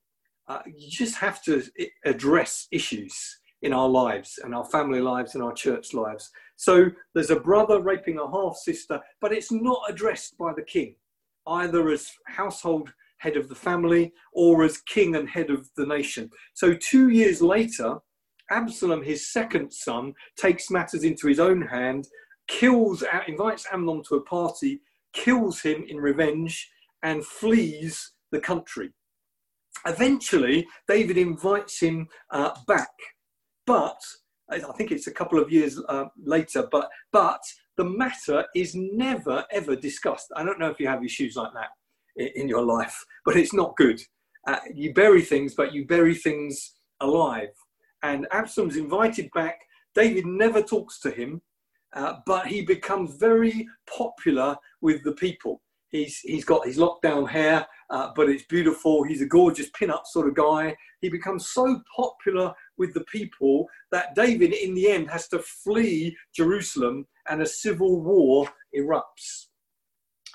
Uh, 0.47 0.61
you 0.65 0.89
just 0.89 1.17
have 1.17 1.43
to 1.43 1.63
address 2.05 2.67
issues 2.71 3.39
in 3.61 3.73
our 3.73 3.89
lives 3.89 4.39
and 4.43 4.55
our 4.55 4.65
family 4.65 5.01
lives 5.01 5.35
and 5.35 5.43
our 5.43 5.53
church 5.53 5.93
lives. 5.93 6.29
So 6.55 6.85
there's 7.13 7.31
a 7.31 7.39
brother 7.39 7.81
raping 7.81 8.19
a 8.19 8.29
half 8.29 8.55
sister, 8.55 9.01
but 9.19 9.33
it's 9.33 9.51
not 9.51 9.81
addressed 9.89 10.37
by 10.37 10.53
the 10.53 10.61
king, 10.61 10.95
either 11.47 11.89
as 11.89 12.11
household 12.27 12.93
head 13.17 13.35
of 13.35 13.49
the 13.49 13.55
family 13.55 14.13
or 14.31 14.63
as 14.63 14.77
king 14.79 15.15
and 15.15 15.27
head 15.27 15.49
of 15.49 15.67
the 15.75 15.85
nation. 15.85 16.29
So 16.53 16.73
two 16.73 17.09
years 17.09 17.41
later, 17.41 17.97
Absalom, 18.51 19.03
his 19.03 19.31
second 19.31 19.71
son, 19.71 20.13
takes 20.37 20.69
matters 20.69 21.03
into 21.03 21.27
his 21.27 21.39
own 21.39 21.61
hand, 21.61 22.07
kills, 22.47 23.03
invites 23.27 23.65
Amnon 23.71 24.03
to 24.07 24.15
a 24.15 24.23
party, 24.23 24.81
kills 25.13 25.61
him 25.61 25.83
in 25.87 25.97
revenge, 25.97 26.69
and 27.03 27.25
flees 27.25 28.13
the 28.31 28.39
country. 28.39 28.91
Eventually, 29.85 30.67
David 30.87 31.17
invites 31.17 31.79
him 31.81 32.07
uh, 32.31 32.51
back 32.67 32.89
but 33.67 33.99
I 34.49 34.59
think 34.59 34.91
it's 34.91 35.07
a 35.07 35.13
couple 35.13 35.39
of 35.39 35.51
years 35.51 35.79
uh, 35.89 36.05
later, 36.17 36.67
but 36.71 36.89
but 37.11 37.41
the 37.77 37.83
matter 37.83 38.45
is 38.55 38.75
never 38.75 39.45
ever 39.51 39.75
discussed. 39.75 40.31
I 40.35 40.43
don't 40.43 40.59
know 40.59 40.69
if 40.69 40.79
you 40.79 40.87
have 40.87 41.03
issues 41.03 41.35
like 41.35 41.53
that 41.53 41.69
in, 42.35 42.49
your 42.49 42.63
life, 42.63 43.05
but 43.25 43.37
it's 43.37 43.53
not 43.53 43.75
good. 43.77 44.01
Uh, 44.47 44.57
you 44.73 44.93
bury 44.93 45.21
things, 45.21 45.53
but 45.53 45.73
you 45.73 45.85
bury 45.85 46.15
things 46.15 46.75
alive. 47.01 47.49
And 48.03 48.27
Absalom's 48.31 48.77
invited 48.77 49.29
back. 49.35 49.59
David 49.93 50.25
never 50.25 50.61
talks 50.61 50.99
to 51.01 51.11
him, 51.11 51.41
uh, 51.95 52.15
but 52.25 52.47
he 52.47 52.63
becomes 52.63 53.17
very 53.17 53.67
popular 53.95 54.55
with 54.81 55.03
the 55.03 55.13
people. 55.13 55.61
He's, 55.89 56.19
he's 56.19 56.45
got 56.45 56.65
his 56.65 56.77
lockdown 56.77 57.29
hair, 57.29 57.65
uh, 57.89 58.11
but 58.15 58.29
it's 58.29 58.43
beautiful. 58.45 59.03
He's 59.03 59.21
a 59.21 59.25
gorgeous 59.25 59.69
pin-up 59.69 60.05
sort 60.05 60.27
of 60.27 60.35
guy. 60.35 60.75
He 61.01 61.09
becomes 61.09 61.49
so 61.49 61.81
popular 61.95 62.53
with 62.77 62.93
the 62.93 63.05
people 63.05 63.67
that 63.91 64.15
David, 64.15 64.53
in 64.53 64.73
the 64.73 64.89
end, 64.89 65.09
has 65.09 65.27
to 65.29 65.39
flee 65.39 66.15
Jerusalem 66.35 67.07
and 67.29 67.41
a 67.41 67.45
civil 67.45 68.01
war 68.01 68.49
erupts. 68.75 69.47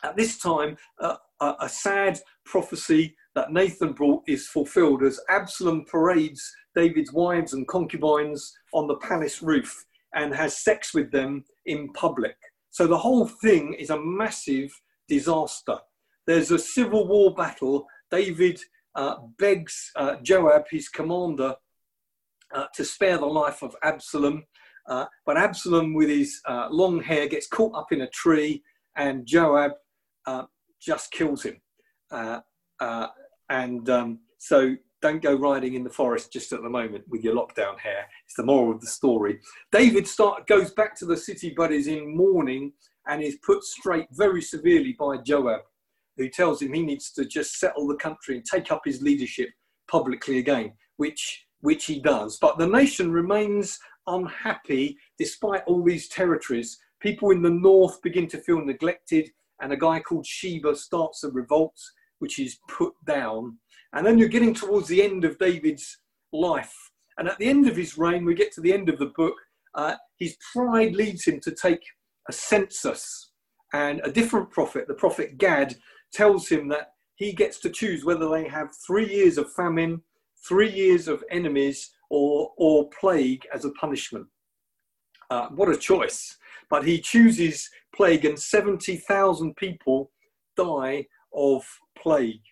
At 0.03 0.17
this 0.17 0.39
time, 0.39 0.77
uh, 1.01 1.17
a, 1.41 1.55
a 1.61 1.69
sad 1.69 2.19
prophecy 2.45 3.17
that 3.35 3.53
Nathan 3.53 3.93
brought 3.93 4.23
is 4.27 4.49
fulfilled 4.49 5.03
as 5.03 5.21
Absalom 5.29 5.85
parades 5.85 6.53
David's 6.75 7.13
wives 7.13 7.53
and 7.53 7.69
concubines 7.69 8.53
on 8.73 8.87
the 8.87 8.97
palace 8.97 9.43
roof 9.43 9.85
and 10.15 10.35
has 10.35 10.59
sex 10.59 10.95
with 10.95 11.11
them 11.11 11.45
in 11.67 11.93
public. 11.93 12.37
So 12.71 12.87
the 12.87 12.99
whole 12.99 13.27
thing 13.27 13.75
is 13.75 13.91
a 13.91 14.01
massive 14.01 14.73
disaster. 15.09 15.79
There's 16.27 16.51
a 16.51 16.59
civil 16.59 17.07
war 17.07 17.35
battle. 17.35 17.87
David 18.11 18.61
uh, 18.95 19.17
begs 19.39 19.91
uh, 19.97 20.17
Joab, 20.23 20.65
his 20.71 20.89
commander, 20.89 21.55
uh, 22.55 22.67
to 22.75 22.85
spare 22.85 23.19
the 23.19 23.27
life 23.27 23.63
of 23.63 23.75
Absalom. 23.83 24.45
Uh, 24.89 25.07
but 25.25 25.37
Absalom, 25.37 25.95
with 25.95 26.09
his 26.09 26.41
uh, 26.49 26.69
long 26.71 27.03
hair, 27.03 27.29
gets 27.29 27.47
caught 27.47 27.75
up 27.75 27.93
in 27.93 28.03
a 28.03 28.09
tree, 28.11 28.63
and 28.97 29.27
Joab 29.27 29.73
uh, 30.27 30.45
just 30.81 31.13
kills 31.13 31.45
him. 31.45 31.61
and 33.49 33.91
um, 33.91 34.19
so 34.39 34.77
don't 35.03 35.21
go 35.21 35.35
riding 35.35 35.75
in 35.75 35.85
the 35.85 35.91
forest 35.91 36.33
just 36.33 36.53
at 36.53 36.63
the 36.63 36.71
moment 36.71 37.05
with 37.09 37.23
your 37.23 37.35
lockdown 37.35 37.79
hair. 37.79 38.07
It's 38.25 38.37
the 38.37 38.45
moral 38.45 38.73
of 38.73 38.81
the 38.81 38.87
story. 38.87 39.41
David 39.73 40.07
start, 40.07 40.47
goes 40.47 40.71
back 40.71 40.97
to 40.99 41.05
the 41.05 41.17
city, 41.17 41.53
but 41.55 41.73
is 41.73 41.89
in 41.89 42.17
mourning 42.17 42.73
and 43.09 43.21
is 43.21 43.39
put 43.45 43.65
straight 43.65 44.07
very 44.13 44.41
severely 44.41 44.97
by 44.99 45.19
Joab, 45.19 45.63
who 46.17 46.29
tells 46.29 46.63
him 46.63 46.73
he 46.73 46.83
needs 46.83 47.11
to 47.13 47.27
just 47.27 47.59
settle 47.59 47.89
the 47.89 47.97
country 47.97 48.37
and 48.37 48.45
take 48.45 48.71
up 48.71 48.83
his 48.85 49.03
leadership 49.03 49.51
publicly 49.91 50.39
again, 50.39 50.73
which, 50.97 51.47
which 51.61 51.85
he 51.85 52.01
does. 52.01 52.39
But 52.41 52.59
the 52.59 52.67
nation 52.67 53.11
remains 53.11 53.79
unhappy 54.07 54.97
despite 55.19 55.63
all 55.67 55.83
these 55.83 56.09
territories. 56.09 56.79
People 57.01 57.31
in 57.31 57.43
the 57.43 57.51
north 57.51 58.01
begin 58.03 58.29
to 58.29 58.39
feel 58.39 58.65
neglected, 58.65 59.29
and 59.61 59.73
a 59.73 59.77
guy 59.77 60.01
called 60.01 60.27
Sheba 60.27 60.77
starts 60.77 61.25
a 61.25 61.31
revolt, 61.31 61.79
which 62.19 62.39
is 62.39 62.59
put 62.69 62.95
down 63.07 63.59
and 63.93 64.07
then 64.07 64.19
you're 64.19 64.29
getting 64.29 64.55
towards 64.55 64.89
the 64.89 65.03
end 65.03 65.25
of 65.25 65.39
David's 65.39 65.99
life. 66.33 66.75
And 67.19 67.29
at 67.29 67.39
the 67.39 67.49
end 67.49 67.69
of 67.69 67.77
his 67.77 67.99
reign, 67.99 68.25
we 68.25 68.35
get 68.35 68.53
to 68.53 68.61
the 68.61 68.73
end 68.73 68.89
of 68.89 68.99
the 68.99 69.13
book, 69.17 69.35
uh, 69.75 69.97
his 70.19 70.37
pride 70.53 70.95
leads 70.95 71.27
him 71.27 71.41
to 71.41 71.55
take 71.55 71.83
a 72.29 72.33
census. 72.33 73.33
And 73.75 74.01
a 74.05 74.11
different 74.11 74.51
prophet, 74.51 74.87
the 74.89 74.95
prophet 74.95 75.39
Gad, 75.39 75.77
tells 76.13 76.49
him 76.49 76.69
that 76.69 76.93
he 77.17 77.33
gets 77.33 77.59
to 77.61 77.71
choose 77.71 78.05
whether 78.05 78.29
they 78.29 78.49
have 78.49 78.69
three 78.87 79.09
years 79.09 79.39
of 79.39 79.53
famine, 79.53 80.03
three 80.47 80.71
years 80.71 81.09
of 81.09 81.23
enemies, 81.31 81.91
or, 82.13 82.53
or 82.57 82.89
plague 83.01 83.43
as 83.55 83.65
a 83.65 83.71
punishment. 83.71 84.27
Uh, 85.31 85.49
what 85.49 85.69
a 85.69 85.77
choice. 85.77 86.37
But 86.71 86.85
he 86.87 87.01
chooses 87.01 87.69
plague, 87.95 88.25
and 88.25 88.39
70,000 88.39 89.57
people 89.57 90.11
die 90.57 91.07
of 91.35 91.65
plague 91.97 92.43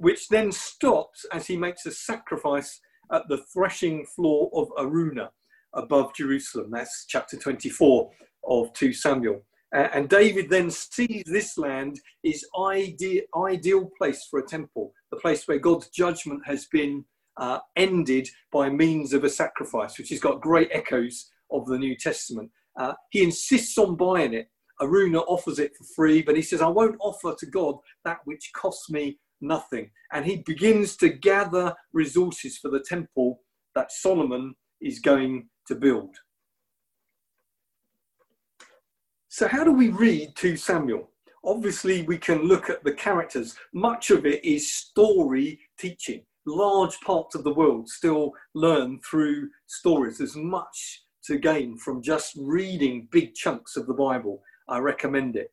which 0.00 0.28
then 0.28 0.50
stops 0.50 1.26
as 1.30 1.46
he 1.46 1.58
makes 1.58 1.84
a 1.84 1.90
sacrifice 1.90 2.80
at 3.12 3.28
the 3.28 3.36
threshing 3.52 4.06
floor 4.06 4.50
of 4.54 4.68
Araunah 4.78 5.28
above 5.74 6.14
Jerusalem. 6.14 6.70
That's 6.70 7.04
chapter 7.06 7.36
24 7.36 8.10
of 8.48 8.72
2 8.72 8.94
Samuel. 8.94 9.44
Uh, 9.76 9.88
and 9.92 10.08
David 10.08 10.48
then 10.48 10.70
sees 10.70 11.24
this 11.26 11.58
land 11.58 12.00
is 12.24 12.46
ideal, 12.58 13.22
ideal 13.36 13.90
place 13.98 14.26
for 14.30 14.40
a 14.40 14.46
temple, 14.46 14.90
the 15.10 15.18
place 15.18 15.46
where 15.46 15.58
God's 15.58 15.90
judgment 15.90 16.40
has 16.46 16.66
been 16.72 17.04
uh, 17.36 17.58
ended 17.76 18.28
by 18.52 18.68
means 18.68 19.12
of 19.12 19.24
a 19.24 19.30
sacrifice, 19.30 19.98
which 19.98 20.10
has 20.10 20.20
got 20.20 20.40
great 20.40 20.68
echoes 20.72 21.30
of 21.50 21.66
the 21.66 21.78
New 21.78 21.96
Testament. 21.96 22.50
Uh, 22.78 22.94
he 23.10 23.22
insists 23.22 23.76
on 23.78 23.96
buying 23.96 24.34
it. 24.34 24.48
Araunah 24.80 25.24
offers 25.28 25.58
it 25.58 25.76
for 25.76 25.84
free, 25.94 26.22
but 26.22 26.36
he 26.36 26.42
says, 26.42 26.62
I 26.62 26.68
won't 26.68 26.96
offer 27.00 27.34
to 27.38 27.46
God 27.46 27.76
that 28.04 28.18
which 28.24 28.50
costs 28.54 28.90
me 28.90 29.18
nothing. 29.40 29.90
And 30.12 30.24
he 30.24 30.38
begins 30.38 30.96
to 30.98 31.08
gather 31.08 31.74
resources 31.92 32.58
for 32.58 32.70
the 32.70 32.80
temple 32.80 33.40
that 33.74 33.92
Solomon 33.92 34.54
is 34.80 34.98
going 34.98 35.48
to 35.66 35.74
build. 35.74 36.16
So, 39.28 39.46
how 39.46 39.62
do 39.62 39.72
we 39.72 39.90
read 39.90 40.34
2 40.36 40.56
Samuel? 40.56 41.10
Obviously, 41.44 42.02
we 42.02 42.18
can 42.18 42.42
look 42.42 42.68
at 42.68 42.82
the 42.84 42.92
characters. 42.92 43.56
Much 43.72 44.10
of 44.10 44.26
it 44.26 44.44
is 44.44 44.70
story 44.70 45.60
teaching. 45.78 46.22
Large 46.46 47.00
parts 47.00 47.34
of 47.34 47.44
the 47.44 47.54
world 47.54 47.88
still 47.88 48.32
learn 48.54 49.00
through 49.00 49.48
stories. 49.66 50.18
There's 50.18 50.36
much 50.36 51.02
to 51.24 51.38
gain 51.38 51.76
from 51.76 52.02
just 52.02 52.32
reading 52.36 53.08
big 53.10 53.34
chunks 53.34 53.76
of 53.76 53.86
the 53.86 53.94
Bible. 53.94 54.42
I 54.68 54.78
recommend 54.78 55.36
it. 55.36 55.52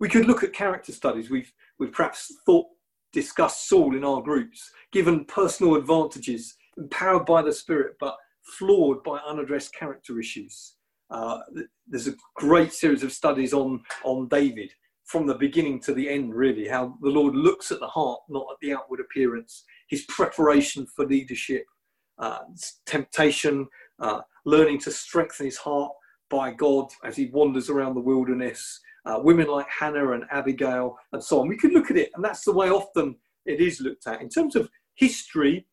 We 0.00 0.08
could 0.08 0.26
look 0.26 0.42
at 0.42 0.52
character 0.52 0.92
studies. 0.92 1.30
We've, 1.30 1.52
we've 1.78 1.92
perhaps 1.92 2.32
thought 2.46 2.66
discussed 3.12 3.68
Saul 3.68 3.94
in 3.94 4.04
our 4.04 4.22
groups, 4.22 4.70
given 4.92 5.24
personal 5.26 5.76
advantages, 5.76 6.56
empowered 6.76 7.26
by 7.26 7.42
the 7.42 7.52
Spirit, 7.52 7.94
but 8.00 8.16
flawed 8.58 9.02
by 9.04 9.18
unaddressed 9.18 9.74
character 9.74 10.18
issues. 10.18 10.74
Uh, 11.10 11.38
there's 11.86 12.08
a 12.08 12.14
great 12.36 12.72
series 12.72 13.02
of 13.02 13.12
studies 13.12 13.52
on, 13.52 13.82
on 14.04 14.26
David 14.28 14.72
from 15.04 15.26
the 15.26 15.34
beginning 15.34 15.80
to 15.80 15.94
the 15.94 16.08
end, 16.08 16.34
really, 16.34 16.66
how 16.66 16.96
the 17.02 17.10
Lord 17.10 17.34
looks 17.34 17.70
at 17.70 17.80
the 17.80 17.86
heart, 17.86 18.20
not 18.28 18.46
at 18.50 18.58
the 18.60 18.72
outward 18.74 19.00
appearance, 19.00 19.64
his 19.88 20.04
preparation 20.08 20.86
for 20.86 21.06
leadership, 21.06 21.64
uh, 22.18 22.40
temptation, 22.86 23.66
uh, 24.00 24.20
learning 24.44 24.78
to 24.80 24.90
strengthen 24.90 25.46
his 25.46 25.58
heart 25.58 25.92
by 26.30 26.52
God 26.52 26.90
as 27.04 27.16
he 27.16 27.26
wanders 27.26 27.68
around 27.68 27.94
the 27.94 28.00
wilderness, 28.00 28.80
uh, 29.04 29.20
women 29.22 29.46
like 29.46 29.66
Hannah 29.68 30.12
and 30.12 30.24
Abigail, 30.30 30.96
and 31.12 31.22
so 31.22 31.40
on. 31.40 31.48
We 31.48 31.58
could 31.58 31.72
look 31.72 31.90
at 31.90 31.98
it, 31.98 32.10
and 32.14 32.24
that's 32.24 32.44
the 32.44 32.52
way 32.52 32.70
often 32.70 33.16
it 33.44 33.60
is 33.60 33.80
looked 33.80 34.06
at. 34.06 34.22
In 34.22 34.30
terms 34.30 34.56
of 34.56 34.70
history, 34.94 35.66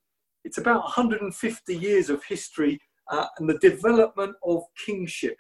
it's 0.43 0.57
about 0.57 0.83
150 0.83 1.75
years 1.75 2.09
of 2.09 2.23
history 2.25 2.79
uh, 3.09 3.27
and 3.37 3.49
the 3.49 3.59
development 3.59 4.35
of 4.43 4.63
kingship 4.85 5.37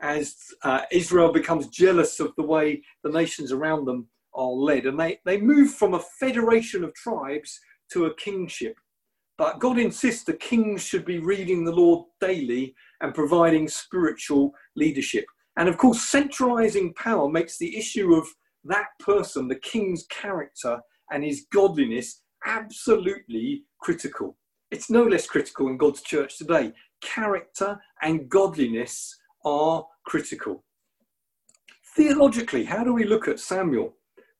as 0.00 0.34
uh, 0.64 0.82
Israel 0.90 1.32
becomes 1.32 1.68
jealous 1.68 2.20
of 2.20 2.34
the 2.36 2.42
way 2.42 2.82
the 3.04 3.10
nations 3.10 3.52
around 3.52 3.84
them 3.84 4.08
are 4.34 4.50
led. 4.50 4.86
And 4.86 4.98
they, 4.98 5.18
they 5.24 5.40
move 5.40 5.74
from 5.74 5.94
a 5.94 6.04
federation 6.18 6.84
of 6.84 6.94
tribes 6.94 7.58
to 7.92 8.06
a 8.06 8.14
kingship. 8.14 8.76
But 9.36 9.58
God 9.58 9.78
insists 9.78 10.24
the 10.24 10.34
kings 10.34 10.82
should 10.82 11.04
be 11.04 11.18
reading 11.18 11.64
the 11.64 11.72
Lord 11.72 12.06
daily 12.20 12.74
and 13.00 13.14
providing 13.14 13.68
spiritual 13.68 14.52
leadership. 14.76 15.24
And 15.56 15.68
of 15.68 15.78
course, 15.78 16.02
centralizing 16.02 16.94
power 16.94 17.28
makes 17.28 17.58
the 17.58 17.76
issue 17.76 18.14
of 18.14 18.26
that 18.64 18.88
person, 18.98 19.48
the 19.48 19.56
king's 19.56 20.04
character 20.10 20.80
and 21.10 21.24
his 21.24 21.46
godliness, 21.52 22.22
absolutely 22.46 23.64
critical. 23.80 24.36
It's 24.70 24.90
no 24.90 25.02
less 25.04 25.26
critical 25.26 25.68
in 25.68 25.76
God's 25.76 26.02
church 26.02 26.38
today. 26.38 26.72
Character 27.02 27.80
and 28.02 28.28
godliness 28.28 29.16
are 29.44 29.86
critical. 30.04 30.64
Theologically, 31.96 32.64
how 32.64 32.84
do 32.84 32.92
we 32.92 33.04
look 33.04 33.28
at 33.28 33.40
Samuel? 33.40 33.94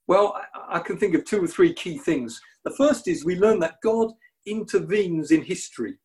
Well, 0.07 0.39
I 0.67 0.79
can 0.79 0.97
think 0.97 1.15
of 1.15 1.25
two 1.25 1.43
or 1.43 1.47
three 1.47 1.73
key 1.73 1.97
things. 1.97 2.39
The 2.63 2.71
first 2.71 3.07
is 3.07 3.25
we 3.25 3.35
learn 3.35 3.59
that 3.59 3.81
God 3.83 4.11
intervenes 4.45 5.31
in 5.31 5.43
history 5.43 5.97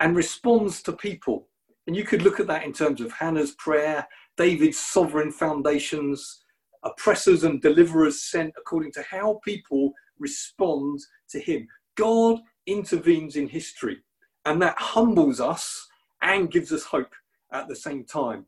and 0.00 0.16
responds 0.16 0.82
to 0.82 0.92
people. 0.92 1.48
And 1.86 1.96
you 1.96 2.04
could 2.04 2.22
look 2.22 2.40
at 2.40 2.46
that 2.46 2.64
in 2.64 2.72
terms 2.72 3.00
of 3.00 3.12
Hannah's 3.12 3.52
prayer 3.52 4.06
David's 4.36 4.78
sovereign 4.78 5.30
foundations, 5.30 6.42
oppressors 6.82 7.44
and 7.44 7.60
deliverers 7.60 8.22
sent 8.22 8.54
according 8.56 8.92
to 8.92 9.02
how 9.02 9.38
people 9.44 9.92
respond 10.18 10.98
to 11.28 11.38
him. 11.38 11.68
God 11.94 12.40
intervenes 12.66 13.36
in 13.36 13.48
history, 13.48 13.98
and 14.46 14.62
that 14.62 14.78
humbles 14.78 15.40
us 15.40 15.86
and 16.22 16.50
gives 16.50 16.72
us 16.72 16.84
hope 16.84 17.12
at 17.52 17.68
the 17.68 17.76
same 17.76 18.04
time. 18.04 18.46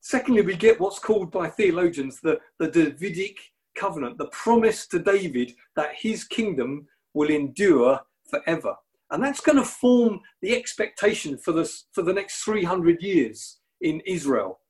Secondly, 0.00 0.42
we 0.42 0.56
get 0.56 0.80
what's 0.80 0.98
called 0.98 1.30
by 1.30 1.48
theologians 1.48 2.20
the, 2.20 2.38
the 2.58 2.68
Davidic 2.68 3.38
covenant, 3.74 4.18
the 4.18 4.26
promise 4.26 4.86
to 4.88 4.98
David 4.98 5.52
that 5.74 5.94
his 5.96 6.24
kingdom 6.24 6.86
will 7.14 7.30
endure 7.30 8.00
forever. 8.30 8.74
And 9.10 9.22
that's 9.22 9.40
going 9.40 9.58
to 9.58 9.64
form 9.64 10.20
the 10.42 10.54
expectation 10.54 11.38
for, 11.38 11.52
this, 11.52 11.86
for 11.92 12.02
the 12.02 12.12
next 12.12 12.42
300 12.42 13.02
years 13.02 13.58
in 13.80 14.00
Israel 14.06 14.60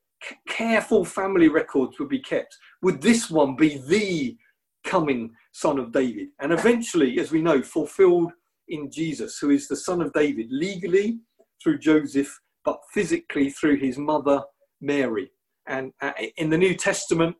careful 0.49 1.05
family 1.05 1.49
records 1.49 1.99
would 1.99 2.09
be 2.09 2.19
kept. 2.19 2.57
Would 2.83 3.01
this 3.01 3.31
one 3.31 3.57
be 3.57 3.79
the 3.87 4.37
coming 4.85 5.33
son 5.53 5.79
of 5.79 5.93
David? 5.93 6.29
And 6.41 6.53
eventually, 6.53 7.19
as 7.19 7.31
we 7.31 7.43
know, 7.43 7.63
fulfilled 7.63 8.33
in 8.69 8.91
Jesus, 8.91 9.39
who 9.39 9.51
is 9.51 9.69
the 9.69 9.77
son 9.77 10.01
of 10.01 10.13
David, 10.13 10.47
legally 10.51 11.19
through 11.63 11.79
Joseph, 11.79 12.41
but 12.67 12.81
physically 12.93 13.49
through 13.49 13.77
his 13.77 13.97
mother 13.97 14.43
Mary. 14.83 15.31
And 15.67 15.93
uh, 16.03 16.13
in 16.37 16.51
the 16.51 16.59
New 16.59 16.75
Testament, 16.75 17.37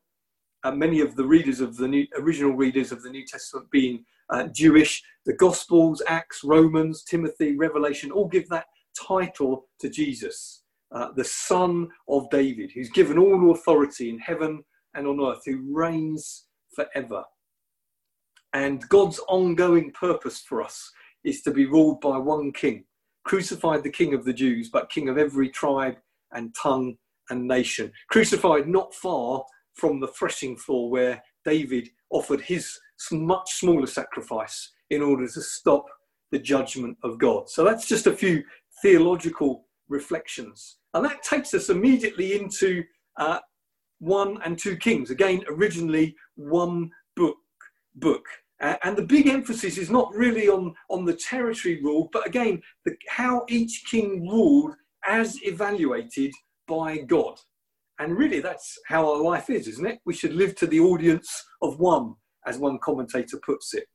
uh, 0.65 0.71
many 0.71 1.01
of 1.01 1.17
the 1.17 1.27
readers 1.27 1.61
of 1.61 1.77
the 1.77 1.89
new, 1.89 2.07
original 2.17 2.53
readers 2.53 2.93
of 2.93 3.03
the 3.03 3.11
New 3.11 3.27
Testament 3.27 3.71
being 3.71 4.05
uh, 4.31 4.45
Jewish. 4.55 5.03
The 5.27 5.35
Gospels, 5.35 6.01
Acts, 6.09 6.43
Romans, 6.45 7.05
Timothy, 7.05 7.57
Revelation 7.57 8.11
all 8.11 8.29
give 8.29 8.49
that 8.49 8.67
title 9.09 9.69
to 9.81 9.91
Jesus, 9.91 10.63
uh, 10.95 11.09
the 11.17 11.25
Son 11.25 11.89
of 12.09 12.31
David, 12.31 12.71
who's 12.73 12.91
given 12.91 13.19
all 13.19 13.51
authority 13.51 14.09
in 14.09 14.19
heaven 14.21 14.65
and 14.95 15.07
on 15.07 15.21
earth, 15.21 15.43
who 15.45 15.61
reigns 15.73 16.47
forever. 16.75 17.25
And 18.53 18.89
God's 18.89 19.21
ongoing 19.29 19.93
purpose 19.93 20.41
for 20.41 20.63
us 20.63 20.91
is 21.25 21.43
to 21.43 21.51
be 21.51 21.67
ruled 21.67 22.01
by 22.01 22.17
one 22.17 22.53
king, 22.53 22.85
crucified 23.27 23.83
the 23.83 23.91
king 23.91 24.15
of 24.15 24.25
the 24.25 24.33
Jews, 24.33 24.71
but 24.71 24.89
king 24.89 25.09
of 25.09 25.19
every 25.19 25.49
tribe 25.51 25.97
and 26.33 26.55
tongue 26.55 26.97
and 27.29 27.47
nation. 27.47 27.93
Crucified 28.09 28.69
not 28.69 28.95
far 28.95 29.45
from 29.75 29.99
the 29.99 30.07
threshing 30.09 30.57
floor 30.57 30.89
where 30.89 31.21
David 31.45 31.89
offered 32.11 32.41
his 32.41 32.79
much 33.11 33.53
smaller 33.55 33.87
sacrifice 33.87 34.73
in 34.91 35.03
order 35.03 35.27
to 35.27 35.43
stop 35.43 35.85
the 36.31 36.39
judgment 36.39 36.97
of 37.03 37.19
God. 37.19 37.51
So 37.51 37.65
that's 37.65 37.89
just 37.89 38.07
a 38.07 38.17
few 38.17 38.45
theological 38.81 39.67
reflections. 39.89 40.77
And 40.95 41.05
that 41.05 41.25
takes 41.25 41.53
us 41.53 41.69
immediately 41.69 42.39
into 42.39 42.85
uh, 43.19 43.41
1 43.99 44.39
and 44.45 44.57
2 44.57 44.77
Kings. 44.77 45.11
Again, 45.11 45.43
originally 45.49 46.15
one 46.37 46.91
book. 47.17 47.37
book. 47.97 48.25
Uh, 48.61 48.77
and 48.85 48.97
the 48.97 49.03
big 49.03 49.27
emphasis 49.29 49.77
is 49.77 49.91
not 49.91 50.15
really 50.15 50.49
on, 50.49 50.75
on 50.89 51.05
the 51.05 51.15
territory 51.15 51.81
rule, 51.83 52.09
but 52.13 52.27
again, 52.27 52.63
the, 52.85 52.97
how 53.09 53.45
each 53.49 53.85
king 53.91 54.27
ruled 54.29 54.75
as 55.07 55.39
evaluated 55.43 56.33
by 56.67 56.99
God. 56.99 57.39
And 57.99 58.17
really, 58.17 58.41
that's 58.41 58.79
how 58.87 59.11
our 59.11 59.23
life 59.23 59.51
is, 59.51 59.69
isn't 59.69 59.87
it? 59.87 60.01
We 60.05 60.15
should 60.15 60.35
live 60.35 60.55
to 60.57 60.67
the 60.67 60.81
audience 60.81 61.45
of 61.63 61.79
one, 61.79 62.15
as 62.47 62.59
one 62.59 62.79
commentator 62.79 63.39
puts 63.45 63.75
it. 63.75 63.87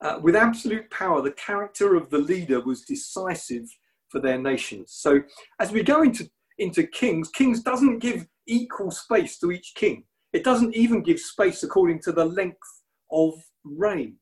Uh, 0.00 0.18
with 0.20 0.36
absolute 0.36 0.90
power, 0.90 1.22
the 1.22 1.32
character 1.32 1.94
of 1.94 2.10
the 2.10 2.18
leader 2.18 2.60
was 2.60 2.82
decisive 2.82 3.66
for 4.08 4.20
their 4.20 4.38
nations. 4.38 4.92
So, 4.92 5.22
as 5.60 5.72
we 5.72 5.82
go 5.82 6.02
into, 6.02 6.28
into 6.58 6.86
Kings, 6.86 7.30
Kings 7.30 7.62
doesn't 7.62 8.00
give 8.00 8.26
equal 8.46 8.90
space 8.90 9.38
to 9.38 9.50
each 9.50 9.72
king. 9.74 10.04
It 10.32 10.44
doesn't 10.44 10.74
even 10.74 11.02
give 11.02 11.18
space 11.18 11.62
according 11.62 12.00
to 12.02 12.12
the 12.12 12.24
length 12.24 12.82
of 13.10 13.34
reign. 13.76 14.16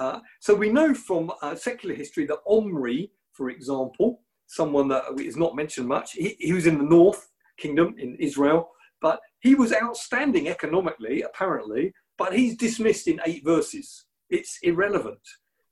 Uh, 0.00 0.20
so, 0.40 0.54
we 0.54 0.70
know 0.70 0.94
from 0.94 1.32
uh, 1.42 1.54
secular 1.54 1.94
history 1.94 2.26
that 2.26 2.38
Omri, 2.46 3.10
for 3.32 3.50
example, 3.50 4.22
someone 4.46 4.88
that 4.88 5.04
is 5.18 5.36
not 5.36 5.56
mentioned 5.56 5.88
much, 5.88 6.12
he, 6.12 6.36
he 6.38 6.52
was 6.52 6.66
in 6.66 6.78
the 6.78 6.84
north 6.84 7.28
kingdom 7.58 7.94
in 7.98 8.14
Israel, 8.16 8.70
but 9.00 9.20
he 9.40 9.54
was 9.54 9.72
outstanding 9.72 10.48
economically, 10.48 11.22
apparently, 11.22 11.92
but 12.16 12.32
he's 12.32 12.56
dismissed 12.56 13.08
in 13.08 13.20
eight 13.26 13.44
verses. 13.44 14.06
It's 14.30 14.58
irrelevant. 14.62 15.20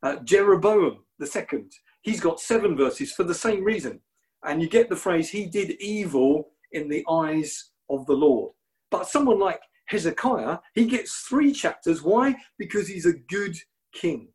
Uh, 0.03 0.17
Jeroboam 0.25 0.99
the 1.19 1.27
second, 1.27 1.73
he's 2.03 2.21
got 2.21 2.41
seven 2.41 2.77
verses 2.77 3.13
for 3.13 3.25
the 3.25 3.35
same 3.35 3.65
reason. 3.65 4.01
And 4.45 4.61
you 4.63 4.69
get 4.69 4.89
the 4.89 4.97
phrase, 4.97 5.31
he 5.31 5.47
did 5.47 5.73
evil 5.81 6.51
in 6.73 6.89
the 6.89 7.05
eyes 7.11 7.71
of 7.91 8.07
the 8.07 8.13
Lord. 8.13 8.53
But 8.91 9.09
someone 9.09 9.39
like 9.39 9.61
Hezekiah, 9.87 10.59
he 10.75 10.87
gets 10.87 11.25
three 11.29 11.53
chapters. 11.53 12.03
Why? 12.03 12.35
Because 12.59 12.89
he's 12.89 13.07
a 13.07 13.19
good 13.29 13.57
king. 13.95 14.29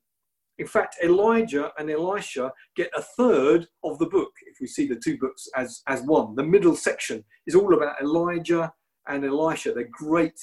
In 0.58 0.68
fact, 0.68 0.98
Elijah 1.04 1.72
and 1.78 1.90
Elisha 1.90 2.52
get 2.76 2.92
a 2.96 3.02
third 3.02 3.68
of 3.84 3.98
the 3.98 4.06
book, 4.06 4.32
if 4.46 4.58
we 4.62 4.68
see 4.68 4.88
the 4.88 5.02
two 5.04 5.18
books 5.18 5.48
as, 5.56 5.82
as 5.88 6.04
one. 6.04 6.36
The 6.36 6.44
middle 6.44 6.76
section 6.76 7.24
is 7.48 7.56
all 7.56 7.74
about 7.74 8.00
Elijah 8.02 8.72
and 9.08 9.26
Elisha. 9.26 9.74
They're 9.74 9.90
great 9.92 10.40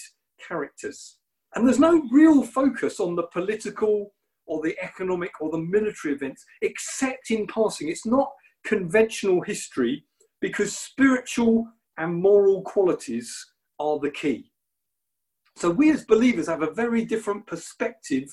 characters. 0.46 1.18
And 1.54 1.66
there's 1.66 1.78
no 1.78 2.02
real 2.10 2.42
focus 2.42 3.00
on 3.00 3.14
the 3.14 3.28
political 3.32 4.12
or 4.46 4.60
the 4.62 4.76
economic 4.82 5.30
or 5.40 5.50
the 5.50 5.58
military 5.58 6.14
events, 6.14 6.44
except 6.62 7.30
in 7.30 7.46
passing. 7.46 7.88
It's 7.88 8.06
not 8.06 8.32
conventional 8.64 9.40
history 9.42 10.04
because 10.40 10.76
spiritual 10.76 11.66
and 11.96 12.14
moral 12.14 12.62
qualities 12.62 13.34
are 13.78 13.98
the 13.98 14.10
key. 14.10 14.47
So 15.58 15.70
we 15.70 15.90
as 15.90 16.04
believers 16.04 16.46
have 16.46 16.62
a 16.62 16.70
very 16.70 17.04
different 17.04 17.44
perspective 17.48 18.32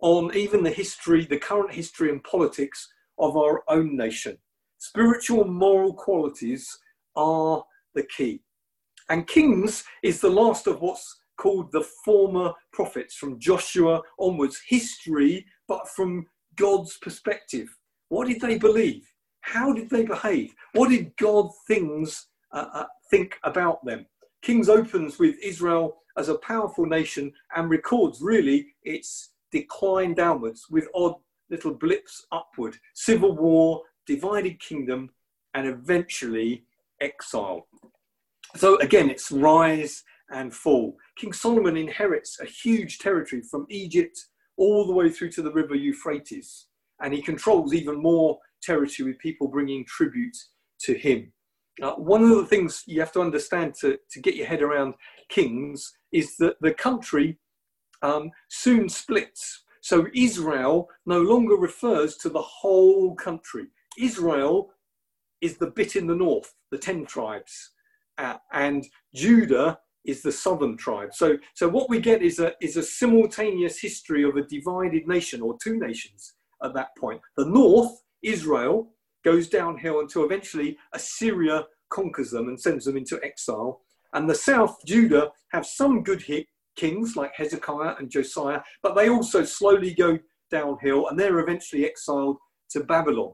on 0.00 0.36
even 0.36 0.62
the 0.62 0.70
history, 0.70 1.24
the 1.24 1.38
current 1.38 1.72
history 1.72 2.10
and 2.10 2.22
politics 2.24 2.92
of 3.18 3.38
our 3.38 3.62
own 3.68 3.96
nation. 3.96 4.36
Spiritual 4.76 5.44
and 5.44 5.54
moral 5.54 5.94
qualities 5.94 6.68
are 7.16 7.64
the 7.94 8.02
key. 8.02 8.42
And 9.08 9.26
Kings 9.26 9.82
is 10.02 10.20
the 10.20 10.28
last 10.28 10.66
of 10.66 10.82
what's 10.82 11.20
called 11.38 11.72
the 11.72 11.86
former 12.04 12.52
prophets 12.74 13.14
from 13.14 13.40
Joshua 13.40 14.02
onwards, 14.18 14.60
history, 14.68 15.46
but 15.68 15.88
from 15.88 16.26
God's 16.56 16.98
perspective. 16.98 17.68
What 18.10 18.28
did 18.28 18.42
they 18.42 18.58
believe? 18.58 19.10
How 19.40 19.72
did 19.72 19.88
they 19.88 20.04
behave? 20.04 20.52
What 20.74 20.90
did 20.90 21.16
God 21.16 21.48
things 21.66 22.26
uh, 22.52 22.66
uh, 22.74 22.86
think 23.10 23.38
about 23.42 23.82
them? 23.86 24.04
Kings 24.42 24.68
opens 24.68 25.18
with 25.18 25.36
Israel 25.42 26.01
as 26.16 26.28
a 26.28 26.38
powerful 26.38 26.86
nation 26.86 27.32
and 27.56 27.70
records 27.70 28.20
really 28.20 28.74
its 28.82 29.30
decline 29.50 30.14
downwards 30.14 30.66
with 30.70 30.88
odd 30.94 31.14
little 31.50 31.74
blips 31.74 32.26
upward. 32.32 32.76
Civil 32.94 33.36
war, 33.36 33.82
divided 34.06 34.58
kingdom, 34.60 35.10
and 35.54 35.66
eventually 35.66 36.64
exile. 37.00 37.66
So 38.56 38.78
again, 38.78 39.10
it's 39.10 39.30
rise 39.30 40.02
and 40.30 40.52
fall. 40.52 40.96
King 41.16 41.32
Solomon 41.32 41.76
inherits 41.76 42.40
a 42.40 42.46
huge 42.46 42.98
territory 42.98 43.42
from 43.42 43.66
Egypt 43.68 44.18
all 44.56 44.86
the 44.86 44.92
way 44.92 45.10
through 45.10 45.30
to 45.32 45.42
the 45.42 45.52
river 45.52 45.74
Euphrates, 45.74 46.66
and 47.02 47.12
he 47.12 47.22
controls 47.22 47.74
even 47.74 48.00
more 48.00 48.38
territory 48.62 49.10
with 49.10 49.18
people 49.18 49.48
bringing 49.48 49.84
tribute 49.84 50.36
to 50.80 50.94
him. 50.94 51.32
Uh, 51.82 51.92
one 51.92 52.22
of 52.22 52.30
the 52.30 52.46
things 52.46 52.82
you 52.86 53.00
have 53.00 53.12
to 53.12 53.20
understand 53.20 53.74
to, 53.74 53.98
to 54.10 54.20
get 54.20 54.36
your 54.36 54.46
head 54.46 54.62
around 54.62 54.94
kings 55.32 55.92
is 56.12 56.36
that 56.36 56.56
the 56.60 56.74
country 56.74 57.38
um, 58.02 58.30
soon 58.48 58.88
splits. 58.88 59.64
So 59.80 60.06
Israel 60.14 60.88
no 61.06 61.20
longer 61.20 61.56
refers 61.56 62.16
to 62.18 62.28
the 62.28 62.42
whole 62.42 63.14
country. 63.16 63.66
Israel 63.98 64.70
is 65.40 65.56
the 65.56 65.70
bit 65.70 65.96
in 65.96 66.06
the 66.06 66.14
north, 66.14 66.54
the 66.70 66.78
10 66.78 67.06
tribes, 67.06 67.72
uh, 68.18 68.36
and 68.52 68.86
Judah 69.14 69.78
is 70.04 70.22
the 70.22 70.32
southern 70.32 70.76
tribe. 70.76 71.10
So, 71.12 71.36
so 71.54 71.68
what 71.68 71.88
we 71.88 72.00
get 72.00 72.22
is 72.22 72.38
a, 72.38 72.52
is 72.60 72.76
a 72.76 72.82
simultaneous 72.82 73.80
history 73.80 74.24
of 74.24 74.36
a 74.36 74.42
divided 74.42 75.06
nation 75.06 75.40
or 75.40 75.56
two 75.62 75.78
nations 75.78 76.34
at 76.62 76.74
that 76.74 76.88
point. 76.98 77.20
The 77.36 77.46
north, 77.46 78.02
Israel, 78.22 78.92
goes 79.24 79.48
downhill 79.48 80.00
until 80.00 80.24
eventually 80.24 80.76
Assyria 80.92 81.66
conquers 81.90 82.30
them 82.30 82.48
and 82.48 82.60
sends 82.60 82.84
them 82.84 82.96
into 82.96 83.20
exile. 83.22 83.82
And 84.14 84.28
the 84.28 84.34
south, 84.34 84.78
Judah, 84.84 85.30
have 85.52 85.66
some 85.66 86.02
good 86.02 86.22
hit, 86.22 86.46
kings 86.76 87.16
like 87.16 87.32
Hezekiah 87.34 87.96
and 87.98 88.10
Josiah, 88.10 88.62
but 88.82 88.94
they 88.94 89.08
also 89.08 89.44
slowly 89.44 89.94
go 89.94 90.18
downhill 90.50 91.08
and 91.08 91.18
they're 91.18 91.40
eventually 91.40 91.86
exiled 91.86 92.36
to 92.70 92.84
Babylon, 92.84 93.32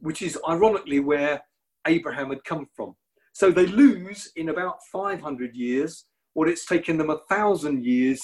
which 0.00 0.22
is 0.22 0.38
ironically 0.48 1.00
where 1.00 1.42
Abraham 1.86 2.30
had 2.30 2.44
come 2.44 2.66
from. 2.74 2.94
So 3.32 3.50
they 3.50 3.66
lose 3.66 4.30
in 4.36 4.48
about 4.48 4.78
500 4.92 5.54
years 5.54 6.04
what 6.34 6.48
it's 6.48 6.66
taken 6.66 6.98
them 6.98 7.10
a 7.10 7.20
thousand 7.28 7.84
years 7.84 8.20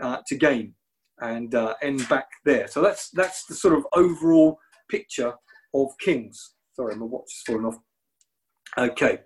uh, 0.00 0.18
to 0.26 0.36
gain 0.36 0.74
and 1.20 1.54
uh, 1.54 1.74
end 1.82 2.08
back 2.08 2.26
there. 2.44 2.66
So 2.68 2.80
that's 2.80 3.10
that's 3.10 3.44
the 3.46 3.54
sort 3.54 3.74
of 3.74 3.86
overall 3.92 4.58
picture 4.90 5.34
of 5.74 5.88
kings. 6.00 6.54
Sorry, 6.74 6.96
my 6.96 7.06
watch 7.06 7.24
is 7.26 7.42
falling 7.46 7.66
off. 7.66 7.76
Okay, 8.78 9.20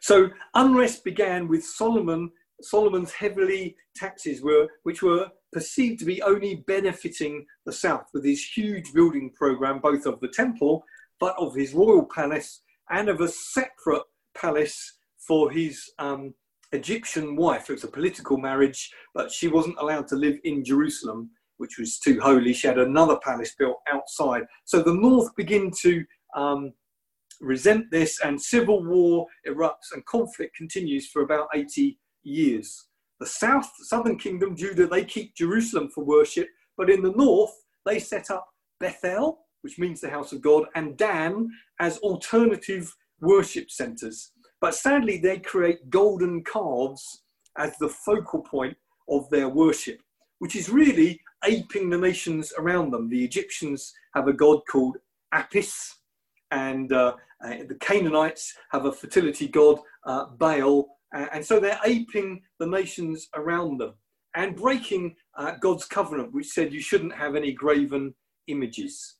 so 0.00 0.30
unrest 0.54 1.04
began 1.04 1.48
with 1.48 1.64
Solomon 1.64 2.30
Solomon's 2.62 3.12
heavily 3.12 3.76
taxes 3.96 4.42
were, 4.42 4.68
which 4.82 5.02
were 5.02 5.28
perceived 5.52 5.98
to 6.00 6.04
be 6.04 6.22
only 6.22 6.56
benefiting 6.66 7.46
the 7.66 7.72
south 7.72 8.06
with 8.12 8.24
his 8.24 8.44
huge 8.44 8.92
building 8.92 9.30
program, 9.30 9.80
both 9.80 10.06
of 10.06 10.20
the 10.20 10.28
temple, 10.28 10.84
but 11.18 11.34
of 11.38 11.54
his 11.54 11.74
royal 11.74 12.04
palace 12.04 12.62
and 12.90 13.08
of 13.08 13.20
a 13.20 13.28
separate 13.28 14.02
palace 14.34 14.98
for 15.18 15.50
his 15.50 15.90
um, 15.98 16.34
Egyptian 16.72 17.36
wife. 17.36 17.68
It 17.68 17.74
was 17.74 17.84
a 17.84 17.88
political 17.88 18.36
marriage, 18.36 18.90
but 19.14 19.30
she 19.30 19.48
wasn't 19.48 19.78
allowed 19.78 20.08
to 20.08 20.16
live 20.16 20.38
in 20.44 20.64
Jerusalem, 20.64 21.30
which 21.58 21.78
was 21.78 21.98
too 21.98 22.18
holy. 22.20 22.52
She 22.52 22.66
had 22.66 22.78
another 22.78 23.18
palace 23.22 23.54
built 23.58 23.76
outside. 23.92 24.44
So 24.64 24.82
the 24.82 24.94
north 24.94 25.34
begin 25.36 25.70
to 25.82 26.04
um, 26.36 26.72
resent 27.40 27.90
this, 27.90 28.20
and 28.22 28.40
civil 28.40 28.84
war 28.84 29.26
erupts, 29.46 29.92
and 29.92 30.04
conflict 30.06 30.56
continues 30.56 31.08
for 31.08 31.22
about 31.22 31.48
80 31.54 31.98
years. 32.22 32.86
The 33.18 33.26
south, 33.26 33.70
southern 33.82 34.18
kingdom, 34.18 34.56
Judah, 34.56 34.86
they 34.86 35.04
keep 35.04 35.34
Jerusalem 35.34 35.90
for 35.94 36.04
worship, 36.04 36.48
but 36.76 36.90
in 36.90 37.02
the 37.02 37.12
north, 37.12 37.52
they 37.84 37.98
set 37.98 38.30
up 38.30 38.46
Bethel, 38.78 39.40
which 39.62 39.78
means 39.78 40.00
the 40.00 40.10
house 40.10 40.32
of 40.32 40.40
God, 40.40 40.64
and 40.74 40.96
Dan 40.96 41.50
as 41.80 41.98
alternative 41.98 42.94
worship 43.20 43.70
centers. 43.70 44.32
But 44.60 44.74
sadly, 44.74 45.18
they 45.18 45.38
create 45.38 45.90
golden 45.90 46.42
calves 46.44 47.22
as 47.58 47.76
the 47.78 47.88
focal 47.88 48.42
point 48.42 48.76
of 49.08 49.28
their 49.30 49.48
worship, 49.48 50.00
which 50.38 50.56
is 50.56 50.68
really 50.68 51.20
aping 51.44 51.90
the 51.90 51.98
nations 51.98 52.52
around 52.58 52.90
them. 52.90 53.08
The 53.08 53.24
Egyptians 53.24 53.92
have 54.14 54.28
a 54.28 54.32
god 54.32 54.60
called 54.70 54.96
Apis, 55.32 55.96
and 56.50 56.92
uh, 56.92 57.14
uh, 57.44 57.56
the 57.68 57.76
Canaanites 57.80 58.54
have 58.70 58.84
a 58.84 58.92
fertility 58.92 59.48
god, 59.48 59.78
uh, 60.06 60.26
Baal, 60.38 60.88
and 61.12 61.44
so 61.44 61.58
they're 61.58 61.80
aping 61.84 62.40
the 62.60 62.66
nations 62.66 63.28
around 63.34 63.78
them 63.78 63.94
and 64.36 64.56
breaking 64.56 65.16
uh, 65.36 65.52
God's 65.60 65.84
covenant, 65.86 66.32
which 66.32 66.48
said 66.48 66.72
you 66.72 66.80
shouldn't 66.80 67.14
have 67.14 67.34
any 67.34 67.52
graven 67.52 68.14
images. 68.46 69.16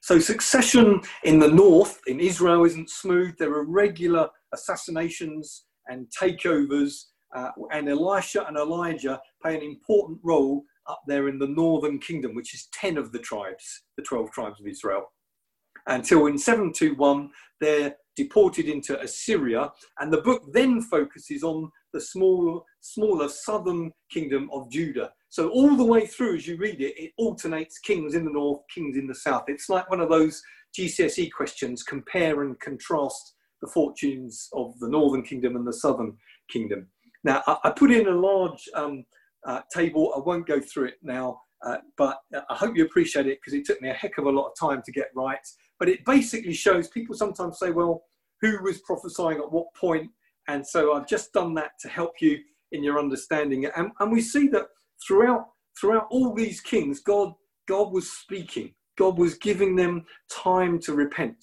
So, 0.00 0.18
succession 0.18 1.00
in 1.24 1.40
the 1.40 1.48
north, 1.48 2.00
in 2.06 2.20
Israel, 2.20 2.64
isn't 2.64 2.90
smooth. 2.90 3.34
There 3.38 3.52
are 3.54 3.64
regular 3.64 4.28
assassinations 4.54 5.64
and 5.88 6.06
takeovers, 6.08 7.06
uh, 7.34 7.50
and 7.72 7.88
Elisha 7.88 8.46
and 8.46 8.56
Elijah 8.56 9.20
play 9.42 9.56
an 9.56 9.62
important 9.62 10.20
role 10.22 10.62
up 10.88 11.00
there 11.06 11.28
in 11.28 11.38
the 11.38 11.48
northern 11.48 11.98
kingdom, 11.98 12.34
which 12.34 12.54
is 12.54 12.68
10 12.72 12.96
of 12.96 13.12
the 13.12 13.18
tribes, 13.18 13.82
the 13.96 14.02
12 14.02 14.30
tribes 14.30 14.60
of 14.60 14.66
Israel. 14.66 15.12
Until 15.88 16.26
in 16.26 16.38
721, 16.38 17.30
they're 17.60 17.96
deported 18.16 18.68
into 18.68 19.00
Assyria, 19.00 19.72
and 20.00 20.12
the 20.12 20.22
book 20.22 20.42
then 20.52 20.82
focuses 20.82 21.42
on 21.42 21.70
the 21.92 22.00
small, 22.00 22.64
smaller 22.80 23.28
southern 23.28 23.92
kingdom 24.10 24.50
of 24.52 24.70
Judah. 24.70 25.10
So 25.30 25.50
all 25.50 25.76
the 25.76 25.84
way 25.84 26.06
through, 26.06 26.36
as 26.36 26.46
you 26.46 26.56
read 26.56 26.80
it, 26.80 26.98
it 26.98 27.12
alternates 27.16 27.78
kings 27.78 28.14
in 28.14 28.24
the 28.24 28.32
north, 28.32 28.62
kings 28.74 28.96
in 28.96 29.06
the 29.06 29.14
south. 29.14 29.44
It's 29.48 29.68
like 29.68 29.88
one 29.90 30.00
of 30.00 30.08
those 30.08 30.42
GCSE 30.78 31.30
questions: 31.32 31.82
compare 31.82 32.42
and 32.42 32.58
contrast 32.60 33.34
the 33.60 33.68
fortunes 33.68 34.48
of 34.52 34.78
the 34.80 34.88
northern 34.88 35.22
kingdom 35.22 35.56
and 35.56 35.66
the 35.66 35.72
southern 35.72 36.16
kingdom. 36.50 36.86
Now, 37.24 37.42
I, 37.46 37.56
I 37.64 37.70
put 37.70 37.90
in 37.90 38.08
a 38.08 38.12
large 38.12 38.68
um, 38.74 39.04
uh, 39.46 39.60
table. 39.72 40.12
I 40.16 40.20
won't 40.20 40.46
go 40.46 40.60
through 40.60 40.86
it 40.86 40.98
now, 41.02 41.40
uh, 41.64 41.78
but 41.96 42.18
I 42.32 42.54
hope 42.54 42.76
you 42.76 42.84
appreciate 42.84 43.26
it 43.26 43.38
because 43.40 43.54
it 43.54 43.64
took 43.64 43.80
me 43.82 43.90
a 43.90 43.94
heck 43.94 44.18
of 44.18 44.26
a 44.26 44.30
lot 44.30 44.48
of 44.48 44.58
time 44.58 44.82
to 44.84 44.92
get 44.92 45.08
right. 45.14 45.46
But 45.78 45.88
it 45.88 46.04
basically 46.04 46.54
shows 46.54 46.88
people 46.88 47.14
sometimes 47.14 47.58
say, 47.58 47.70
well, 47.70 48.02
who 48.40 48.62
was 48.62 48.78
prophesying 48.80 49.38
at 49.38 49.52
what 49.52 49.72
point? 49.74 50.10
And 50.48 50.66
so 50.66 50.94
I've 50.94 51.06
just 51.06 51.32
done 51.32 51.54
that 51.54 51.72
to 51.80 51.88
help 51.88 52.20
you 52.20 52.38
in 52.72 52.82
your 52.82 52.98
understanding. 52.98 53.66
And, 53.76 53.90
and 54.00 54.12
we 54.12 54.20
see 54.20 54.48
that 54.48 54.68
throughout 55.06 55.48
throughout 55.80 56.08
all 56.10 56.34
these 56.34 56.60
kings, 56.60 57.00
God 57.00 57.32
God 57.66 57.92
was 57.92 58.10
speaking. 58.10 58.74
God 58.96 59.18
was 59.18 59.34
giving 59.34 59.76
them 59.76 60.04
time 60.30 60.80
to 60.80 60.92
repent, 60.92 61.36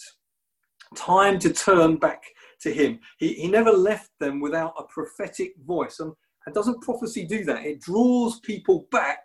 time 0.96 1.40
to 1.40 1.54
turn 1.54 1.96
back 1.96 2.22
to 2.62 2.74
Him. 2.74 3.00
He, 3.18 3.34
he 3.34 3.48
never 3.48 3.72
left 3.72 4.10
them 4.20 4.42
without 4.42 4.74
a 4.78 4.84
prophetic 4.84 5.54
voice. 5.66 6.00
And, 6.00 6.12
and 6.46 6.54
doesn't 6.54 6.82
prophecy 6.82 7.26
do 7.26 7.46
that? 7.46 7.66
It 7.66 7.82
draws 7.82 8.40
people 8.42 8.88
back 8.92 9.20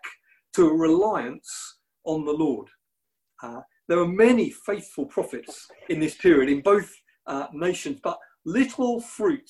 to 0.55 0.69
a 0.69 0.73
reliance 0.73 1.79
on 2.05 2.23
the 2.23 2.31
Lord. 2.31 2.67
Uh, 3.43 3.61
there 3.87 3.99
are 3.99 4.07
many 4.07 4.49
faithful 4.49 5.05
prophets 5.05 5.67
in 5.89 5.99
this 5.99 6.15
period 6.15 6.49
in 6.49 6.61
both 6.61 6.91
uh, 7.27 7.47
nations, 7.53 7.99
but 8.03 8.17
little 8.45 8.99
fruit 9.01 9.49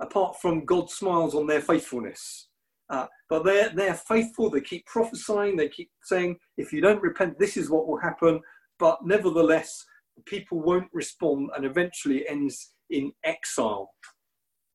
apart 0.00 0.40
from 0.40 0.64
God 0.64 0.90
smiles 0.90 1.34
on 1.34 1.46
their 1.46 1.60
faithfulness. 1.60 2.48
Uh, 2.90 3.06
but 3.30 3.44
they're, 3.44 3.70
they're 3.70 3.94
faithful, 3.94 4.50
they 4.50 4.60
keep 4.60 4.84
prophesying, 4.86 5.56
they 5.56 5.68
keep 5.68 5.90
saying, 6.02 6.36
if 6.56 6.72
you 6.72 6.80
don't 6.80 7.02
repent, 7.02 7.38
this 7.38 7.56
is 7.56 7.70
what 7.70 7.86
will 7.86 7.98
happen. 7.98 8.40
But 8.78 8.98
nevertheless, 9.04 9.84
people 10.26 10.60
won't 10.60 10.88
respond 10.92 11.50
and 11.56 11.64
eventually 11.64 12.28
ends 12.28 12.72
in 12.90 13.12
exile. 13.24 13.90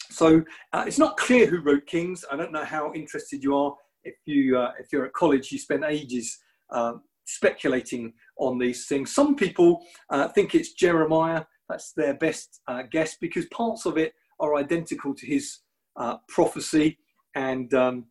So 0.09 0.43
uh, 0.73 0.85
it's 0.87 0.97
not 0.97 1.17
clear 1.17 1.45
who 1.45 1.59
wrote 1.59 1.85
Kings. 1.85 2.25
I 2.31 2.35
don't 2.35 2.51
know 2.51 2.65
how 2.65 2.93
interested 2.93 3.43
you 3.43 3.55
are. 3.55 3.75
If 4.03 4.15
you 4.25 4.57
uh, 4.57 4.71
if 4.79 4.87
you're 4.91 5.05
at 5.05 5.13
college, 5.13 5.51
you 5.51 5.59
spend 5.59 5.83
ages 5.83 6.39
um, 6.71 7.03
speculating 7.35 8.13
on 8.37 8.57
these 8.57 8.87
things. 8.87 9.13
Some 9.13 9.35
people 9.35 9.85
uh, 10.09 10.27
think 10.29 10.55
it's 10.55 10.73
Jeremiah. 10.73 11.43
That's 11.67 11.91
their 11.93 12.13
best 12.15 12.61
uh, 12.67 12.83
guess 12.91 13.17
because 13.19 13.45
parts 13.47 13.85
of 13.85 13.97
it 13.97 14.13
are 14.39 14.55
identical 14.55 15.13
to 15.15 15.25
his 15.25 15.59
uh, 15.95 16.17
prophecy, 16.27 16.97
and 17.35 17.73
um, 17.73 18.05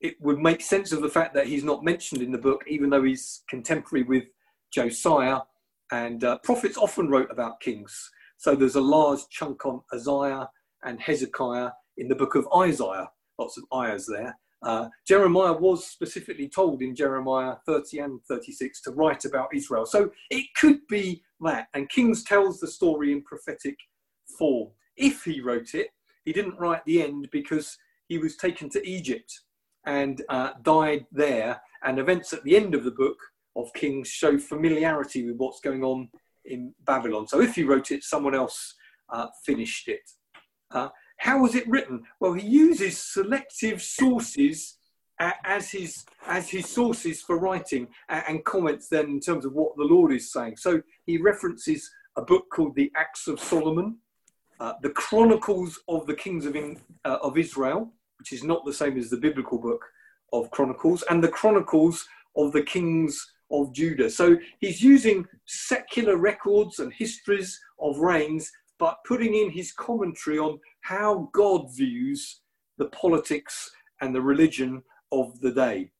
it 0.00 0.16
would 0.20 0.38
make 0.38 0.60
sense 0.60 0.92
of 0.92 1.02
the 1.02 1.08
fact 1.08 1.34
that 1.34 1.46
he's 1.46 1.64
not 1.64 1.84
mentioned 1.84 2.22
in 2.22 2.32
the 2.32 2.38
book, 2.38 2.64
even 2.66 2.90
though 2.90 3.04
he's 3.04 3.42
contemporary 3.48 4.04
with 4.04 4.24
Josiah. 4.72 5.40
And 5.92 6.24
uh, 6.24 6.38
prophets 6.38 6.76
often 6.76 7.08
wrote 7.08 7.30
about 7.30 7.60
kings. 7.60 8.10
So 8.38 8.54
there's 8.54 8.74
a 8.74 8.80
large 8.80 9.20
chunk 9.30 9.64
on 9.64 9.82
Isaiah 9.94 10.48
and 10.82 11.00
Hezekiah 11.00 11.70
in 11.96 12.08
the 12.08 12.14
book 12.14 12.34
of 12.34 12.48
Isaiah, 12.56 13.08
lots 13.38 13.56
of 13.56 13.64
ayahs 13.72 14.06
there. 14.06 14.36
Uh, 14.64 14.88
Jeremiah 15.06 15.52
was 15.52 15.86
specifically 15.86 16.48
told 16.48 16.80
in 16.80 16.96
Jeremiah 16.96 17.56
30 17.66 17.98
and 17.98 18.20
36 18.24 18.80
to 18.82 18.92
write 18.92 19.26
about 19.26 19.54
Israel. 19.54 19.84
So 19.84 20.10
it 20.30 20.46
could 20.56 20.78
be 20.88 21.22
that. 21.42 21.68
And 21.74 21.88
Kings 21.90 22.24
tells 22.24 22.60
the 22.60 22.66
story 22.66 23.12
in 23.12 23.22
prophetic 23.22 23.76
form. 24.38 24.70
If 24.96 25.22
he 25.24 25.40
wrote 25.40 25.74
it, 25.74 25.88
he 26.24 26.32
didn't 26.32 26.58
write 26.58 26.84
the 26.86 27.02
end 27.02 27.28
because 27.30 27.76
he 28.08 28.16
was 28.16 28.36
taken 28.36 28.70
to 28.70 28.88
Egypt 28.88 29.30
and 29.86 30.22
uh, 30.30 30.52
died 30.62 31.04
there. 31.12 31.60
And 31.82 31.98
events 31.98 32.32
at 32.32 32.42
the 32.44 32.56
end 32.56 32.74
of 32.74 32.84
the 32.84 32.90
book 32.90 33.18
of 33.56 33.72
Kings 33.74 34.08
show 34.08 34.38
familiarity 34.38 35.26
with 35.26 35.36
what's 35.36 35.60
going 35.60 35.84
on 35.84 36.08
in 36.46 36.74
Babylon. 36.86 37.28
So 37.28 37.40
if 37.42 37.54
he 37.54 37.64
wrote 37.64 37.90
it, 37.90 38.02
someone 38.02 38.34
else 38.34 38.74
uh, 39.12 39.26
finished 39.44 39.88
it. 39.88 40.00
Uh, 40.70 40.88
how 41.16 41.42
was 41.42 41.54
it 41.54 41.68
written? 41.68 42.02
Well, 42.20 42.32
he 42.32 42.46
uses 42.46 42.98
selective 42.98 43.82
sources 43.82 44.78
as 45.20 45.70
his 45.70 46.04
as 46.26 46.48
his 46.48 46.68
sources 46.68 47.22
for 47.22 47.38
writing 47.38 47.86
and 48.08 48.44
comments 48.44 48.88
then 48.88 49.06
in 49.06 49.20
terms 49.20 49.44
of 49.44 49.52
what 49.52 49.76
the 49.76 49.84
Lord 49.84 50.12
is 50.12 50.32
saying. 50.32 50.56
So 50.56 50.82
he 51.06 51.18
references 51.18 51.88
a 52.16 52.22
book 52.22 52.46
called 52.50 52.74
the 52.74 52.90
Acts 52.96 53.28
of 53.28 53.40
Solomon, 53.40 53.98
uh, 54.60 54.74
the 54.82 54.90
Chronicles 54.90 55.80
of 55.88 56.06
the 56.06 56.14
Kings 56.14 56.46
of, 56.46 56.56
in, 56.56 56.80
uh, 57.04 57.18
of 57.22 57.38
Israel, 57.38 57.92
which 58.18 58.32
is 58.32 58.44
not 58.44 58.64
the 58.64 58.72
same 58.72 58.98
as 58.98 59.10
the 59.10 59.16
biblical 59.16 59.58
book 59.58 59.84
of 60.32 60.50
Chronicles, 60.50 61.02
and 61.10 61.22
the 61.22 61.28
Chronicles 61.28 62.06
of 62.36 62.52
the 62.52 62.62
Kings 62.62 63.32
of 63.50 63.72
Judah. 63.72 64.10
So 64.10 64.36
he's 64.58 64.82
using 64.82 65.26
secular 65.46 66.16
records 66.16 66.78
and 66.78 66.92
histories 66.92 67.60
of 67.80 67.98
reigns, 67.98 68.50
but 68.78 68.98
putting 69.06 69.34
in 69.34 69.50
his 69.50 69.72
commentary 69.72 70.38
on 70.38 70.58
how 70.80 71.30
God 71.32 71.68
views 71.74 72.40
the 72.78 72.86
politics 72.86 73.70
and 74.00 74.14
the 74.14 74.20
religion 74.20 74.82
of 75.12 75.40
the 75.40 75.52
day. 75.52 75.90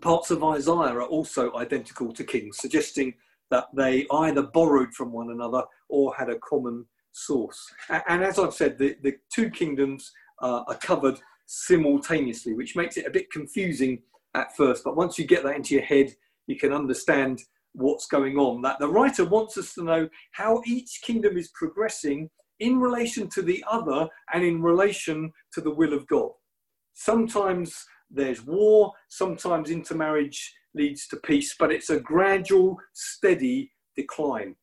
Parts 0.00 0.30
of 0.30 0.44
Isaiah 0.44 0.94
are 0.94 1.02
also 1.02 1.54
identical 1.56 2.12
to 2.12 2.24
Kings, 2.24 2.58
suggesting 2.58 3.14
that 3.50 3.66
they 3.74 4.06
either 4.12 4.42
borrowed 4.42 4.94
from 4.94 5.12
one 5.12 5.30
another 5.30 5.64
or 5.88 6.14
had 6.14 6.30
a 6.30 6.38
common 6.38 6.86
source. 7.12 7.60
And 8.08 8.22
as 8.22 8.38
I've 8.38 8.54
said, 8.54 8.78
the, 8.78 8.96
the 9.02 9.14
two 9.34 9.50
kingdoms 9.50 10.12
uh, 10.40 10.62
are 10.68 10.76
covered 10.76 11.18
simultaneously, 11.46 12.54
which 12.54 12.76
makes 12.76 12.96
it 12.96 13.06
a 13.06 13.10
bit 13.10 13.30
confusing 13.30 14.02
at 14.34 14.56
first. 14.56 14.84
But 14.84 14.96
once 14.96 15.18
you 15.18 15.26
get 15.26 15.42
that 15.42 15.56
into 15.56 15.74
your 15.74 15.82
head, 15.82 16.14
you 16.46 16.56
can 16.56 16.72
understand 16.72 17.42
what's 17.72 18.06
going 18.06 18.36
on. 18.36 18.62
That 18.62 18.78
the 18.78 18.88
writer 18.88 19.24
wants 19.24 19.56
us 19.58 19.74
to 19.74 19.84
know 19.84 20.08
how 20.32 20.62
each 20.66 21.00
kingdom 21.02 21.36
is 21.36 21.50
progressing 21.54 22.30
in 22.58 22.78
relation 22.78 23.28
to 23.30 23.42
the 23.42 23.64
other 23.70 24.08
and 24.32 24.44
in 24.44 24.62
relation 24.62 25.32
to 25.54 25.60
the 25.60 25.70
will 25.70 25.92
of 25.92 26.06
God. 26.06 26.30
Sometimes 26.92 27.84
there's 28.10 28.44
war, 28.44 28.92
sometimes 29.08 29.70
intermarriage 29.70 30.54
leads 30.74 31.06
to 31.08 31.16
peace, 31.16 31.54
but 31.58 31.72
it's 31.72 31.90
a 31.90 32.00
gradual, 32.00 32.76
steady 32.92 33.72
decline. 33.96 34.54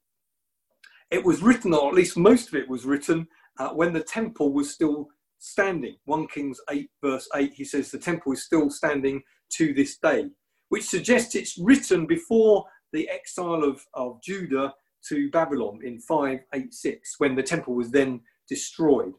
It 1.10 1.24
was 1.24 1.42
written, 1.42 1.74
or 1.74 1.90
at 1.90 1.96
least 1.96 2.18
most 2.18 2.50
of 2.50 2.56
it 2.56 2.70
was 2.70 2.86
written, 2.86 3.28
uh, 3.60 3.70
when 3.70 3.94
the 3.94 4.04
temple 4.04 4.54
was 4.54 4.72
still 4.72 5.08
standing. 5.40 5.96
1 6.06 6.28
Kings 6.28 6.60
8, 6.70 6.90
verse 7.04 7.28
8, 7.36 7.54
he 7.54 7.64
says 7.64 7.90
the 7.90 7.98
temple 7.98 8.34
is 8.34 8.44
still 8.44 8.70
standing 8.70 9.22
to 9.54 9.74
this 9.74 9.98
day, 9.98 10.30
which 10.70 10.84
suggests 10.84 11.36
it's 11.36 11.58
written 11.58 12.06
before 12.06 12.66
the 12.98 13.10
exile 13.10 13.64
of, 13.64 13.86
of 13.94 14.20
Judah 14.24 14.74
to 15.08 15.30
Babylon 15.30 15.82
in 15.84 16.00
586, 16.00 17.20
when 17.20 17.36
the 17.36 17.44
temple 17.44 17.76
was 17.76 17.92
then 17.92 18.22
destroyed. 18.50 19.14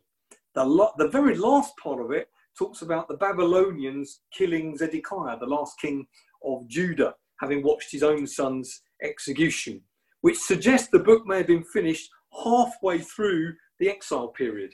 The, 0.56 0.64
lo- 0.64 0.90
the 0.98 1.06
very 1.06 1.36
last 1.36 1.74
part 1.80 2.00
of 2.00 2.10
it 2.10 2.28
talks 2.58 2.82
about 2.82 3.06
the 3.06 3.16
Babylonians 3.16 4.22
killing 4.32 4.76
Zedekiah, 4.76 5.38
the 5.38 5.46
last 5.46 5.80
king 5.80 6.08
of 6.44 6.66
Judah, 6.66 7.14
having 7.40 7.62
watched 7.62 7.92
his 7.92 8.02
own 8.02 8.26
son's 8.26 8.82
execution, 9.00 9.80
which 10.22 10.38
suggests 10.38 10.88
the 10.88 10.98
book 10.98 11.24
may 11.24 11.36
have 11.36 11.46
been 11.46 11.62
finished 11.62 12.10
halfway 12.42 12.98
through 12.98 13.54
the 13.78 13.88
exile 13.88 14.28
period, 14.28 14.72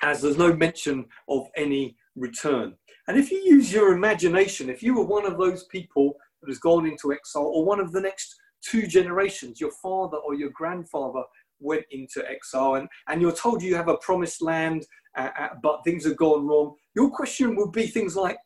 as 0.00 0.22
there's 0.22 0.38
no 0.38 0.56
mention 0.56 1.04
of 1.28 1.46
any 1.58 1.94
return. 2.16 2.72
And 3.06 3.18
if 3.18 3.30
you 3.30 3.38
use 3.38 3.70
your 3.70 3.92
imagination, 3.92 4.70
if 4.70 4.82
you 4.82 4.94
were 4.94 5.04
one 5.04 5.26
of 5.26 5.36
those 5.36 5.64
people 5.64 6.16
that 6.42 6.50
has 6.50 6.58
gone 6.58 6.86
into 6.86 7.12
exile, 7.12 7.44
or 7.44 7.64
one 7.64 7.80
of 7.80 7.92
the 7.92 8.00
next 8.00 8.36
two 8.62 8.86
generations, 8.86 9.60
your 9.60 9.72
father 9.82 10.18
or 10.18 10.34
your 10.34 10.50
grandfather 10.50 11.22
went 11.60 11.84
into 11.90 12.28
exile, 12.28 12.74
and, 12.74 12.88
and 13.08 13.20
you're 13.20 13.32
told 13.32 13.62
you 13.62 13.74
have 13.74 13.88
a 13.88 13.96
promised 13.98 14.42
land, 14.42 14.84
uh, 15.16 15.30
uh, 15.38 15.48
but 15.62 15.82
things 15.84 16.04
have 16.04 16.16
gone 16.16 16.46
wrong, 16.46 16.74
your 16.94 17.10
question 17.10 17.56
would 17.56 17.72
be 17.72 17.86
things 17.86 18.16
like, 18.16 18.36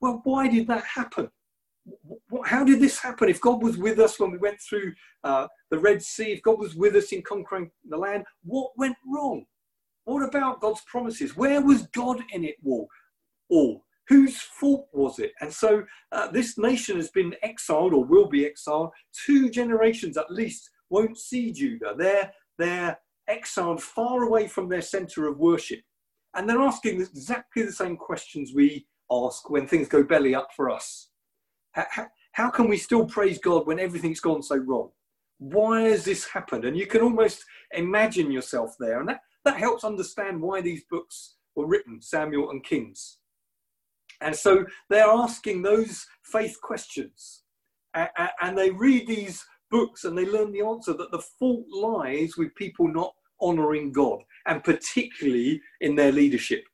well, 0.00 0.20
why 0.24 0.48
did 0.48 0.66
that 0.68 0.84
happen? 0.84 1.28
How 2.44 2.64
did 2.64 2.80
this 2.80 2.98
happen? 2.98 3.28
If 3.28 3.40
God 3.40 3.62
was 3.62 3.78
with 3.78 3.98
us 3.98 4.20
when 4.20 4.30
we 4.30 4.38
went 4.38 4.60
through 4.60 4.92
uh, 5.24 5.48
the 5.70 5.78
Red 5.78 6.02
Sea, 6.02 6.32
if 6.32 6.42
God 6.42 6.58
was 6.58 6.74
with 6.74 6.94
us 6.94 7.12
in 7.12 7.22
conquering 7.22 7.70
the 7.88 7.96
land, 7.96 8.24
what 8.44 8.70
went 8.76 8.96
wrong? 9.06 9.44
What 10.04 10.22
about 10.22 10.60
God's 10.60 10.82
promises? 10.86 11.36
Where 11.36 11.60
was 11.60 11.86
God 11.88 12.22
in 12.32 12.44
it 12.44 12.56
all? 12.64 12.88
all? 13.50 13.84
Whose 14.08 14.40
fault 14.40 14.88
was 14.92 15.18
it? 15.18 15.32
And 15.40 15.52
so 15.52 15.84
uh, 16.12 16.30
this 16.30 16.56
nation 16.56 16.96
has 16.96 17.10
been 17.10 17.34
exiled 17.42 17.92
or 17.92 18.04
will 18.04 18.28
be 18.28 18.46
exiled. 18.46 18.90
Two 19.26 19.50
generations 19.50 20.16
at 20.16 20.30
least 20.30 20.70
won't 20.88 21.18
see 21.18 21.52
Judah. 21.52 21.94
They're, 21.96 22.32
they're 22.56 22.98
exiled 23.28 23.82
far 23.82 24.22
away 24.22 24.48
from 24.48 24.68
their 24.68 24.80
center 24.80 25.28
of 25.28 25.38
worship. 25.38 25.80
And 26.34 26.48
they're 26.48 26.60
asking 26.60 27.00
exactly 27.00 27.62
the 27.64 27.72
same 27.72 27.96
questions 27.96 28.52
we 28.54 28.86
ask 29.10 29.50
when 29.50 29.66
things 29.66 29.88
go 29.88 30.02
belly 30.02 30.34
up 30.34 30.48
for 30.56 30.70
us. 30.70 31.10
How, 31.72 32.06
how 32.32 32.50
can 32.50 32.68
we 32.68 32.78
still 32.78 33.04
praise 33.04 33.38
God 33.38 33.66
when 33.66 33.78
everything's 33.78 34.20
gone 34.20 34.42
so 34.42 34.56
wrong? 34.56 34.90
Why 35.38 35.82
has 35.82 36.04
this 36.04 36.26
happened? 36.26 36.64
And 36.64 36.76
you 36.76 36.86
can 36.86 37.02
almost 37.02 37.44
imagine 37.72 38.30
yourself 38.30 38.74
there. 38.80 39.00
And 39.00 39.08
that, 39.08 39.20
that 39.44 39.58
helps 39.58 39.84
understand 39.84 40.40
why 40.40 40.60
these 40.60 40.84
books 40.90 41.36
were 41.54 41.66
written, 41.66 42.00
Samuel 42.00 42.50
and 42.50 42.64
Kings. 42.64 43.18
And 44.20 44.34
so 44.34 44.64
they're 44.88 45.08
asking 45.08 45.62
those 45.62 46.06
faith 46.22 46.60
questions. 46.60 47.42
And 47.94 48.56
they 48.56 48.70
read 48.70 49.06
these 49.06 49.44
books 49.70 50.04
and 50.04 50.16
they 50.16 50.26
learn 50.26 50.52
the 50.52 50.62
answer 50.62 50.92
that 50.92 51.10
the 51.10 51.22
fault 51.38 51.66
lies 51.70 52.36
with 52.36 52.54
people 52.54 52.88
not 52.88 53.14
honoring 53.40 53.92
God, 53.92 54.20
and 54.46 54.64
particularly 54.64 55.60
in 55.80 55.94
their 55.94 56.12
leadership. 56.12 56.64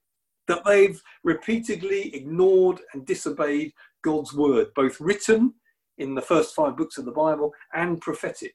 That 0.49 0.65
they've 0.65 1.01
repeatedly 1.23 2.15
ignored 2.15 2.81
and 2.93 3.07
disobeyed 3.07 3.73
God's 4.03 4.35
word, 4.35 4.69
both 4.75 5.01
written 5.01 5.55
in 5.99 6.15
the 6.15 6.23
first 6.23 6.55
five 6.55 6.77
books 6.77 6.99
of 6.99 7.05
the 7.05 7.13
Bible 7.13 7.53
and 7.73 8.01
prophetic. 8.01 8.55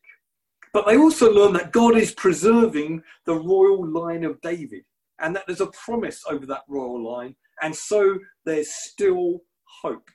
But 0.71 0.85
they 0.85 0.97
also 0.97 1.31
learn 1.31 1.53
that 1.53 1.71
God 1.71 1.97
is 1.97 2.13
preserving 2.13 3.01
the 3.25 3.33
royal 3.33 3.87
line 3.87 4.23
of 4.23 4.39
David 4.41 4.83
and 5.19 5.35
that 5.35 5.45
there's 5.47 5.61
a 5.61 5.67
promise 5.67 6.23
over 6.29 6.45
that 6.45 6.63
royal 6.67 7.03
line. 7.03 7.35
And 7.61 7.75
so 7.75 8.17
there's 8.45 8.73
still 8.73 9.41
hope. 9.81 10.07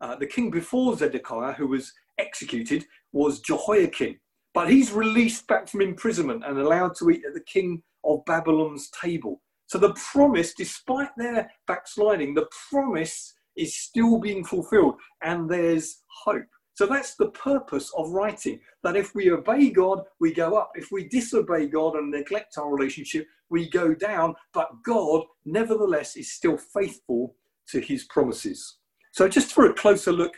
Uh, 0.00 0.16
the 0.16 0.26
king 0.26 0.50
before 0.50 0.96
Zedekiah, 0.96 1.52
who 1.52 1.68
was 1.68 1.92
executed, 2.18 2.84
was 3.12 3.40
Jehoiakim. 3.40 4.18
But 4.54 4.70
he's 4.70 4.92
released 4.92 5.46
back 5.46 5.68
from 5.68 5.80
imprisonment 5.80 6.44
and 6.44 6.58
allowed 6.58 6.96
to 6.96 7.10
eat 7.10 7.24
at 7.26 7.34
the 7.34 7.44
king 7.44 7.82
of 8.04 8.24
Babylon's 8.26 8.90
table. 9.00 9.40
So 9.66 9.78
the 9.78 9.94
promise, 9.94 10.52
despite 10.54 11.10
their 11.16 11.50
backsliding, 11.66 12.34
the 12.34 12.48
promise 12.70 13.34
is 13.56 13.76
still 13.76 14.18
being 14.18 14.44
fulfilled 14.44 14.96
and 15.22 15.48
there's 15.48 16.02
hope. 16.24 16.44
So 16.74 16.86
that's 16.86 17.14
the 17.16 17.30
purpose 17.30 17.92
of 17.96 18.10
writing 18.10 18.60
that 18.82 18.96
if 18.96 19.14
we 19.14 19.30
obey 19.30 19.70
God, 19.70 20.04
we 20.20 20.32
go 20.32 20.56
up. 20.56 20.72
If 20.74 20.90
we 20.90 21.08
disobey 21.08 21.66
God 21.66 21.96
and 21.96 22.10
neglect 22.10 22.56
our 22.56 22.74
relationship, 22.74 23.26
we 23.50 23.68
go 23.68 23.94
down. 23.94 24.34
But 24.54 24.70
God, 24.84 25.24
nevertheless, 25.44 26.16
is 26.16 26.32
still 26.32 26.56
faithful 26.56 27.36
to 27.68 27.80
his 27.80 28.04
promises. 28.04 28.78
So, 29.12 29.28
just 29.28 29.52
for 29.52 29.66
a 29.66 29.74
closer 29.74 30.12
look 30.12 30.32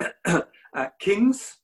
at 0.26 0.98
Kings, 1.00 1.56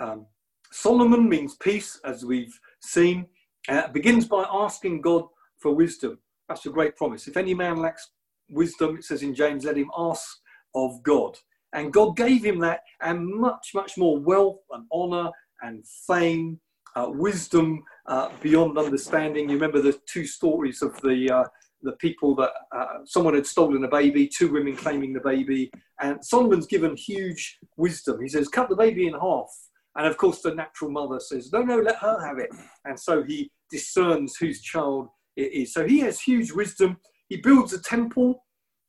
um, 0.00 0.26
Solomon 0.70 1.28
means 1.28 1.56
peace, 1.56 2.00
as 2.04 2.24
we've 2.24 2.58
seen. 2.80 3.26
Uh, 3.68 3.88
begins 3.88 4.26
by 4.26 4.44
asking 4.50 5.00
God 5.00 5.24
for 5.58 5.74
wisdom. 5.74 6.18
That's 6.48 6.66
a 6.66 6.70
great 6.70 6.96
promise. 6.96 7.28
If 7.28 7.36
any 7.36 7.54
man 7.54 7.76
lacks 7.76 8.10
wisdom, 8.50 8.96
it 8.96 9.04
says 9.04 9.22
in 9.22 9.34
James, 9.34 9.64
let 9.64 9.76
him 9.76 9.90
ask 9.96 10.38
of 10.74 11.02
God. 11.02 11.36
And 11.72 11.92
God 11.92 12.16
gave 12.16 12.44
him 12.44 12.58
that 12.60 12.80
and 13.00 13.26
much, 13.26 13.70
much 13.74 13.96
more 13.96 14.18
wealth 14.18 14.60
and 14.72 14.84
honor 14.92 15.30
and 15.62 15.84
fame, 16.06 16.60
uh, 16.96 17.06
wisdom 17.08 17.82
uh, 18.06 18.28
beyond 18.42 18.78
understanding. 18.78 19.48
You 19.48 19.54
remember 19.54 19.80
the 19.80 19.98
two 20.06 20.26
stories 20.26 20.82
of 20.82 21.00
the 21.00 21.30
uh, 21.30 21.44
the 21.84 21.92
people 21.92 22.36
that 22.36 22.50
uh, 22.70 22.98
someone 23.04 23.34
had 23.34 23.46
stolen 23.46 23.82
a 23.84 23.88
baby, 23.88 24.28
two 24.28 24.52
women 24.52 24.76
claiming 24.76 25.12
the 25.12 25.20
baby, 25.20 25.68
and 26.00 26.24
Solomon's 26.24 26.66
given 26.66 26.96
huge 26.96 27.58
wisdom. 27.76 28.20
He 28.20 28.28
says, 28.28 28.48
"Cut 28.48 28.68
the 28.68 28.76
baby 28.76 29.06
in 29.06 29.14
half." 29.14 29.48
And 29.96 30.06
of 30.06 30.16
course, 30.16 30.40
the 30.40 30.54
natural 30.54 30.90
mother 30.90 31.20
says, 31.20 31.52
No, 31.52 31.62
no, 31.62 31.78
let 31.78 31.96
her 31.96 32.24
have 32.26 32.38
it. 32.38 32.50
And 32.84 32.98
so 32.98 33.22
he 33.22 33.50
discerns 33.70 34.36
whose 34.36 34.62
child 34.62 35.08
it 35.36 35.52
is. 35.52 35.74
So 35.74 35.86
he 35.86 36.00
has 36.00 36.20
huge 36.20 36.52
wisdom. 36.52 36.96
He 37.28 37.36
builds 37.38 37.72
a 37.72 37.80
temple 37.80 38.44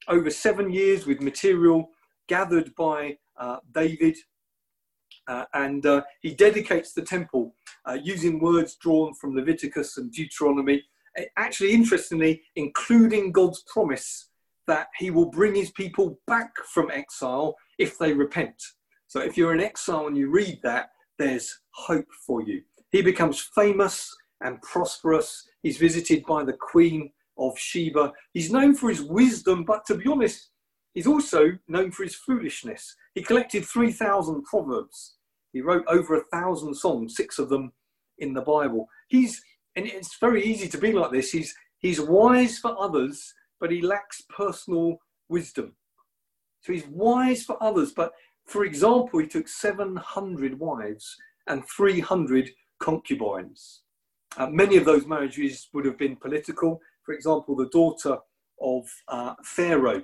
over 0.07 0.29
seven 0.29 0.71
years 0.71 1.05
with 1.05 1.21
material 1.21 1.89
gathered 2.28 2.74
by 2.76 3.17
uh, 3.38 3.57
David. 3.74 4.17
Uh, 5.28 5.45
and 5.53 5.86
uh, 5.86 6.01
he 6.21 6.34
dedicates 6.34 6.93
the 6.93 7.01
temple 7.01 7.55
using 8.01 8.39
words 8.39 8.76
drawn 8.76 9.13
from 9.13 9.36
Leviticus 9.36 9.97
and 9.97 10.11
Deuteronomy. 10.11 10.84
Actually, 11.38 11.71
interestingly, 11.71 12.41
including 12.55 13.32
God's 13.32 13.63
promise 13.71 14.30
that 14.67 14.88
he 14.97 15.11
will 15.11 15.30
bring 15.30 15.55
his 15.55 15.71
people 15.71 16.19
back 16.28 16.51
from 16.74 16.89
exile 16.91 17.55
if 17.78 17.97
they 17.97 18.13
repent. 18.13 18.61
So 19.07 19.19
if 19.19 19.38
you're 19.38 19.53
in 19.53 19.59
exile 19.61 20.07
and 20.07 20.17
you 20.17 20.30
read 20.30 20.59
that, 20.63 20.89
there's 21.19 21.59
hope 21.71 22.07
for 22.26 22.41
you. 22.41 22.63
He 22.91 23.01
becomes 23.01 23.49
famous 23.53 24.15
and 24.41 24.61
prosperous. 24.61 25.47
He's 25.61 25.78
visited 25.78 26.26
by 26.26 26.43
the 26.43 26.53
Queen 26.53 27.11
of 27.38 27.57
Sheba. 27.57 28.13
He's 28.34 28.51
known 28.51 28.74
for 28.76 28.89
his 28.89 29.01
wisdom, 29.01 29.63
but 29.63 29.86
to 29.88 29.95
be 29.95 30.09
honest, 30.09 30.49
he's 30.94 31.08
also 31.08 31.58
known 31.68 31.91
for 31.91 32.04
his 32.04 32.16
foolishness. 32.16 32.96
He 33.16 33.22
collected 33.22 33.66
3,000 33.66 34.44
proverbs. 34.44 35.16
He 35.52 35.62
wrote 35.62 35.86
over 35.88 36.16
a 36.16 36.24
thousand 36.26 36.74
songs, 36.76 37.16
six 37.16 37.38
of 37.39 37.50
them 37.50 37.74
in 38.18 38.34
the 38.34 38.41
Bible. 38.41 38.88
He's, 39.08 39.41
and 39.76 39.86
it's 39.86 40.18
very 40.20 40.44
easy 40.44 40.68
to 40.70 40.78
be 40.78 40.91
like 40.91 41.12
this. 41.12 41.32
He's, 41.32 41.54
he's 41.80 42.02
wise 42.02 42.58
for 42.58 42.76
others, 42.80 43.34
but 43.60 43.72
he 43.72 43.82
lacks 43.82 44.24
personal 44.36 44.98
wisdom. 45.30 45.76
So 46.62 46.74
he's 46.74 46.88
wise 46.88 47.44
for 47.44 47.62
others, 47.62 47.91
but 47.91 48.14
for 48.46 48.66
example, 48.66 49.20
he 49.20 49.28
took 49.28 49.48
700 49.48 50.60
wives 50.60 51.16
and 51.48 51.64
300 51.68 52.50
concubines. 52.80 53.82
Uh, 54.38 54.48
many 54.48 54.78
of 54.78 54.86
those 54.86 55.06
marriages 55.06 55.70
would 55.74 55.86
have 55.86 55.98
been 55.98 56.16
political. 56.16 56.80
For 57.04 57.14
example, 57.14 57.56
the 57.56 57.70
daughter 57.70 58.18
of 58.62 58.86
uh, 59.08 59.36
Pharaoh, 59.44 60.04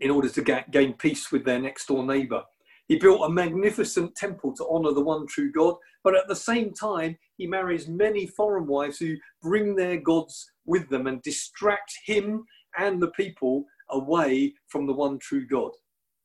in 0.00 0.10
order 0.10 0.28
to 0.28 0.42
ga- 0.42 0.64
gain 0.70 0.94
peace 0.94 1.30
with 1.30 1.44
their 1.44 1.58
next 1.58 1.86
door 1.86 2.04
neighbor. 2.04 2.42
He 2.88 2.98
built 2.98 3.22
a 3.22 3.32
magnificent 3.32 4.14
temple 4.16 4.52
to 4.54 4.68
honor 4.68 4.92
the 4.92 5.00
one 5.00 5.26
true 5.26 5.52
God, 5.52 5.76
but 6.02 6.16
at 6.16 6.28
the 6.28 6.36
same 6.36 6.72
time, 6.72 7.16
he 7.36 7.46
marries 7.46 7.88
many 7.88 8.26
foreign 8.26 8.66
wives 8.66 8.98
who 8.98 9.16
bring 9.40 9.74
their 9.74 9.96
gods 9.96 10.50
with 10.66 10.88
them 10.88 11.06
and 11.06 11.22
distract 11.22 11.92
him 12.04 12.44
and 12.78 13.00
the 13.00 13.10
people 13.12 13.64
away 13.90 14.54
from 14.68 14.86
the 14.86 14.92
one 14.92 15.18
true 15.18 15.46
God. 15.46 15.70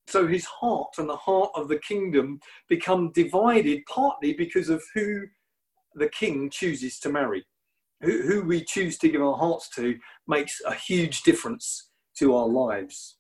So 0.08 0.26
his 0.26 0.46
heart 0.46 0.94
and 0.98 1.10
the 1.10 1.18
heart 1.18 1.52
of 1.54 1.68
the 1.68 1.80
kingdom 1.80 2.40
become 2.70 3.12
divided 3.12 3.84
partly 3.94 4.34
because 4.34 4.70
of 4.70 4.84
who 4.94 5.24
the 5.96 6.10
king 6.10 6.50
chooses 6.50 7.00
to 7.00 7.10
marry. 7.10 7.46
Who 8.02 8.44
we 8.46 8.64
choose 8.64 8.98
to 9.00 9.10
give 9.10 9.22
our 9.22 9.36
hearts 9.36 9.70
to 9.76 9.98
makes 10.28 10.62
a 10.66 10.74
huge 10.74 11.24
difference 11.24 11.90
to 12.20 12.36
our 12.36 12.48
lives. 12.48 13.17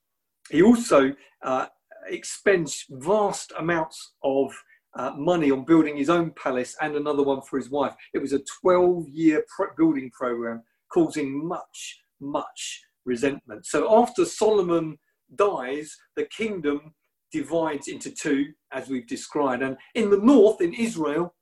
He 0.49 0.61
also 0.61 1.13
uh, 1.43 1.67
expends 2.07 2.85
vast 2.89 3.53
amounts 3.57 4.13
of 4.23 4.51
uh, 4.95 5.11
money 5.15 5.51
on 5.51 5.65
building 5.65 5.95
his 5.95 6.09
own 6.09 6.31
palace 6.31 6.75
and 6.81 6.95
another 6.95 7.23
one 7.23 7.41
for 7.41 7.57
his 7.57 7.69
wife. 7.69 7.93
It 8.13 8.19
was 8.19 8.33
a 8.33 8.41
12 8.61 9.07
year 9.09 9.45
pro- 9.55 9.75
building 9.77 10.09
program 10.11 10.63
causing 10.91 11.47
much, 11.47 12.01
much 12.19 12.81
resentment. 13.05 13.65
So 13.65 14.01
after 14.01 14.25
Solomon 14.25 14.97
dies, 15.35 15.95
the 16.15 16.25
kingdom 16.25 16.93
divides 17.31 17.87
into 17.87 18.09
two, 18.11 18.53
as 18.71 18.87
we've 18.87 19.07
described. 19.07 19.61
And 19.61 19.77
in 19.95 20.09
the 20.09 20.17
north, 20.17 20.61
in 20.61 20.73
Israel, 20.73 21.35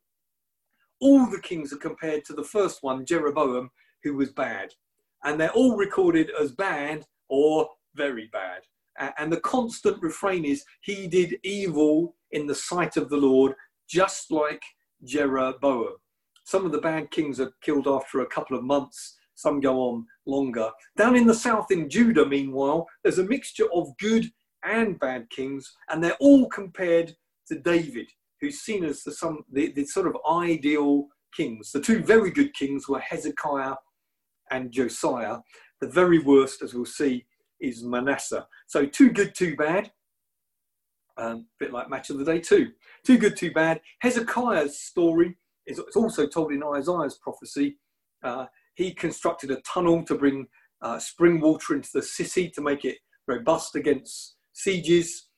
all 1.00 1.26
the 1.28 1.42
kings 1.42 1.72
are 1.72 1.78
compared 1.78 2.26
to 2.26 2.34
the 2.34 2.44
first 2.44 2.80
one, 2.82 3.06
Jeroboam, 3.06 3.70
who 4.04 4.16
was 4.16 4.32
bad. 4.32 4.70
And 5.24 5.40
they're 5.40 5.52
all 5.52 5.76
recorded 5.78 6.32
as 6.40 6.52
bad 6.52 7.06
or 7.30 7.70
very 7.96 8.30
bad. 8.32 8.62
And 9.18 9.32
the 9.32 9.42
constant 9.42 10.02
refrain 10.02 10.46
is, 10.46 10.64
he 10.82 11.08
did 11.08 11.38
evil 11.44 12.16
in 12.32 12.48
the 12.48 12.56
sight 12.56 12.98
of 12.98 13.10
the 13.10 13.18
Lord, 13.18 13.54
just 13.90 14.32
like 14.32 14.62
Jeroboam. 15.04 15.96
Some 16.46 16.66
of 16.66 16.72
the 16.72 16.82
bad 16.82 17.12
kings 17.12 17.40
are 17.40 17.52
killed 17.62 17.88
after 17.88 18.22
a 18.22 18.28
couple 18.28 18.58
of 18.58 18.64
months 18.64 19.18
some 19.36 19.60
go 19.60 19.80
on 19.80 20.06
longer. 20.26 20.70
Down 20.98 21.16
in 21.16 21.28
the 21.28 21.34
south 21.34 21.72
in 21.72 21.90
Judah, 21.90 22.26
meanwhile, 22.26 22.88
there's 23.04 23.20
a 23.20 23.24
mixture 23.24 23.72
of 23.74 23.96
good 24.00 24.26
and 24.64 25.00
bad 25.00 25.30
kings, 25.30 25.72
and 25.90 26.04
they're 26.04 26.18
all 26.20 26.48
compared 26.50 27.16
to 27.48 27.60
David, 27.60 28.08
who's 28.42 28.62
seen 28.62 28.84
as 28.84 29.04
the, 29.04 29.12
some, 29.12 29.44
the, 29.52 29.72
the 29.74 29.86
sort 29.86 30.08
of 30.08 30.18
ideal 30.30 31.08
kings. 31.36 31.72
The 31.72 31.82
two 31.82 32.02
very 32.02 32.32
good 32.32 32.54
kings 32.54 32.88
were 32.88 33.00
Hezekiah 33.00 33.76
and 34.52 34.72
Josiah. 34.72 35.38
the 35.82 35.88
very 35.88 36.20
worst, 36.20 36.62
as 36.62 36.74
we'll 36.74 36.86
see, 36.86 37.26
is 37.60 37.84
Manasseh. 37.84 38.48
So 38.68 38.86
too 38.86 39.12
good, 39.12 39.36
too 39.36 39.56
bad. 39.56 39.92
Um, 41.18 41.48
a 41.62 41.66
bit 41.66 41.74
like 41.74 41.90
match 41.90 42.10
of 42.10 42.18
the 42.18 42.26
day 42.26 42.40
too. 42.40 42.72
Too 43.06 43.18
good, 43.18 43.38
too 43.38 43.52
bad. 43.52 43.82
Hezekiah's 44.00 44.80
story 44.80 45.38
is 45.66 45.80
also 45.96 46.28
told 46.28 46.52
in 46.52 46.64
Isaiah's 46.64 47.18
prophecy. 47.18 47.78
Uh, 48.24 48.48
he 48.76 48.94
constructed 48.94 49.52
a 49.52 49.62
tunnel 49.62 50.04
to 50.04 50.16
bring 50.16 50.48
uh, 50.82 51.00
spring 51.00 51.40
water 51.40 51.76
into 51.76 51.90
the 51.94 52.02
city 52.02 52.50
to 52.50 52.62
make 52.62 52.84
it 52.86 52.98
robust 53.28 53.76
against 53.76 54.36
sieges. 54.54 55.30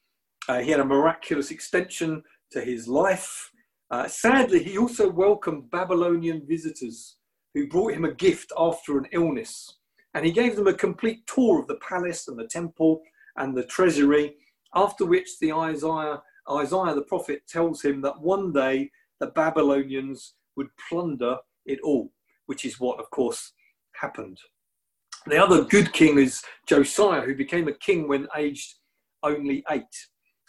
Uh, 0.50 0.60
he 0.60 0.72
had 0.72 0.80
a 0.80 0.86
miraculous 0.86 1.52
extension 1.52 2.24
to 2.52 2.62
his 2.62 2.88
life. 2.88 3.52
Uh, 3.92 4.08
sadly, 4.08 4.64
he 4.64 4.78
also 4.78 5.10
welcomed 5.10 5.70
Babylonian 5.72 6.46
visitors 6.48 7.18
who 7.54 7.68
brought 7.68 7.94
him 7.94 8.06
a 8.06 8.14
gift 8.14 8.52
after 8.58 8.98
an 8.98 9.06
illness. 9.12 9.78
And 10.18 10.26
he 10.26 10.32
gave 10.32 10.56
them 10.56 10.66
a 10.66 10.74
complete 10.74 11.28
tour 11.28 11.60
of 11.60 11.68
the 11.68 11.76
palace 11.76 12.28
and 12.28 12.40
the 12.40 12.48
temple 12.48 13.04
and 13.36 13.56
the 13.56 13.66
treasury, 13.66 14.34
after 14.74 15.06
which 15.06 15.38
the 15.40 15.54
Isaiah, 15.54 16.24
Isaiah 16.50 16.96
the 16.96 17.06
prophet 17.08 17.44
tells 17.48 17.84
him 17.84 18.02
that 18.02 18.20
one 18.20 18.52
day 18.52 18.90
the 19.20 19.28
Babylonians 19.28 20.34
would 20.56 20.70
plunder 20.90 21.38
it 21.68 21.80
all, 21.84 22.12
which 22.48 22.66
is 22.66 22.80
what, 22.80 23.00
of 23.00 23.08
course, 23.12 23.54
happened. 23.92 24.40
The 25.28 25.38
other 25.38 25.64
good 25.64 25.94
king 25.94 26.18
is 26.18 26.42
Josiah, 26.66 27.22
who 27.22 27.36
became 27.36 27.68
a 27.68 27.74
king 27.74 28.08
when 28.08 28.28
aged 28.36 28.74
only 29.22 29.64
eight. 29.70 29.84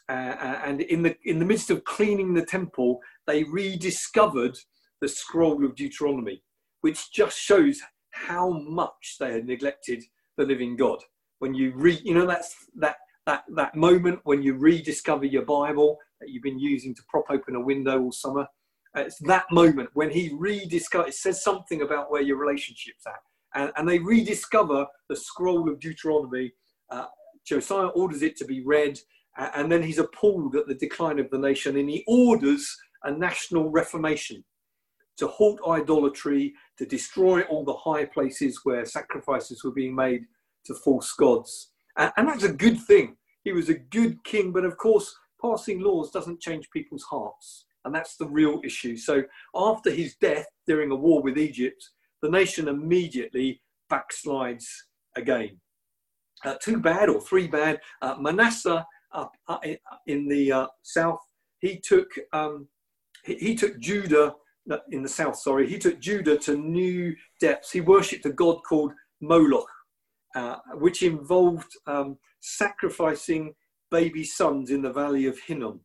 Uh, 0.08 0.34
uh, 0.40 0.60
and 0.64 0.80
in 0.80 1.02
the 1.02 1.14
in 1.26 1.38
the 1.38 1.44
midst 1.44 1.68
of 1.68 1.84
cleaning 1.84 2.32
the 2.32 2.46
temple, 2.46 3.00
they 3.26 3.44
rediscovered 3.44 4.56
the 5.02 5.08
scroll 5.08 5.62
of 5.62 5.74
Deuteronomy, 5.74 6.42
which 6.80 7.12
just 7.12 7.38
shows 7.38 7.82
how 8.26 8.50
much 8.50 9.16
they 9.18 9.32
had 9.32 9.46
neglected 9.46 10.02
the 10.36 10.44
living 10.44 10.76
God. 10.76 10.98
When 11.38 11.54
you 11.54 11.72
read, 11.74 12.00
you 12.04 12.14
know, 12.14 12.26
that's 12.26 12.54
that 12.76 12.96
that 13.26 13.44
that 13.54 13.74
moment 13.74 14.20
when 14.24 14.42
you 14.42 14.54
rediscover 14.54 15.24
your 15.24 15.44
Bible 15.44 15.98
that 16.20 16.30
you've 16.30 16.42
been 16.42 16.58
using 16.58 16.94
to 16.94 17.02
prop 17.08 17.26
open 17.30 17.54
a 17.54 17.60
window 17.60 18.00
all 18.00 18.12
summer. 18.12 18.46
It's 18.96 19.18
that 19.26 19.44
moment 19.52 19.90
when 19.92 20.10
he 20.10 20.30
rediscovers. 20.30 21.08
It 21.08 21.14
says 21.14 21.44
something 21.44 21.82
about 21.82 22.10
where 22.10 22.22
your 22.22 22.38
relationship's 22.38 23.06
at, 23.06 23.20
and, 23.54 23.70
and 23.76 23.88
they 23.88 23.98
rediscover 23.98 24.86
the 25.08 25.16
scroll 25.16 25.70
of 25.70 25.78
Deuteronomy. 25.78 26.52
Uh, 26.90 27.06
Josiah 27.46 27.88
orders 27.88 28.22
it 28.22 28.36
to 28.38 28.44
be 28.44 28.64
read, 28.64 28.98
and 29.36 29.70
then 29.70 29.82
he's 29.82 29.98
appalled 29.98 30.56
at 30.56 30.66
the 30.66 30.74
decline 30.74 31.18
of 31.18 31.30
the 31.30 31.38
nation, 31.38 31.76
and 31.76 31.88
he 31.88 32.02
orders 32.08 32.76
a 33.04 33.12
national 33.12 33.70
reformation 33.70 34.44
to 35.18 35.26
halt 35.26 35.60
idolatry, 35.68 36.54
to 36.78 36.86
destroy 36.86 37.42
all 37.42 37.64
the 37.64 37.74
high 37.74 38.04
places 38.04 38.60
where 38.64 38.84
sacrifices 38.84 39.64
were 39.64 39.72
being 39.72 39.94
made 39.94 40.24
to 40.66 40.74
false 40.74 41.12
gods. 41.12 41.72
And, 41.96 42.12
and 42.16 42.28
that's 42.28 42.44
a 42.44 42.52
good 42.52 42.80
thing. 42.80 43.16
He 43.44 43.52
was 43.52 43.68
a 43.68 43.74
good 43.74 44.22
king, 44.24 44.52
but 44.52 44.64
of 44.64 44.76
course, 44.76 45.14
passing 45.40 45.80
laws 45.80 46.10
doesn't 46.10 46.40
change 46.40 46.70
people's 46.70 47.04
hearts. 47.04 47.66
And 47.84 47.94
that's 47.94 48.16
the 48.16 48.26
real 48.26 48.60
issue. 48.64 48.96
So 48.96 49.22
after 49.54 49.90
his 49.90 50.16
death 50.16 50.46
during 50.66 50.90
a 50.90 50.96
war 50.96 51.22
with 51.22 51.38
Egypt, 51.38 51.82
the 52.22 52.30
nation 52.30 52.68
immediately 52.68 53.62
backslides 53.90 54.66
again. 55.16 55.60
Uh, 56.44 56.54
two 56.62 56.78
bad 56.78 57.08
or 57.08 57.20
three 57.20 57.46
bad. 57.48 57.80
Uh, 58.02 58.16
Manasseh 58.20 58.84
up 59.12 59.32
uh, 59.48 59.58
in 60.06 60.28
the 60.28 60.52
uh, 60.52 60.66
south, 60.82 61.20
he 61.60 61.78
took 61.78 62.08
um, 62.32 62.68
he, 63.24 63.34
he, 63.36 63.54
took 63.54 63.78
Judah 63.80 64.34
in 64.90 65.02
the 65.02 65.08
south. 65.08 65.36
Sorry, 65.36 65.68
he 65.68 65.78
took 65.78 66.00
Judah 66.00 66.38
to 66.38 66.56
new 66.56 67.14
depths. 67.40 67.72
He 67.72 67.80
worshipped 67.80 68.26
a 68.26 68.32
god 68.32 68.58
called 68.68 68.92
Moloch, 69.20 69.70
uh, 70.34 70.56
which 70.74 71.02
involved 71.02 71.72
um, 71.86 72.18
sacrificing 72.40 73.54
baby 73.90 74.24
sons 74.24 74.70
in 74.70 74.82
the 74.82 74.92
valley 74.92 75.26
of 75.26 75.38
Hinnom. 75.46 75.80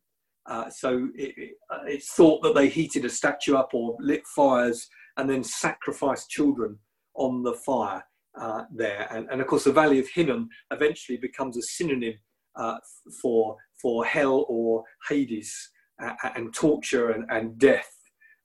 Uh, 0.45 0.69
so 0.69 1.09
it, 1.15 1.33
it, 1.37 1.51
it's 1.87 2.13
thought 2.13 2.43
that 2.43 2.53
they 2.53 2.67
heated 2.67 3.05
a 3.05 3.09
statue 3.09 3.55
up 3.55 3.69
or 3.73 3.95
lit 3.99 4.25
fires 4.35 4.87
and 5.17 5.29
then 5.29 5.43
sacrificed 5.43 6.29
children 6.29 6.77
on 7.15 7.43
the 7.43 7.53
fire 7.53 8.03
uh, 8.39 8.63
there. 8.73 9.07
And, 9.11 9.27
and, 9.31 9.41
of 9.41 9.47
course, 9.47 9.63
the 9.63 9.71
Valley 9.71 9.99
of 9.99 10.09
Hinnom 10.09 10.49
eventually 10.71 11.17
becomes 11.17 11.57
a 11.57 11.61
synonym 11.61 12.15
uh, 12.55 12.77
for, 13.21 13.55
for 13.81 14.05
hell 14.05 14.45
or 14.49 14.83
Hades 15.07 15.55
uh, 16.01 16.13
and 16.35 16.53
torture 16.53 17.11
and, 17.11 17.25
and 17.29 17.57
death. 17.57 17.92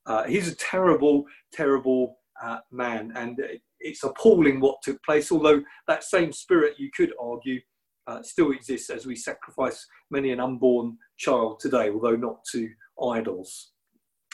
Uh, 0.09 0.25
he's 0.25 0.49
a 0.49 0.57
terrible, 0.57 1.25
terrible 1.53 2.17
uh, 2.43 2.59
man, 2.73 3.13
and 3.15 3.41
it's 3.79 4.03
appalling 4.03 4.59
what 4.59 4.83
took 4.83 5.01
place. 5.05 5.31
Although 5.31 5.63
that 5.87 6.03
same 6.03 6.33
spirit, 6.33 6.75
you 6.79 6.91
could 6.97 7.13
argue, 7.21 7.61
uh, 8.09 8.23
still 8.23 8.51
exists 8.53 8.91
as 8.91 9.07
we 9.07 9.15
sacrifice 9.15 9.87
many 10.11 10.33
an 10.33 10.41
unborn 10.41 10.97
child 11.19 11.61
today, 11.61 11.91
although 11.91 12.17
not 12.17 12.43
to 12.53 12.69
idols 13.05 13.73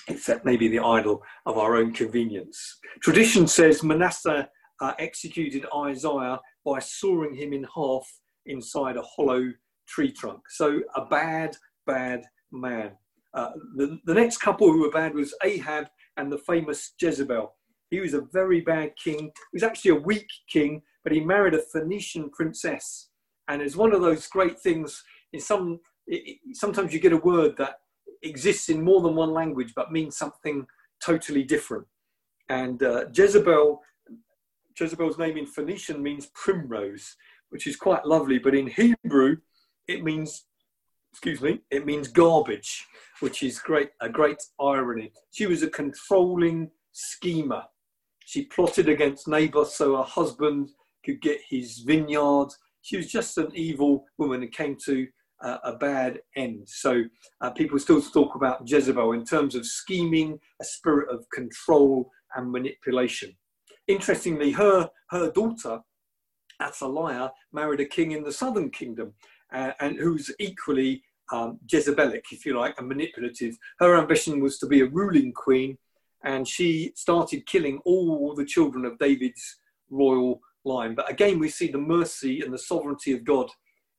except 0.09 0.45
maybe 0.45 0.69
the 0.69 0.81
idol 0.81 1.23
of 1.47 1.59
our 1.59 1.77
own 1.77 1.93
convenience. 1.93 2.79
Tradition 3.01 3.47
says 3.47 3.83
Manasseh 3.83 4.49
uh, 4.81 4.93
executed 4.99 5.65
Isaiah 5.75 6.41
by 6.65 6.79
sawing 6.79 7.35
him 7.35 7.53
in 7.53 7.67
half 7.75 8.07
inside 8.47 8.97
a 8.97 9.03
hollow 9.03 9.53
tree 9.89 10.13
trunk. 10.13 10.41
So 10.51 10.81
a 10.95 11.05
bad, 11.07 11.57
bad 11.87 12.25
man. 12.53 12.93
Uh, 13.35 13.51
the, 13.77 13.99
the 14.05 14.15
next 14.15 14.39
couple 14.39 14.71
who 14.71 14.81
were 14.83 14.91
bad 14.91 15.15
was 15.15 15.35
Ahab 15.43 15.87
and 16.17 16.31
the 16.31 16.39
famous 16.39 16.93
Jezebel. 17.01 17.53
He 17.91 18.01
was 18.01 18.15
a 18.15 18.27
very 18.33 18.61
bad 18.61 18.93
king. 19.03 19.19
He 19.19 19.55
was 19.55 19.63
actually 19.63 19.93
a 19.93 19.97
weak 19.97 20.29
king, 20.49 20.83
but 21.03 21.13
he 21.13 21.21
married 21.21 21.55
a 21.55 21.63
Phoenician 21.73 22.31
princess. 22.31 23.09
And 23.49 23.61
it's 23.61 23.77
one 23.77 23.93
of 23.93 24.03
those 24.03 24.27
great 24.27 24.59
things 24.61 25.03
in 25.33 25.41
some, 25.41 25.81
it, 26.07 26.39
sometimes 26.53 26.93
you 26.95 27.01
get 27.01 27.13
a 27.13 27.19
word 27.19 27.57
that 27.59 27.81
exists 28.23 28.69
in 28.69 28.83
more 28.83 29.03
than 29.03 29.15
one 29.15 29.33
language 29.33 29.73
but 29.77 29.93
means 29.93 30.17
something 30.17 30.67
totally 31.05 31.43
different. 31.43 31.87
And 32.49 32.83
uh, 32.83 33.07
Jezebel, 33.13 33.81
Jezebel's 34.79 35.19
name 35.19 35.37
in 35.37 35.47
Phoenician 35.47 36.03
means 36.03 36.31
primrose, 36.35 37.17
which 37.51 37.67
is 37.67 37.77
quite 37.77 38.07
lovely, 38.07 38.39
but 38.39 38.55
in 38.55 38.69
Hebrew 38.69 39.37
it 39.89 40.03
means, 40.03 40.45
excuse 41.15 41.41
me, 41.41 41.61
it 41.71 41.87
means 41.87 42.09
garbage, 42.09 42.89
which 43.21 43.45
is 43.45 43.61
great, 43.61 43.91
a 44.01 44.09
great 44.09 44.43
irony. 44.61 45.13
She 45.31 45.47
was 45.47 45.63
a 45.63 45.71
controlling 45.71 46.73
schemer. 46.91 47.63
She 48.27 48.47
plotted 48.47 48.89
against 48.89 49.29
Naboth 49.29 49.71
so 49.71 49.97
her 49.97 50.03
husband 50.03 50.71
could 51.05 51.23
get 51.23 51.39
his 51.49 51.85
vineyard. 51.87 52.49
She 52.83 52.97
was 52.97 53.13
just 53.13 53.39
an 53.39 53.53
evil 53.55 54.05
woman 54.19 54.43
and 54.43 54.51
came 54.51 54.77
to 54.87 55.07
uh, 55.41 55.59
a 55.63 55.77
bad 55.77 56.19
end. 56.37 56.69
So 56.69 57.05
uh, 57.41 57.51
people 57.51 57.79
still 57.79 58.03
talk 58.03 58.35
about 58.35 58.69
Jezebel 58.69 59.13
in 59.13 59.25
terms 59.25 59.55
of 59.55 59.65
scheming, 59.65 60.41
a 60.61 60.65
spirit 60.65 61.15
of 61.15 61.31
control 61.33 62.11
and 62.35 62.51
manipulation. 62.51 63.37
Interestingly, 63.87 64.51
her, 64.51 64.91
her 65.11 65.31
daughter, 65.31 65.79
Athaliah, 66.61 67.31
married 67.53 67.81
a 67.81 67.85
king 67.85 68.11
in 68.11 68.25
the 68.25 68.33
southern 68.33 68.71
kingdom 68.71 69.15
uh, 69.55 69.73
and 69.81 69.97
who's 69.97 70.31
equally 70.39 71.03
um, 71.33 71.59
Jezebelic, 71.67 72.25
if 72.33 72.45
you 72.45 72.59
like, 72.59 72.79
and 72.79 72.89
manipulative. 72.89 73.57
Her 73.79 73.97
ambition 73.97 74.41
was 74.41 74.59
to 74.59 74.67
be 74.67 74.81
a 74.81 74.87
ruling 74.87 75.33
queen, 75.33 75.79
and 76.25 76.47
she 76.47 76.93
started 76.95 77.47
killing 77.47 77.81
all 77.85 78.35
the 78.35 78.45
children 78.45 78.85
of 78.85 78.99
David's 78.99 79.59
royal 79.91 80.41
line. 80.65 80.95
But 80.95 81.11
again, 81.11 81.39
we 81.39 81.49
see 81.49 81.69
the 81.69 81.79
mercy 81.79 82.41
and 82.41 82.53
the 82.53 82.59
sovereignty 82.59 83.13
of 83.13 83.25
God 83.25 83.49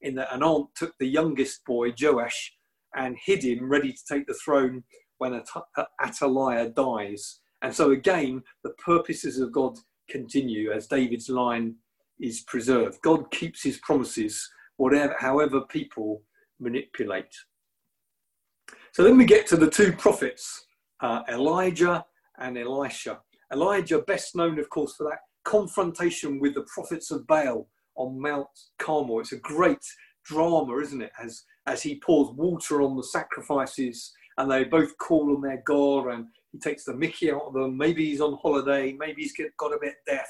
in 0.01 0.16
that 0.16 0.34
an 0.34 0.43
aunt 0.43 0.70
took 0.76 0.95
the 0.97 1.08
youngest 1.08 1.66
boy, 1.66 1.93
Joash, 1.99 2.53
and 2.95 3.18
hid 3.24 3.43
him 3.43 3.70
ready 3.70 3.91
to 3.91 4.06
take 4.08 4.28
the 4.28 4.34
throne 4.34 4.84
when 5.18 5.41
Athaliah 6.03 6.70
dies. 6.70 7.39
And 7.62 7.74
so 7.74 7.91
again, 7.91 8.43
the 8.64 8.72
purposes 8.72 9.39
of 9.39 9.51
God 9.51 9.78
continue 10.10 10.72
as 10.72 10.88
David's 10.88 11.30
line 11.30 11.76
is 12.20 12.41
preserved. 12.41 13.01
God 13.01 13.32
keeps 13.32 13.64
his 13.64 13.78
promises, 13.80 14.49
whatever, 14.78 15.15
however 15.19 15.61
people 15.61 16.21
manipulate. 16.59 17.34
So 18.91 19.03
then 19.03 19.17
we 19.17 19.26
get 19.26 19.47
to 19.47 19.57
the 19.57 19.69
two 19.69 19.91
prophets, 19.93 20.67
uh, 21.01 21.23
Elijah 21.30 22.05
and 22.39 22.57
Elisha. 22.57 23.19
Elijah, 23.51 23.99
best 23.99 24.36
known, 24.36 24.57
of 24.59 24.69
course, 24.69 24.95
for 24.95 25.03
that 25.09 25.19
confrontation 25.43 26.39
with 26.39 26.55
the 26.55 26.65
prophets 26.73 27.11
of 27.11 27.28
Baal 27.28 27.67
on 27.95 28.19
Mount 28.19 28.47
Carmel. 28.80 29.19
It's 29.19 29.32
a 29.32 29.38
great 29.38 29.84
drama, 30.26 30.78
isn't 30.78 31.01
it? 31.01 31.11
As 31.21 31.43
as 31.67 31.82
he 31.82 31.99
pours 31.99 32.30
water 32.36 32.82
on 32.82 32.95
the 32.95 33.03
sacrifices 33.03 34.13
and 34.38 34.51
they 34.51 34.63
both 34.63 34.95
call 34.97 35.36
on 35.36 35.41
their 35.41 35.63
God 35.65 36.07
and 36.07 36.28
he 36.51 36.59
takes 36.59 36.86
the 36.86 36.95
mickey 36.95 37.32
out 37.32 37.43
of 37.47 37.53
them. 37.53 37.78
Maybe 37.78 38.05
he's 38.05 38.21
on 38.21 38.38
holiday, 38.41 38.93
maybe 38.93 39.23
he's 39.23 39.34
got 39.57 39.73
a 39.73 39.80
bit 39.82 39.95
deaf. 40.05 40.28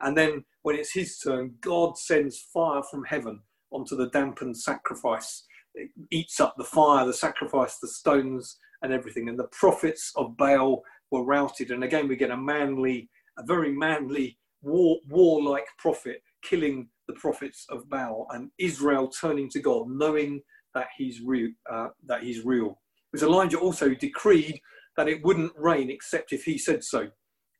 And 0.00 0.16
then 0.16 0.44
when 0.62 0.76
it's 0.76 0.92
his 0.92 1.18
turn, 1.18 1.54
God 1.60 1.98
sends 1.98 2.38
fire 2.52 2.82
from 2.90 3.04
heaven 3.04 3.40
onto 3.70 3.96
the 3.96 4.08
dampened 4.10 4.56
sacrifice. 4.56 5.44
It 5.74 5.90
eats 6.10 6.40
up 6.40 6.54
the 6.56 6.64
fire, 6.64 7.04
the 7.04 7.12
sacrifice, 7.12 7.78
the 7.78 7.88
stones, 7.88 8.58
and 8.82 8.92
everything. 8.92 9.28
And 9.28 9.38
the 9.38 9.48
prophets 9.52 10.12
of 10.16 10.36
Baal 10.36 10.82
were 11.10 11.24
routed. 11.24 11.70
And 11.70 11.84
again, 11.84 12.08
we 12.08 12.16
get 12.16 12.30
a 12.30 12.36
manly, 12.36 13.08
a 13.38 13.44
very 13.44 13.72
manly, 13.72 14.38
war, 14.62 14.98
warlike 15.08 15.66
prophet 15.78 16.22
killing 16.42 16.88
the 17.08 17.14
prophets 17.14 17.66
of 17.70 17.88
Baal 17.88 18.26
and 18.30 18.50
Israel 18.58 19.08
turning 19.08 19.48
to 19.50 19.60
God, 19.60 19.88
knowing 19.88 20.40
that 20.74 20.88
he's 20.96 21.20
real. 21.24 21.50
Uh, 21.70 21.88
that 22.06 22.22
he's 22.22 22.44
real. 22.44 22.80
Because 23.12 23.26
Elijah 23.26 23.58
also 23.58 23.94
decreed 23.94 24.60
that 24.96 25.08
it 25.08 25.22
wouldn't 25.24 25.52
rain 25.56 25.90
except 25.90 26.32
if 26.32 26.44
he 26.44 26.58
said 26.58 26.82
so, 26.82 27.08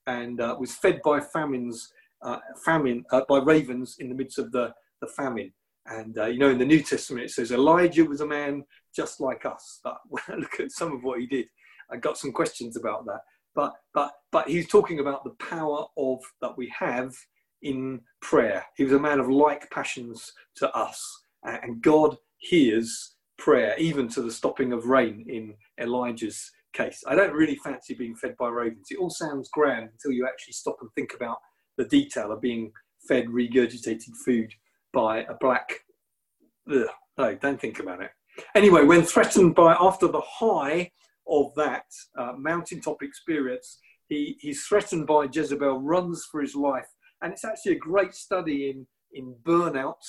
and 0.07 0.41
uh, 0.41 0.57
was 0.59 0.75
fed 0.75 1.01
by 1.05 1.21
famines, 1.21 1.91
uh, 2.23 2.39
famine 2.65 3.05
uh, 3.13 3.23
by 3.29 3.39
ravens 3.39 3.97
in 3.99 4.09
the 4.09 4.15
midst 4.15 4.39
of 4.39 4.53
the, 4.53 4.73
the 5.01 5.07
famine. 5.07 5.53
And 5.89 6.19
uh, 6.19 6.27
you 6.27 6.39
know, 6.39 6.51
in 6.51 6.59
the 6.59 6.65
New 6.65 6.83
Testament, 6.83 7.27
it 7.27 7.31
says 7.31 7.53
Elijah 7.53 8.05
was 8.05 8.21
a 8.21 8.27
man 8.27 8.65
just 8.95 9.21
like 9.21 9.45
us. 9.45 9.81
But 9.85 9.99
look 10.37 10.61
at 10.61 10.73
some 10.73 10.93
of 10.93 11.03
what 11.03 11.21
he 11.21 11.27
did. 11.27 11.47
I 11.91 11.97
got 11.97 12.19
some 12.19 12.33
questions 12.33 12.77
about 12.77 13.07
that. 13.07 13.21
But 13.55 13.73
but 13.95 14.13
but 14.33 14.49
he's 14.49 14.69
talking 14.69 15.01
about 15.01 15.25
the 15.25 15.35
power 15.45 15.87
of 15.97 16.21
that 16.43 16.57
we 16.57 16.73
have 16.79 17.15
in 17.63 18.01
prayer. 18.21 18.65
He 18.77 18.85
was 18.85 18.93
a 18.93 18.99
man 18.99 19.21
of 19.21 19.29
like 19.29 19.71
passions 19.71 20.33
to 20.57 20.71
us, 20.77 21.03
and 21.43 21.81
God 21.81 22.17
hears 22.39 23.15
prayer, 23.39 23.75
even 23.79 24.09
to 24.09 24.23
the 24.23 24.31
stopping 24.33 24.73
of 24.73 24.87
rain 24.87 25.25
in 25.29 25.55
Elijah's 25.81 26.51
case. 26.73 27.03
I 27.07 27.15
don't 27.15 27.33
really 27.33 27.57
fancy 27.57 27.95
being 27.95 28.15
fed 28.15 28.37
by 28.39 28.49
ravens. 28.49 28.89
It 28.91 28.99
all 28.99 29.11
sounds 29.11 29.49
grand 29.51 29.89
until 29.91 30.13
you 30.13 30.27
actually 30.27 30.53
stop 30.53 30.77
and 30.81 30.91
think 30.95 31.15
about 31.15 31.39
the 31.77 31.85
detail 31.85 32.33
of 32.33 32.41
being 32.41 32.73
fed 33.09 33.27
regurgitated 33.27 34.15
food 34.25 34.53
by 34.97 35.19
a 35.25 35.35
black. 35.39 35.81
Ugh, 36.73 36.87
no, 37.19 37.35
don't 37.35 37.61
think 37.61 37.81
about 37.81 38.03
it. 38.03 38.11
Anyway, 38.55 38.83
when 38.83 39.03
threatened 39.03 39.55
by 39.55 39.77
after 39.79 40.09
the 40.09 40.23
high 40.23 40.91
of 41.29 41.55
that 41.55 41.85
uh, 42.19 42.33
mountaintop 42.39 43.03
experience, 43.03 43.79
he, 44.09 44.37
he's 44.41 44.65
threatened 44.65 45.07
by 45.07 45.29
Jezebel, 45.31 45.83
runs 45.83 46.27
for 46.33 46.41
his 46.41 46.55
life, 46.55 46.89
and 47.21 47.31
it's 47.31 47.45
actually 47.45 47.73
a 47.73 47.79
great 47.79 48.15
study 48.15 48.71
in 48.71 48.87
in 49.13 49.35
burnout 49.45 50.03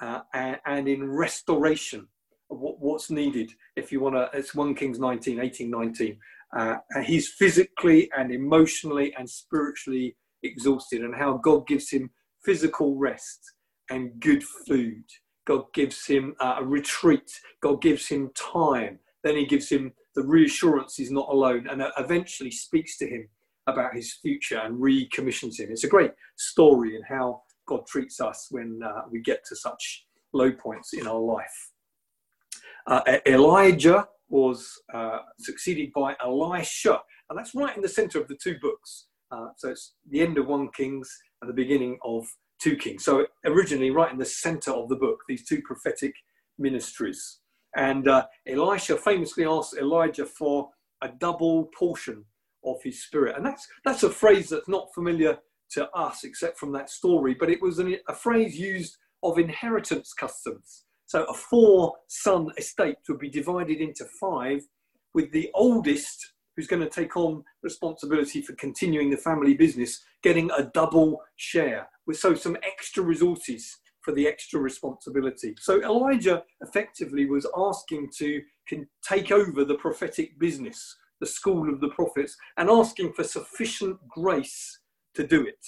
uh, 0.00 0.20
and, 0.32 0.58
and, 0.66 0.88
in 0.88 1.08
restoration 1.08 2.08
of 2.50 2.58
what, 2.58 2.80
what's 2.80 3.10
needed 3.10 3.50
if 3.76 3.92
you 3.92 4.00
want 4.00 4.14
to. 4.14 4.28
It's 4.36 4.54
1 4.54 4.74
Kings 4.74 4.98
19, 4.98 5.40
18, 5.40 5.70
19. 5.70 6.18
Uh, 6.56 6.76
he's 7.04 7.28
physically 7.28 8.10
and 8.16 8.32
emotionally 8.32 9.14
and 9.16 9.28
spiritually 9.28 10.16
exhausted, 10.42 11.02
and 11.02 11.14
how 11.14 11.36
God 11.38 11.66
gives 11.66 11.90
him 11.90 12.10
physical 12.44 12.96
rest 12.96 13.40
and 13.90 14.18
good 14.20 14.42
food. 14.42 15.04
God 15.46 15.64
gives 15.74 16.06
him 16.06 16.34
uh, 16.40 16.56
a 16.58 16.64
retreat. 16.64 17.30
God 17.60 17.82
gives 17.82 18.08
him 18.08 18.30
time. 18.34 18.98
Then 19.24 19.36
he 19.36 19.46
gives 19.46 19.68
him 19.68 19.92
the 20.14 20.22
reassurance 20.22 20.96
he's 20.96 21.10
not 21.10 21.28
alone 21.28 21.66
and 21.68 21.82
eventually 21.98 22.50
speaks 22.50 22.96
to 22.98 23.08
him 23.08 23.28
about 23.66 23.94
his 23.94 24.14
future 24.14 24.58
and 24.58 24.80
recommissions 24.80 25.60
him. 25.60 25.70
It's 25.70 25.84
a 25.84 25.88
great 25.88 26.12
story 26.36 26.96
in 26.96 27.02
how 27.02 27.42
God 27.66 27.86
treats 27.86 28.20
us 28.20 28.48
when 28.50 28.80
uh, 28.84 29.02
we 29.10 29.20
get 29.20 29.44
to 29.46 29.56
such 29.56 30.06
low 30.32 30.52
points 30.52 30.92
in 30.92 31.06
our 31.06 31.18
life. 31.18 31.72
Uh, 32.86 33.18
Elijah 33.26 34.08
was 34.28 34.72
uh, 34.94 35.18
succeeded 35.38 35.92
by 35.92 36.16
Elisha, 36.22 37.00
and 37.28 37.38
that's 37.38 37.54
right 37.54 37.76
in 37.76 37.82
the 37.82 37.88
center 37.88 38.20
of 38.20 38.28
the 38.28 38.38
two 38.42 38.56
books. 38.60 39.06
Uh, 39.30 39.48
so 39.56 39.70
it's 39.70 39.94
the 40.08 40.20
end 40.20 40.38
of 40.38 40.46
1 40.46 40.70
Kings 40.76 41.08
and 41.40 41.48
the 41.48 41.54
beginning 41.54 41.98
of 42.04 42.26
2 42.62 42.76
Kings. 42.76 43.04
So 43.04 43.26
originally, 43.44 43.90
right 43.90 44.12
in 44.12 44.18
the 44.18 44.24
center 44.24 44.72
of 44.72 44.88
the 44.88 44.96
book, 44.96 45.20
these 45.28 45.44
two 45.44 45.62
prophetic 45.62 46.14
ministries. 46.58 47.38
And 47.76 48.08
uh, 48.08 48.26
Elisha 48.46 48.96
famously 48.96 49.44
asked 49.46 49.76
Elijah 49.76 50.26
for 50.26 50.70
a 51.02 51.08
double 51.08 51.70
portion 51.76 52.24
of 52.64 52.76
his 52.82 53.02
spirit. 53.02 53.36
And 53.36 53.46
that's, 53.46 53.66
that's 53.84 54.02
a 54.02 54.10
phrase 54.10 54.50
that's 54.50 54.68
not 54.68 54.92
familiar 54.94 55.38
to 55.72 55.88
us 55.90 56.24
except 56.24 56.58
from 56.58 56.72
that 56.72 56.90
story, 56.90 57.34
but 57.38 57.48
it 57.50 57.62
was 57.62 57.78
an, 57.78 57.96
a 58.08 58.14
phrase 58.14 58.58
used 58.58 58.96
of 59.22 59.38
inheritance 59.38 60.12
customs. 60.12 60.84
So 61.06 61.24
a 61.24 61.34
four 61.34 61.94
son 62.08 62.48
estate 62.58 62.96
would 63.08 63.18
be 63.18 63.30
divided 63.30 63.80
into 63.80 64.04
five, 64.20 64.62
with 65.14 65.32
the 65.32 65.50
oldest, 65.54 66.34
who's 66.56 66.66
going 66.66 66.82
to 66.82 66.88
take 66.88 67.16
on 67.16 67.42
responsibility 67.62 68.42
for 68.42 68.52
continuing 68.54 69.10
the 69.10 69.16
family 69.16 69.54
business, 69.54 70.04
getting 70.22 70.50
a 70.50 70.70
double 70.74 71.20
share, 71.36 71.88
with 72.06 72.18
so 72.18 72.34
some 72.34 72.56
extra 72.62 73.02
resources 73.02 73.78
for 74.02 74.12
the 74.12 74.26
extra 74.26 74.60
responsibility. 74.60 75.54
So 75.60 75.82
Elijah 75.82 76.42
effectively 76.62 77.26
was 77.26 77.46
asking 77.56 78.10
to 78.18 78.42
take 79.06 79.30
over 79.30 79.64
the 79.64 79.74
prophetic 79.74 80.38
business, 80.38 80.96
the 81.20 81.26
school 81.26 81.72
of 81.72 81.80
the 81.80 81.88
prophets, 81.88 82.36
and 82.56 82.70
asking 82.70 83.12
for 83.12 83.24
sufficient 83.24 83.98
grace 84.08 84.80
to 85.14 85.26
do 85.26 85.46
it. 85.46 85.64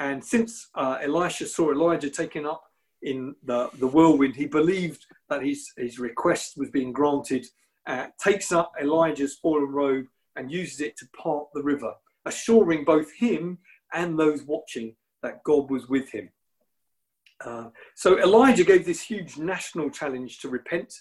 And 0.00 0.22
since 0.22 0.68
uh, 0.74 0.98
Elisha 1.00 1.46
saw 1.46 1.70
Elijah 1.72 2.10
taken 2.10 2.44
up 2.44 2.64
in 3.02 3.34
the, 3.44 3.70
the 3.78 3.86
whirlwind, 3.86 4.36
he 4.36 4.46
believed 4.46 5.06
that 5.28 5.42
his, 5.42 5.70
his 5.76 5.98
request 5.98 6.54
was 6.56 6.70
being 6.70 6.92
granted, 6.92 7.46
uh, 7.86 8.06
takes 8.22 8.52
up 8.52 8.72
Elijah's 8.80 9.36
fallen 9.36 9.68
robe 9.70 10.06
and 10.36 10.50
uses 10.50 10.80
it 10.80 10.96
to 10.96 11.06
part 11.16 11.46
the 11.54 11.62
river, 11.62 11.92
assuring 12.26 12.84
both 12.84 13.12
him 13.12 13.58
and 13.92 14.18
those 14.18 14.42
watching 14.44 14.94
that 15.22 15.42
God 15.44 15.70
was 15.70 15.88
with 15.88 16.10
him. 16.10 16.28
Uh, 17.44 17.68
so 17.96 18.18
Elijah 18.18 18.64
gave 18.64 18.84
this 18.84 19.02
huge 19.02 19.36
national 19.36 19.90
challenge 19.90 20.38
to 20.40 20.48
repent. 20.48 20.92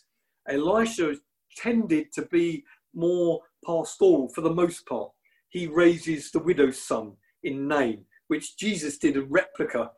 Elisha 0.50 1.16
tended 1.56 2.12
to 2.14 2.24
be 2.24 2.64
more 2.94 3.40
pastoral 3.66 4.28
for 4.30 4.42
the 4.42 4.54
most 4.54 4.86
part. 4.88 5.12
He 5.50 5.68
raises 5.68 6.32
the 6.32 6.40
widow's 6.40 6.82
son 6.82 7.14
in 7.44 7.68
Nain, 7.68 8.06
which 8.28 8.58
Jesus 8.58 8.98
did 8.98 9.18
a 9.18 9.24
replica 9.24 9.92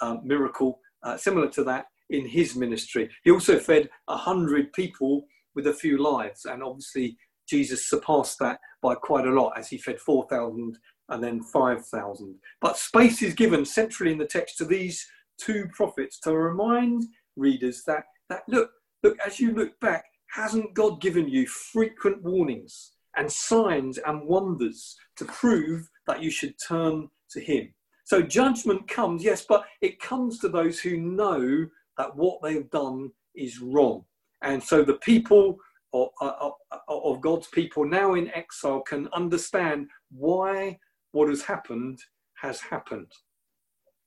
uh, 0.00 0.16
miracle 0.24 0.80
uh, 1.02 1.16
similar 1.16 1.48
to 1.50 1.64
that 1.64 1.86
in 2.10 2.26
his 2.26 2.56
ministry. 2.56 3.10
He 3.22 3.30
also 3.30 3.58
fed 3.58 3.88
a 4.08 4.16
hundred 4.16 4.72
people 4.72 5.26
with 5.54 5.66
a 5.66 5.74
few 5.74 5.98
lives, 5.98 6.44
and 6.44 6.62
obviously 6.62 7.16
Jesus 7.48 7.88
surpassed 7.88 8.38
that 8.40 8.58
by 8.84 8.94
quite 8.94 9.26
a 9.26 9.30
lot 9.30 9.54
as 9.56 9.68
he 9.70 9.78
fed 9.78 9.98
4,000 9.98 10.78
and 11.08 11.24
then 11.24 11.42
5,000. 11.42 12.34
But 12.60 12.76
space 12.76 13.22
is 13.22 13.32
given 13.32 13.64
centrally 13.64 14.12
in 14.12 14.18
the 14.18 14.26
text 14.26 14.58
to 14.58 14.66
these 14.66 15.06
two 15.38 15.66
prophets 15.72 16.20
to 16.20 16.36
remind 16.36 17.04
readers 17.34 17.82
that, 17.86 18.04
that 18.28 18.42
look, 18.46 18.70
look, 19.02 19.16
as 19.26 19.40
you 19.40 19.54
look 19.54 19.80
back, 19.80 20.04
hasn't 20.30 20.74
God 20.74 21.00
given 21.00 21.26
you 21.26 21.46
frequent 21.46 22.22
warnings 22.22 22.92
and 23.16 23.32
signs 23.32 23.96
and 23.98 24.28
wonders 24.28 24.96
to 25.16 25.24
prove 25.24 25.88
that 26.06 26.22
you 26.22 26.30
should 26.30 26.54
turn 26.68 27.08
to 27.30 27.40
Him? 27.40 27.72
So 28.04 28.20
judgment 28.20 28.86
comes, 28.86 29.24
yes, 29.24 29.46
but 29.48 29.64
it 29.80 29.98
comes 29.98 30.40
to 30.40 30.48
those 30.50 30.78
who 30.78 30.98
know 30.98 31.66
that 31.96 32.14
what 32.14 32.42
they've 32.42 32.68
done 32.68 33.12
is 33.34 33.60
wrong. 33.60 34.04
And 34.42 34.62
so 34.62 34.84
the 34.84 34.98
people 34.98 35.56
of, 35.94 36.08
of, 36.20 36.52
uh, 36.70 36.76
uh, 36.76 36.78
uh, 36.88 37.00
of 37.10 37.20
God's 37.20 37.46
people 37.48 37.86
now 37.86 38.14
in 38.14 38.30
exile 38.34 38.80
can 38.80 39.08
understand 39.12 39.88
why 40.10 40.78
what 41.12 41.28
has 41.28 41.42
happened 41.42 42.00
has 42.34 42.60
happened. 42.60 43.10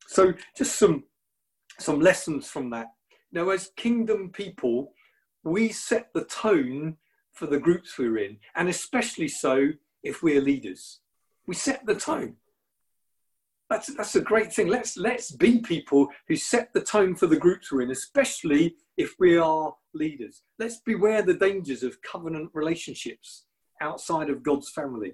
So 0.07 0.33
just 0.55 0.77
some 0.77 1.05
some 1.79 1.99
lessons 1.99 2.47
from 2.47 2.69
that. 2.71 2.87
Now, 3.31 3.49
as 3.49 3.71
kingdom 3.75 4.31
people, 4.31 4.93
we 5.43 5.69
set 5.69 6.09
the 6.13 6.25
tone 6.25 6.97
for 7.33 7.45
the 7.45 7.59
groups 7.59 7.97
we're 7.97 8.17
in, 8.17 8.37
and 8.55 8.67
especially 8.67 9.27
so 9.27 9.69
if 10.03 10.23
we're 10.23 10.41
leaders. 10.41 10.99
We 11.45 11.55
set 11.55 11.85
the 11.85 11.95
tone. 11.95 12.35
That's, 13.69 13.93
that's 13.95 14.15
a 14.15 14.21
great 14.21 14.53
thing. 14.53 14.67
Let's, 14.67 14.97
let's 14.97 15.31
be 15.31 15.59
people 15.59 16.07
who 16.27 16.35
set 16.35 16.73
the 16.73 16.81
tone 16.81 17.15
for 17.15 17.27
the 17.27 17.37
groups 17.37 17.71
we're 17.71 17.81
in, 17.81 17.91
especially 17.91 18.75
if 18.97 19.15
we 19.19 19.37
are 19.37 19.75
leaders. 19.93 20.41
Let's 20.59 20.77
beware 20.77 21.21
the 21.21 21.33
dangers 21.33 21.83
of 21.83 22.01
covenant 22.01 22.49
relationships 22.53 23.45
outside 23.81 24.29
of 24.29 24.43
God's 24.43 24.69
family. 24.69 25.13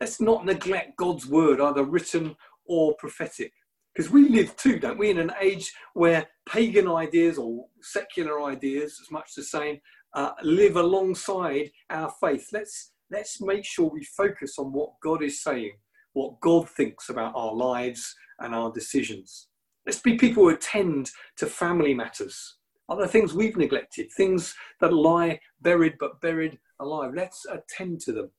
Let's 0.00 0.20
not 0.20 0.46
neglect 0.46 0.96
God's 0.96 1.26
word, 1.26 1.60
either 1.60 1.84
written 1.84 2.36
or 2.66 2.94
prophetic. 2.96 3.52
Because 3.94 4.10
we 4.10 4.28
live 4.28 4.56
too, 4.56 4.78
don't 4.78 4.98
we, 4.98 5.10
in 5.10 5.18
an 5.18 5.32
age 5.40 5.72
where 5.94 6.26
pagan 6.48 6.88
ideas 6.88 7.36
or 7.36 7.66
secular 7.82 8.42
ideas, 8.42 8.98
as 9.02 9.10
much 9.10 9.34
the 9.34 9.42
same, 9.42 9.80
uh, 10.14 10.32
live 10.42 10.76
alongside 10.76 11.70
our 11.90 12.12
faith. 12.20 12.48
Let's 12.52 12.92
let's 13.10 13.40
make 13.42 13.64
sure 13.64 13.90
we 13.90 14.04
focus 14.04 14.58
on 14.58 14.72
what 14.72 14.92
God 15.02 15.22
is 15.22 15.42
saying, 15.42 15.72
what 16.14 16.40
God 16.40 16.68
thinks 16.70 17.10
about 17.10 17.34
our 17.36 17.54
lives 17.54 18.14
and 18.38 18.54
our 18.54 18.72
decisions. 18.72 19.48
Let's 19.84 20.00
be 20.00 20.16
people 20.16 20.44
who 20.44 20.50
attend 20.50 21.10
to 21.38 21.46
family 21.46 21.92
matters, 21.92 22.56
other 22.88 23.06
things 23.06 23.34
we've 23.34 23.56
neglected, 23.56 24.12
things 24.12 24.54
that 24.80 24.92
lie 24.92 25.40
buried 25.60 25.94
but 25.98 26.20
buried 26.20 26.58
alive. 26.78 27.12
Let's 27.14 27.44
attend 27.46 28.00
to 28.02 28.12
them. 28.12 28.30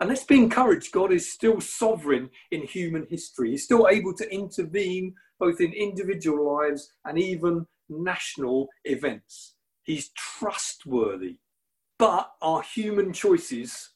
And 0.00 0.08
let's 0.08 0.24
be 0.24 0.38
encouraged, 0.38 0.92
God 0.92 1.12
is 1.12 1.30
still 1.30 1.60
sovereign 1.60 2.30
in 2.50 2.62
human 2.62 3.06
history. 3.08 3.50
He's 3.50 3.64
still 3.64 3.86
able 3.88 4.14
to 4.14 4.32
intervene 4.32 5.14
both 5.38 5.60
in 5.60 5.72
individual 5.72 6.56
lives 6.56 6.90
and 7.04 7.18
even 7.18 7.66
national 7.88 8.68
events. 8.84 9.56
He's 9.82 10.10
trustworthy. 10.16 11.36
But 11.98 12.30
our 12.40 12.62
human 12.62 13.12
choices 13.12 13.90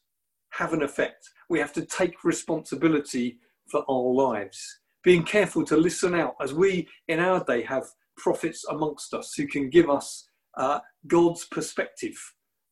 have 0.51 0.73
an 0.73 0.83
effect. 0.83 1.27
We 1.49 1.59
have 1.59 1.73
to 1.73 1.85
take 1.85 2.23
responsibility 2.23 3.39
for 3.67 3.83
our 3.89 4.13
lives. 4.13 4.79
Being 5.05 5.23
careful 5.23 5.63
to 5.63 5.77
listen 5.77 6.15
out 6.15 6.35
as 6.41 6.53
we 6.53 6.87
in 7.07 7.19
our 7.19 7.41
day 7.45 7.61
have 7.61 7.85
prophets 8.17 8.65
amongst 8.69 9.13
us 9.13 9.35
who 9.35 9.47
can 9.47 9.69
give 9.69 9.87
us 9.89 10.27
uh, 10.57 10.79
God's 11.05 11.45
perspective 11.45 12.17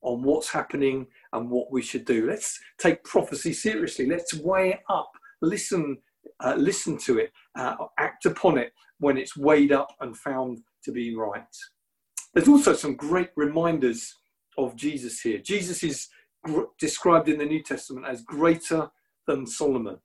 on 0.01 0.23
what's 0.23 0.49
happening 0.49 1.05
and 1.31 1.49
what 1.49 1.71
we 1.71 1.81
should 1.81 2.05
do. 2.05 2.27
Let's 2.27 2.59
take 2.79 3.03
prophecy 3.03 3.53
seriously. 3.53 4.07
Let's 4.07 4.33
weigh 4.33 4.71
it 4.71 4.79
up. 4.89 5.11
Listen, 5.43 5.97
uh, 6.39 6.55
listen 6.57 6.97
to 6.99 7.19
it. 7.19 7.31
Uh, 7.55 7.75
act 7.99 8.25
upon 8.25 8.57
it 8.57 8.73
when 8.97 9.15
it's 9.17 9.37
weighed 9.37 9.71
up 9.71 9.89
and 10.01 10.17
found 10.17 10.59
to 10.85 10.91
be 10.91 11.15
right. 11.15 11.43
There's 12.33 12.49
also 12.49 12.73
some 12.73 12.95
great 12.95 13.29
reminders 13.35 14.11
of 14.57 14.75
Jesus 14.75 15.21
here. 15.21 15.37
Jesus 15.37 15.83
is 15.83 16.07
gr- 16.43 16.63
described 16.79 17.29
in 17.29 17.37
the 17.37 17.45
New 17.45 17.61
Testament 17.61 18.07
as 18.07 18.23
greater 18.23 18.89
than 19.27 19.45
Solomon. 19.45 19.99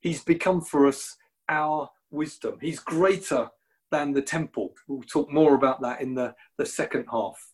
He's 0.00 0.22
become 0.22 0.60
for 0.60 0.86
us 0.86 1.16
our 1.50 1.90
wisdom. 2.10 2.58
He's 2.60 2.78
greater 2.78 3.50
than 3.90 4.12
the 4.12 4.22
temple. 4.22 4.72
We'll 4.88 5.02
talk 5.02 5.30
more 5.30 5.54
about 5.54 5.82
that 5.82 6.00
in 6.00 6.14
the, 6.14 6.34
the 6.56 6.64
second 6.64 7.06
half. 7.10 7.52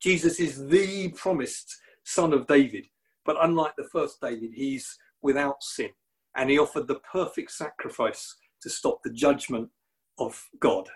Jesus 0.00 0.40
is 0.40 0.66
the 0.66 1.08
promised 1.10 1.76
son 2.04 2.32
of 2.32 2.46
David, 2.46 2.86
but 3.24 3.36
unlike 3.40 3.74
the 3.76 3.88
first 3.92 4.20
David, 4.20 4.50
he's 4.54 4.98
without 5.22 5.62
sin. 5.62 5.90
And 6.36 6.50
he 6.50 6.58
offered 6.58 6.88
the 6.88 7.00
perfect 7.12 7.52
sacrifice 7.52 8.34
to 8.62 8.70
stop 8.70 9.00
the 9.02 9.12
judgment 9.12 9.68
of 10.18 10.42
God, 10.60 10.88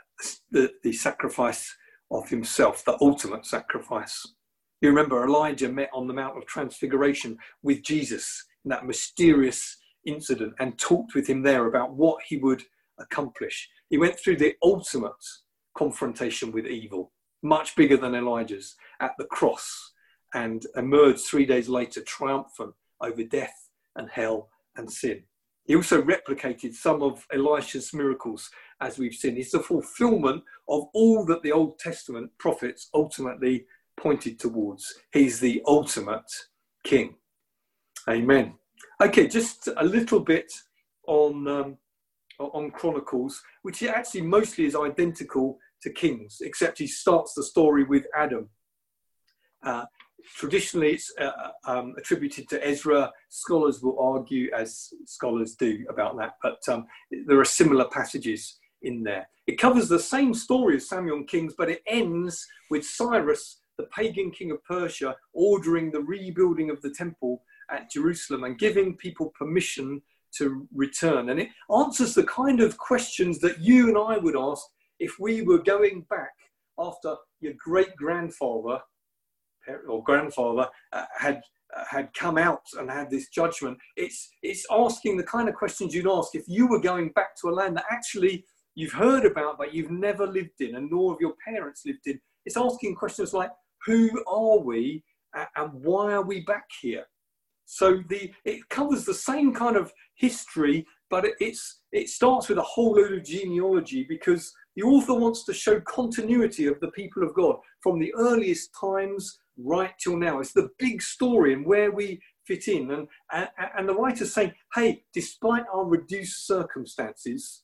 the, 0.50 0.72
the 0.82 0.92
sacrifice 0.92 1.74
of 2.10 2.28
himself, 2.28 2.84
the 2.84 2.98
ultimate 3.00 3.46
sacrifice. 3.46 4.26
You 4.80 4.88
remember 4.90 5.24
Elijah 5.24 5.70
met 5.70 5.90
on 5.92 6.06
the 6.06 6.14
Mount 6.14 6.36
of 6.36 6.46
Transfiguration 6.46 7.38
with 7.62 7.82
Jesus 7.82 8.44
in 8.64 8.68
that 8.70 8.86
mysterious 8.86 9.76
incident 10.06 10.54
and 10.58 10.78
talked 10.78 11.14
with 11.14 11.26
him 11.26 11.42
there 11.42 11.66
about 11.66 11.94
what 11.94 12.22
he 12.26 12.36
would 12.38 12.62
accomplish. 12.98 13.68
He 13.90 13.98
went 13.98 14.18
through 14.18 14.36
the 14.36 14.54
ultimate 14.62 15.12
confrontation 15.76 16.52
with 16.52 16.66
evil, 16.66 17.12
much 17.42 17.76
bigger 17.76 17.96
than 17.96 18.14
Elijah's, 18.14 18.76
at 19.00 19.12
the 19.18 19.24
cross, 19.26 19.92
and 20.34 20.66
emerged 20.76 21.20
three 21.20 21.46
days 21.46 21.68
later 21.68 22.00
triumphant 22.02 22.74
over 23.00 23.22
death 23.24 23.68
and 23.96 24.08
hell 24.10 24.48
and 24.76 24.90
sin. 24.90 25.22
He 25.64 25.76
also 25.76 26.02
replicated 26.02 26.74
some 26.74 27.02
of 27.02 27.26
Elisha's 27.32 27.94
miracles, 27.94 28.50
as 28.80 28.98
we've 28.98 29.14
seen. 29.14 29.36
He's 29.36 29.52
the 29.52 29.60
fulfillment 29.60 30.42
of 30.68 30.88
all 30.92 31.24
that 31.26 31.42
the 31.42 31.52
Old 31.52 31.78
Testament 31.78 32.30
prophets 32.38 32.90
ultimately 32.92 33.66
pointed 33.96 34.38
towards. 34.38 34.94
He's 35.12 35.40
the 35.40 35.62
ultimate 35.66 36.30
king. 36.82 37.16
Amen. 38.08 38.54
Okay, 39.02 39.26
just 39.26 39.68
a 39.76 39.84
little 39.84 40.20
bit 40.20 40.52
on 41.06 41.48
um, 41.48 41.78
on 42.38 42.70
Chronicles, 42.70 43.42
which 43.62 43.82
actually 43.82 44.22
mostly 44.22 44.64
is 44.64 44.74
identical 44.76 45.58
to 45.82 45.90
Kings, 45.90 46.38
except 46.40 46.78
he 46.78 46.86
starts 46.86 47.34
the 47.34 47.42
story 47.42 47.84
with 47.84 48.06
Adam. 48.16 48.48
Uh, 49.62 49.84
traditionally, 50.36 50.92
it's 50.92 51.12
uh, 51.20 51.24
uh, 51.24 51.50
um, 51.66 51.94
attributed 51.98 52.48
to 52.48 52.66
Ezra. 52.66 53.10
Scholars 53.28 53.82
will 53.82 53.98
argue, 54.00 54.50
as 54.56 54.90
scholars 55.06 55.54
do, 55.54 55.84
about 55.88 56.16
that, 56.18 56.36
but 56.42 56.58
um, 56.68 56.86
there 57.26 57.38
are 57.38 57.44
similar 57.44 57.86
passages 57.86 58.58
in 58.82 59.02
there. 59.02 59.28
It 59.46 59.58
covers 59.58 59.88
the 59.88 59.98
same 59.98 60.34
story 60.34 60.76
as 60.76 60.88
Samuel 60.88 61.18
and 61.18 61.28
Kings, 61.28 61.54
but 61.56 61.70
it 61.70 61.82
ends 61.86 62.46
with 62.70 62.84
Cyrus, 62.84 63.60
the 63.76 63.84
pagan 63.84 64.30
king 64.30 64.50
of 64.50 64.64
Persia, 64.64 65.16
ordering 65.32 65.90
the 65.90 66.02
rebuilding 66.02 66.70
of 66.70 66.80
the 66.82 66.90
temple 66.90 67.42
at 67.70 67.90
Jerusalem 67.90 68.44
and 68.44 68.58
giving 68.58 68.96
people 68.96 69.32
permission 69.38 70.02
to 70.38 70.66
return. 70.74 71.30
And 71.30 71.40
it 71.40 71.48
answers 71.74 72.14
the 72.14 72.24
kind 72.24 72.60
of 72.60 72.76
questions 72.78 73.38
that 73.40 73.60
you 73.60 73.88
and 73.88 73.98
I 73.98 74.18
would 74.18 74.36
ask 74.36 74.64
if 74.98 75.18
we 75.18 75.42
were 75.42 75.62
going 75.62 76.06
back 76.10 76.32
after 76.78 77.16
your 77.40 77.54
great 77.58 77.94
grandfather 77.96 78.80
or 79.88 80.02
grandfather 80.02 80.68
uh, 80.92 81.04
had 81.16 81.40
uh, 81.76 81.84
had 81.88 82.12
come 82.14 82.36
out 82.36 82.62
and 82.78 82.90
had 82.90 83.10
this 83.10 83.28
judgment. 83.30 83.78
It's 83.96 84.28
it's 84.42 84.66
asking 84.70 85.16
the 85.16 85.24
kind 85.24 85.48
of 85.48 85.54
questions 85.54 85.94
you'd 85.94 86.06
ask 86.08 86.34
if 86.34 86.44
you 86.46 86.66
were 86.66 86.80
going 86.80 87.10
back 87.10 87.36
to 87.40 87.48
a 87.48 87.52
land 87.52 87.76
that 87.76 87.86
actually 87.90 88.44
you've 88.74 88.92
heard 88.92 89.24
about 89.24 89.56
but 89.56 89.72
you've 89.72 89.90
never 89.90 90.26
lived 90.26 90.60
in, 90.60 90.76
and 90.76 90.90
nor 90.90 91.12
have 91.12 91.20
your 91.20 91.34
parents 91.46 91.82
lived 91.86 92.06
in. 92.06 92.20
It's 92.44 92.56
asking 92.56 92.96
questions 92.96 93.32
like, 93.32 93.50
who 93.86 94.22
are 94.26 94.58
we 94.58 95.02
and 95.56 95.72
why 95.72 96.12
are 96.12 96.22
we 96.22 96.40
back 96.40 96.66
here? 96.80 97.04
So 97.66 98.02
the 98.08 98.32
it 98.44 98.68
covers 98.68 99.04
the 99.04 99.14
same 99.14 99.54
kind 99.54 99.76
of 99.76 99.92
history, 100.16 100.86
but 101.10 101.24
it, 101.24 101.34
it's 101.40 101.80
it 101.92 102.08
starts 102.08 102.48
with 102.48 102.58
a 102.58 102.62
whole 102.62 102.94
load 102.94 103.12
of 103.12 103.24
genealogy 103.24 104.04
because 104.08 104.52
the 104.76 104.82
author 104.82 105.14
wants 105.14 105.44
to 105.44 105.54
show 105.54 105.80
continuity 105.80 106.66
of 106.66 106.80
the 106.80 106.90
people 106.90 107.22
of 107.22 107.34
God 107.34 107.56
from 107.80 107.98
the 107.98 108.12
earliest 108.14 108.70
times 108.78 109.38
right 109.56 109.92
till 110.02 110.16
now. 110.16 110.40
It's 110.40 110.52
the 110.52 110.70
big 110.78 111.00
story 111.00 111.52
and 111.52 111.64
where 111.64 111.92
we 111.92 112.20
fit 112.46 112.68
in. 112.68 112.90
And, 112.90 113.08
and, 113.32 113.48
and 113.78 113.88
the 113.88 113.94
writer's 113.94 114.34
saying, 114.34 114.52
hey, 114.74 115.04
despite 115.12 115.64
our 115.72 115.84
reduced 115.84 116.46
circumstances, 116.46 117.62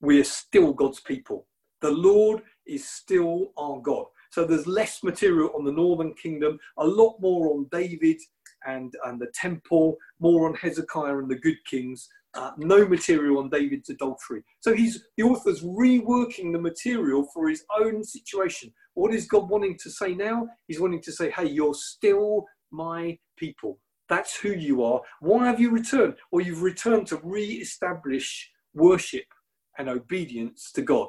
we 0.00 0.20
are 0.20 0.24
still 0.24 0.72
God's 0.72 1.00
people. 1.00 1.46
The 1.80 1.90
Lord 1.90 2.42
is 2.66 2.86
still 2.86 3.52
our 3.56 3.80
God. 3.80 4.06
So 4.30 4.44
there's 4.44 4.66
less 4.66 5.02
material 5.02 5.50
on 5.56 5.64
the 5.64 5.72
northern 5.72 6.14
kingdom, 6.14 6.58
a 6.78 6.86
lot 6.86 7.16
more 7.20 7.54
on 7.54 7.66
David 7.70 8.18
and, 8.66 8.92
and 9.04 9.20
the 9.20 9.30
temple, 9.34 9.96
more 10.20 10.48
on 10.48 10.54
Hezekiah 10.54 11.18
and 11.18 11.30
the 11.30 11.38
good 11.38 11.58
kings, 11.68 12.08
uh, 12.34 12.52
no 12.56 12.86
material 12.86 13.38
on 13.38 13.50
David's 13.50 13.90
adultery. 13.90 14.42
So 14.60 14.74
he's 14.74 15.04
the 15.16 15.24
author's 15.24 15.62
reworking 15.62 16.52
the 16.52 16.60
material 16.60 17.26
for 17.34 17.48
his 17.48 17.64
own 17.78 18.02
situation. 18.02 18.72
What 18.94 19.14
is 19.14 19.26
God 19.26 19.48
wanting 19.48 19.78
to 19.82 19.90
say 19.90 20.14
now? 20.14 20.48
He's 20.66 20.80
wanting 20.80 21.02
to 21.02 21.12
say, 21.12 21.30
hey, 21.30 21.48
you're 21.48 21.74
still 21.74 22.46
my 22.70 23.18
people. 23.36 23.78
That's 24.08 24.36
who 24.36 24.50
you 24.50 24.82
are. 24.82 25.00
Why 25.20 25.46
have 25.46 25.60
you 25.60 25.70
returned? 25.70 26.14
Well, 26.30 26.44
you've 26.44 26.62
returned 26.62 27.06
to 27.08 27.20
re 27.22 27.44
establish 27.44 28.50
worship 28.74 29.24
and 29.78 29.88
obedience 29.88 30.70
to 30.72 30.82
God. 30.82 31.08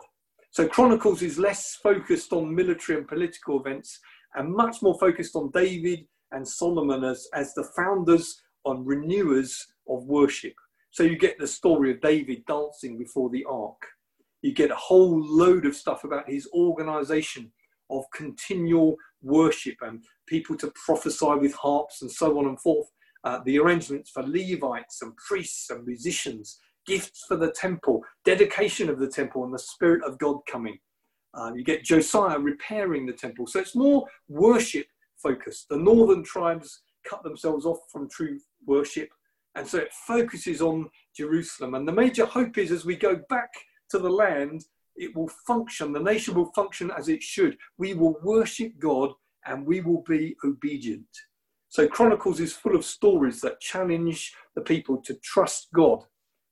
So 0.51 0.67
Chronicles 0.67 1.21
is 1.21 1.39
less 1.39 1.75
focused 1.81 2.31
on 2.31 2.53
military 2.53 2.97
and 2.97 3.07
political 3.07 3.59
events 3.59 3.99
and 4.35 4.53
much 4.53 4.81
more 4.81 4.97
focused 4.99 5.35
on 5.35 5.51
David 5.51 6.05
and 6.33 6.47
Solomon 6.47 7.03
as, 7.03 7.27
as 7.33 7.53
the 7.53 7.63
founders 7.75 8.41
and 8.65 8.85
renewers 8.85 9.67
of 9.87 10.03
worship. 10.05 10.53
So 10.91 11.03
you 11.03 11.17
get 11.17 11.39
the 11.39 11.47
story 11.47 11.91
of 11.91 12.01
David 12.01 12.45
dancing 12.45 12.97
before 12.97 13.29
the 13.29 13.45
ark. 13.45 13.81
You 14.41 14.53
get 14.53 14.71
a 14.71 14.75
whole 14.75 15.23
load 15.23 15.65
of 15.65 15.75
stuff 15.75 16.03
about 16.03 16.29
his 16.29 16.47
organization 16.53 17.51
of 17.89 18.03
continual 18.13 18.95
worship 19.21 19.75
and 19.81 20.03
people 20.27 20.57
to 20.57 20.71
prophesy 20.85 21.33
with 21.39 21.53
harps 21.53 22.01
and 22.01 22.11
so 22.11 22.37
on 22.37 22.45
and 22.45 22.59
forth. 22.59 22.87
Uh, 23.23 23.39
the 23.45 23.57
arrangements 23.57 24.09
for 24.09 24.23
Levites 24.23 25.01
and 25.01 25.15
priests 25.15 25.69
and 25.69 25.85
musicians, 25.85 26.59
gifts 26.85 27.23
for 27.27 27.37
the 27.37 27.51
temple, 27.51 28.01
dedication 28.25 28.89
of 28.89 28.99
the 28.99 29.07
temple, 29.07 29.45
and 29.45 29.53
the 29.53 29.59
Spirit 29.59 30.03
of 30.03 30.19
God 30.19 30.39
coming. 30.49 30.77
Uh, 31.33 31.51
you 31.55 31.63
get 31.63 31.83
Josiah 31.83 32.37
repairing 32.37 33.05
the 33.05 33.13
temple. 33.13 33.47
So 33.47 33.59
it's 33.59 33.75
more 33.75 34.05
worship 34.27 34.85
focused. 35.23 35.69
The 35.69 35.77
northern 35.77 36.23
tribes 36.23 36.81
cut 37.09 37.23
themselves 37.23 37.65
off 37.65 37.79
from 37.91 38.09
true 38.09 38.39
worship, 38.65 39.09
and 39.55 39.65
so 39.65 39.79
it 39.79 39.93
focuses 40.07 40.61
on 40.61 40.89
Jerusalem. 41.15 41.75
And 41.75 41.87
the 41.87 41.93
major 41.93 42.25
hope 42.25 42.57
is 42.57 42.71
as 42.71 42.85
we 42.85 42.95
go 42.95 43.21
back 43.29 43.49
to 43.91 43.99
the 43.99 44.09
land, 44.09 44.65
it 44.95 45.15
will 45.15 45.29
function, 45.47 45.91
the 45.91 45.99
nation 45.99 46.35
will 46.35 46.51
function 46.53 46.91
as 46.97 47.09
it 47.09 47.23
should. 47.23 47.57
We 47.77 47.93
will 47.93 48.17
worship 48.23 48.73
God 48.79 49.11
and 49.45 49.65
we 49.65 49.81
will 49.81 50.03
be 50.07 50.35
obedient. 50.43 51.07
So, 51.69 51.87
Chronicles 51.87 52.39
is 52.39 52.53
full 52.53 52.75
of 52.75 52.85
stories 52.85 53.41
that 53.41 53.59
challenge 53.59 54.33
the 54.55 54.61
people 54.61 54.97
to 55.01 55.15
trust 55.23 55.69
God 55.73 56.03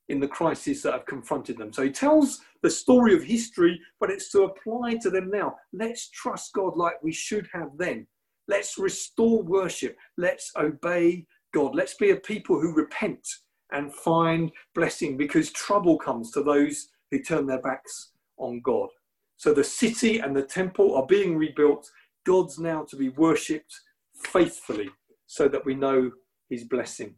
in 0.09 0.19
the 0.19 0.27
crises 0.27 0.81
that 0.81 0.93
have 0.93 1.05
confronted 1.05 1.59
them. 1.59 1.71
So, 1.71 1.83
he 1.83 1.91
tells 1.91 2.41
the 2.63 2.69
story 2.71 3.13
of 3.13 3.23
history, 3.23 3.79
but 3.99 4.09
it's 4.09 4.31
to 4.31 4.43
apply 4.43 4.95
to 4.95 5.11
them 5.11 5.29
now. 5.29 5.55
Let's 5.73 6.09
trust 6.09 6.53
God 6.53 6.75
like 6.75 7.03
we 7.03 7.11
should 7.11 7.47
have 7.53 7.69
then. 7.77 8.07
Let's 8.51 8.77
restore 8.77 9.41
worship. 9.43 9.95
Let's 10.17 10.51
obey 10.57 11.25
God. 11.53 11.73
Let's 11.73 11.93
be 11.93 12.09
a 12.09 12.17
people 12.17 12.59
who 12.59 12.73
repent 12.73 13.25
and 13.71 13.95
find 13.95 14.51
blessing 14.75 15.15
because 15.15 15.51
trouble 15.51 15.97
comes 15.97 16.31
to 16.31 16.43
those 16.43 16.89
who 17.11 17.23
turn 17.23 17.45
their 17.45 17.61
backs 17.61 18.11
on 18.35 18.59
God. 18.59 18.89
So 19.37 19.53
the 19.53 19.63
city 19.63 20.19
and 20.19 20.35
the 20.35 20.43
temple 20.43 20.97
are 20.97 21.05
being 21.05 21.37
rebuilt. 21.37 21.89
God's 22.25 22.59
now 22.59 22.83
to 22.89 22.97
be 22.97 23.07
worshipped 23.07 23.73
faithfully 24.21 24.89
so 25.27 25.47
that 25.47 25.65
we 25.65 25.73
know 25.73 26.11
his 26.49 26.65
blessing. 26.65 27.15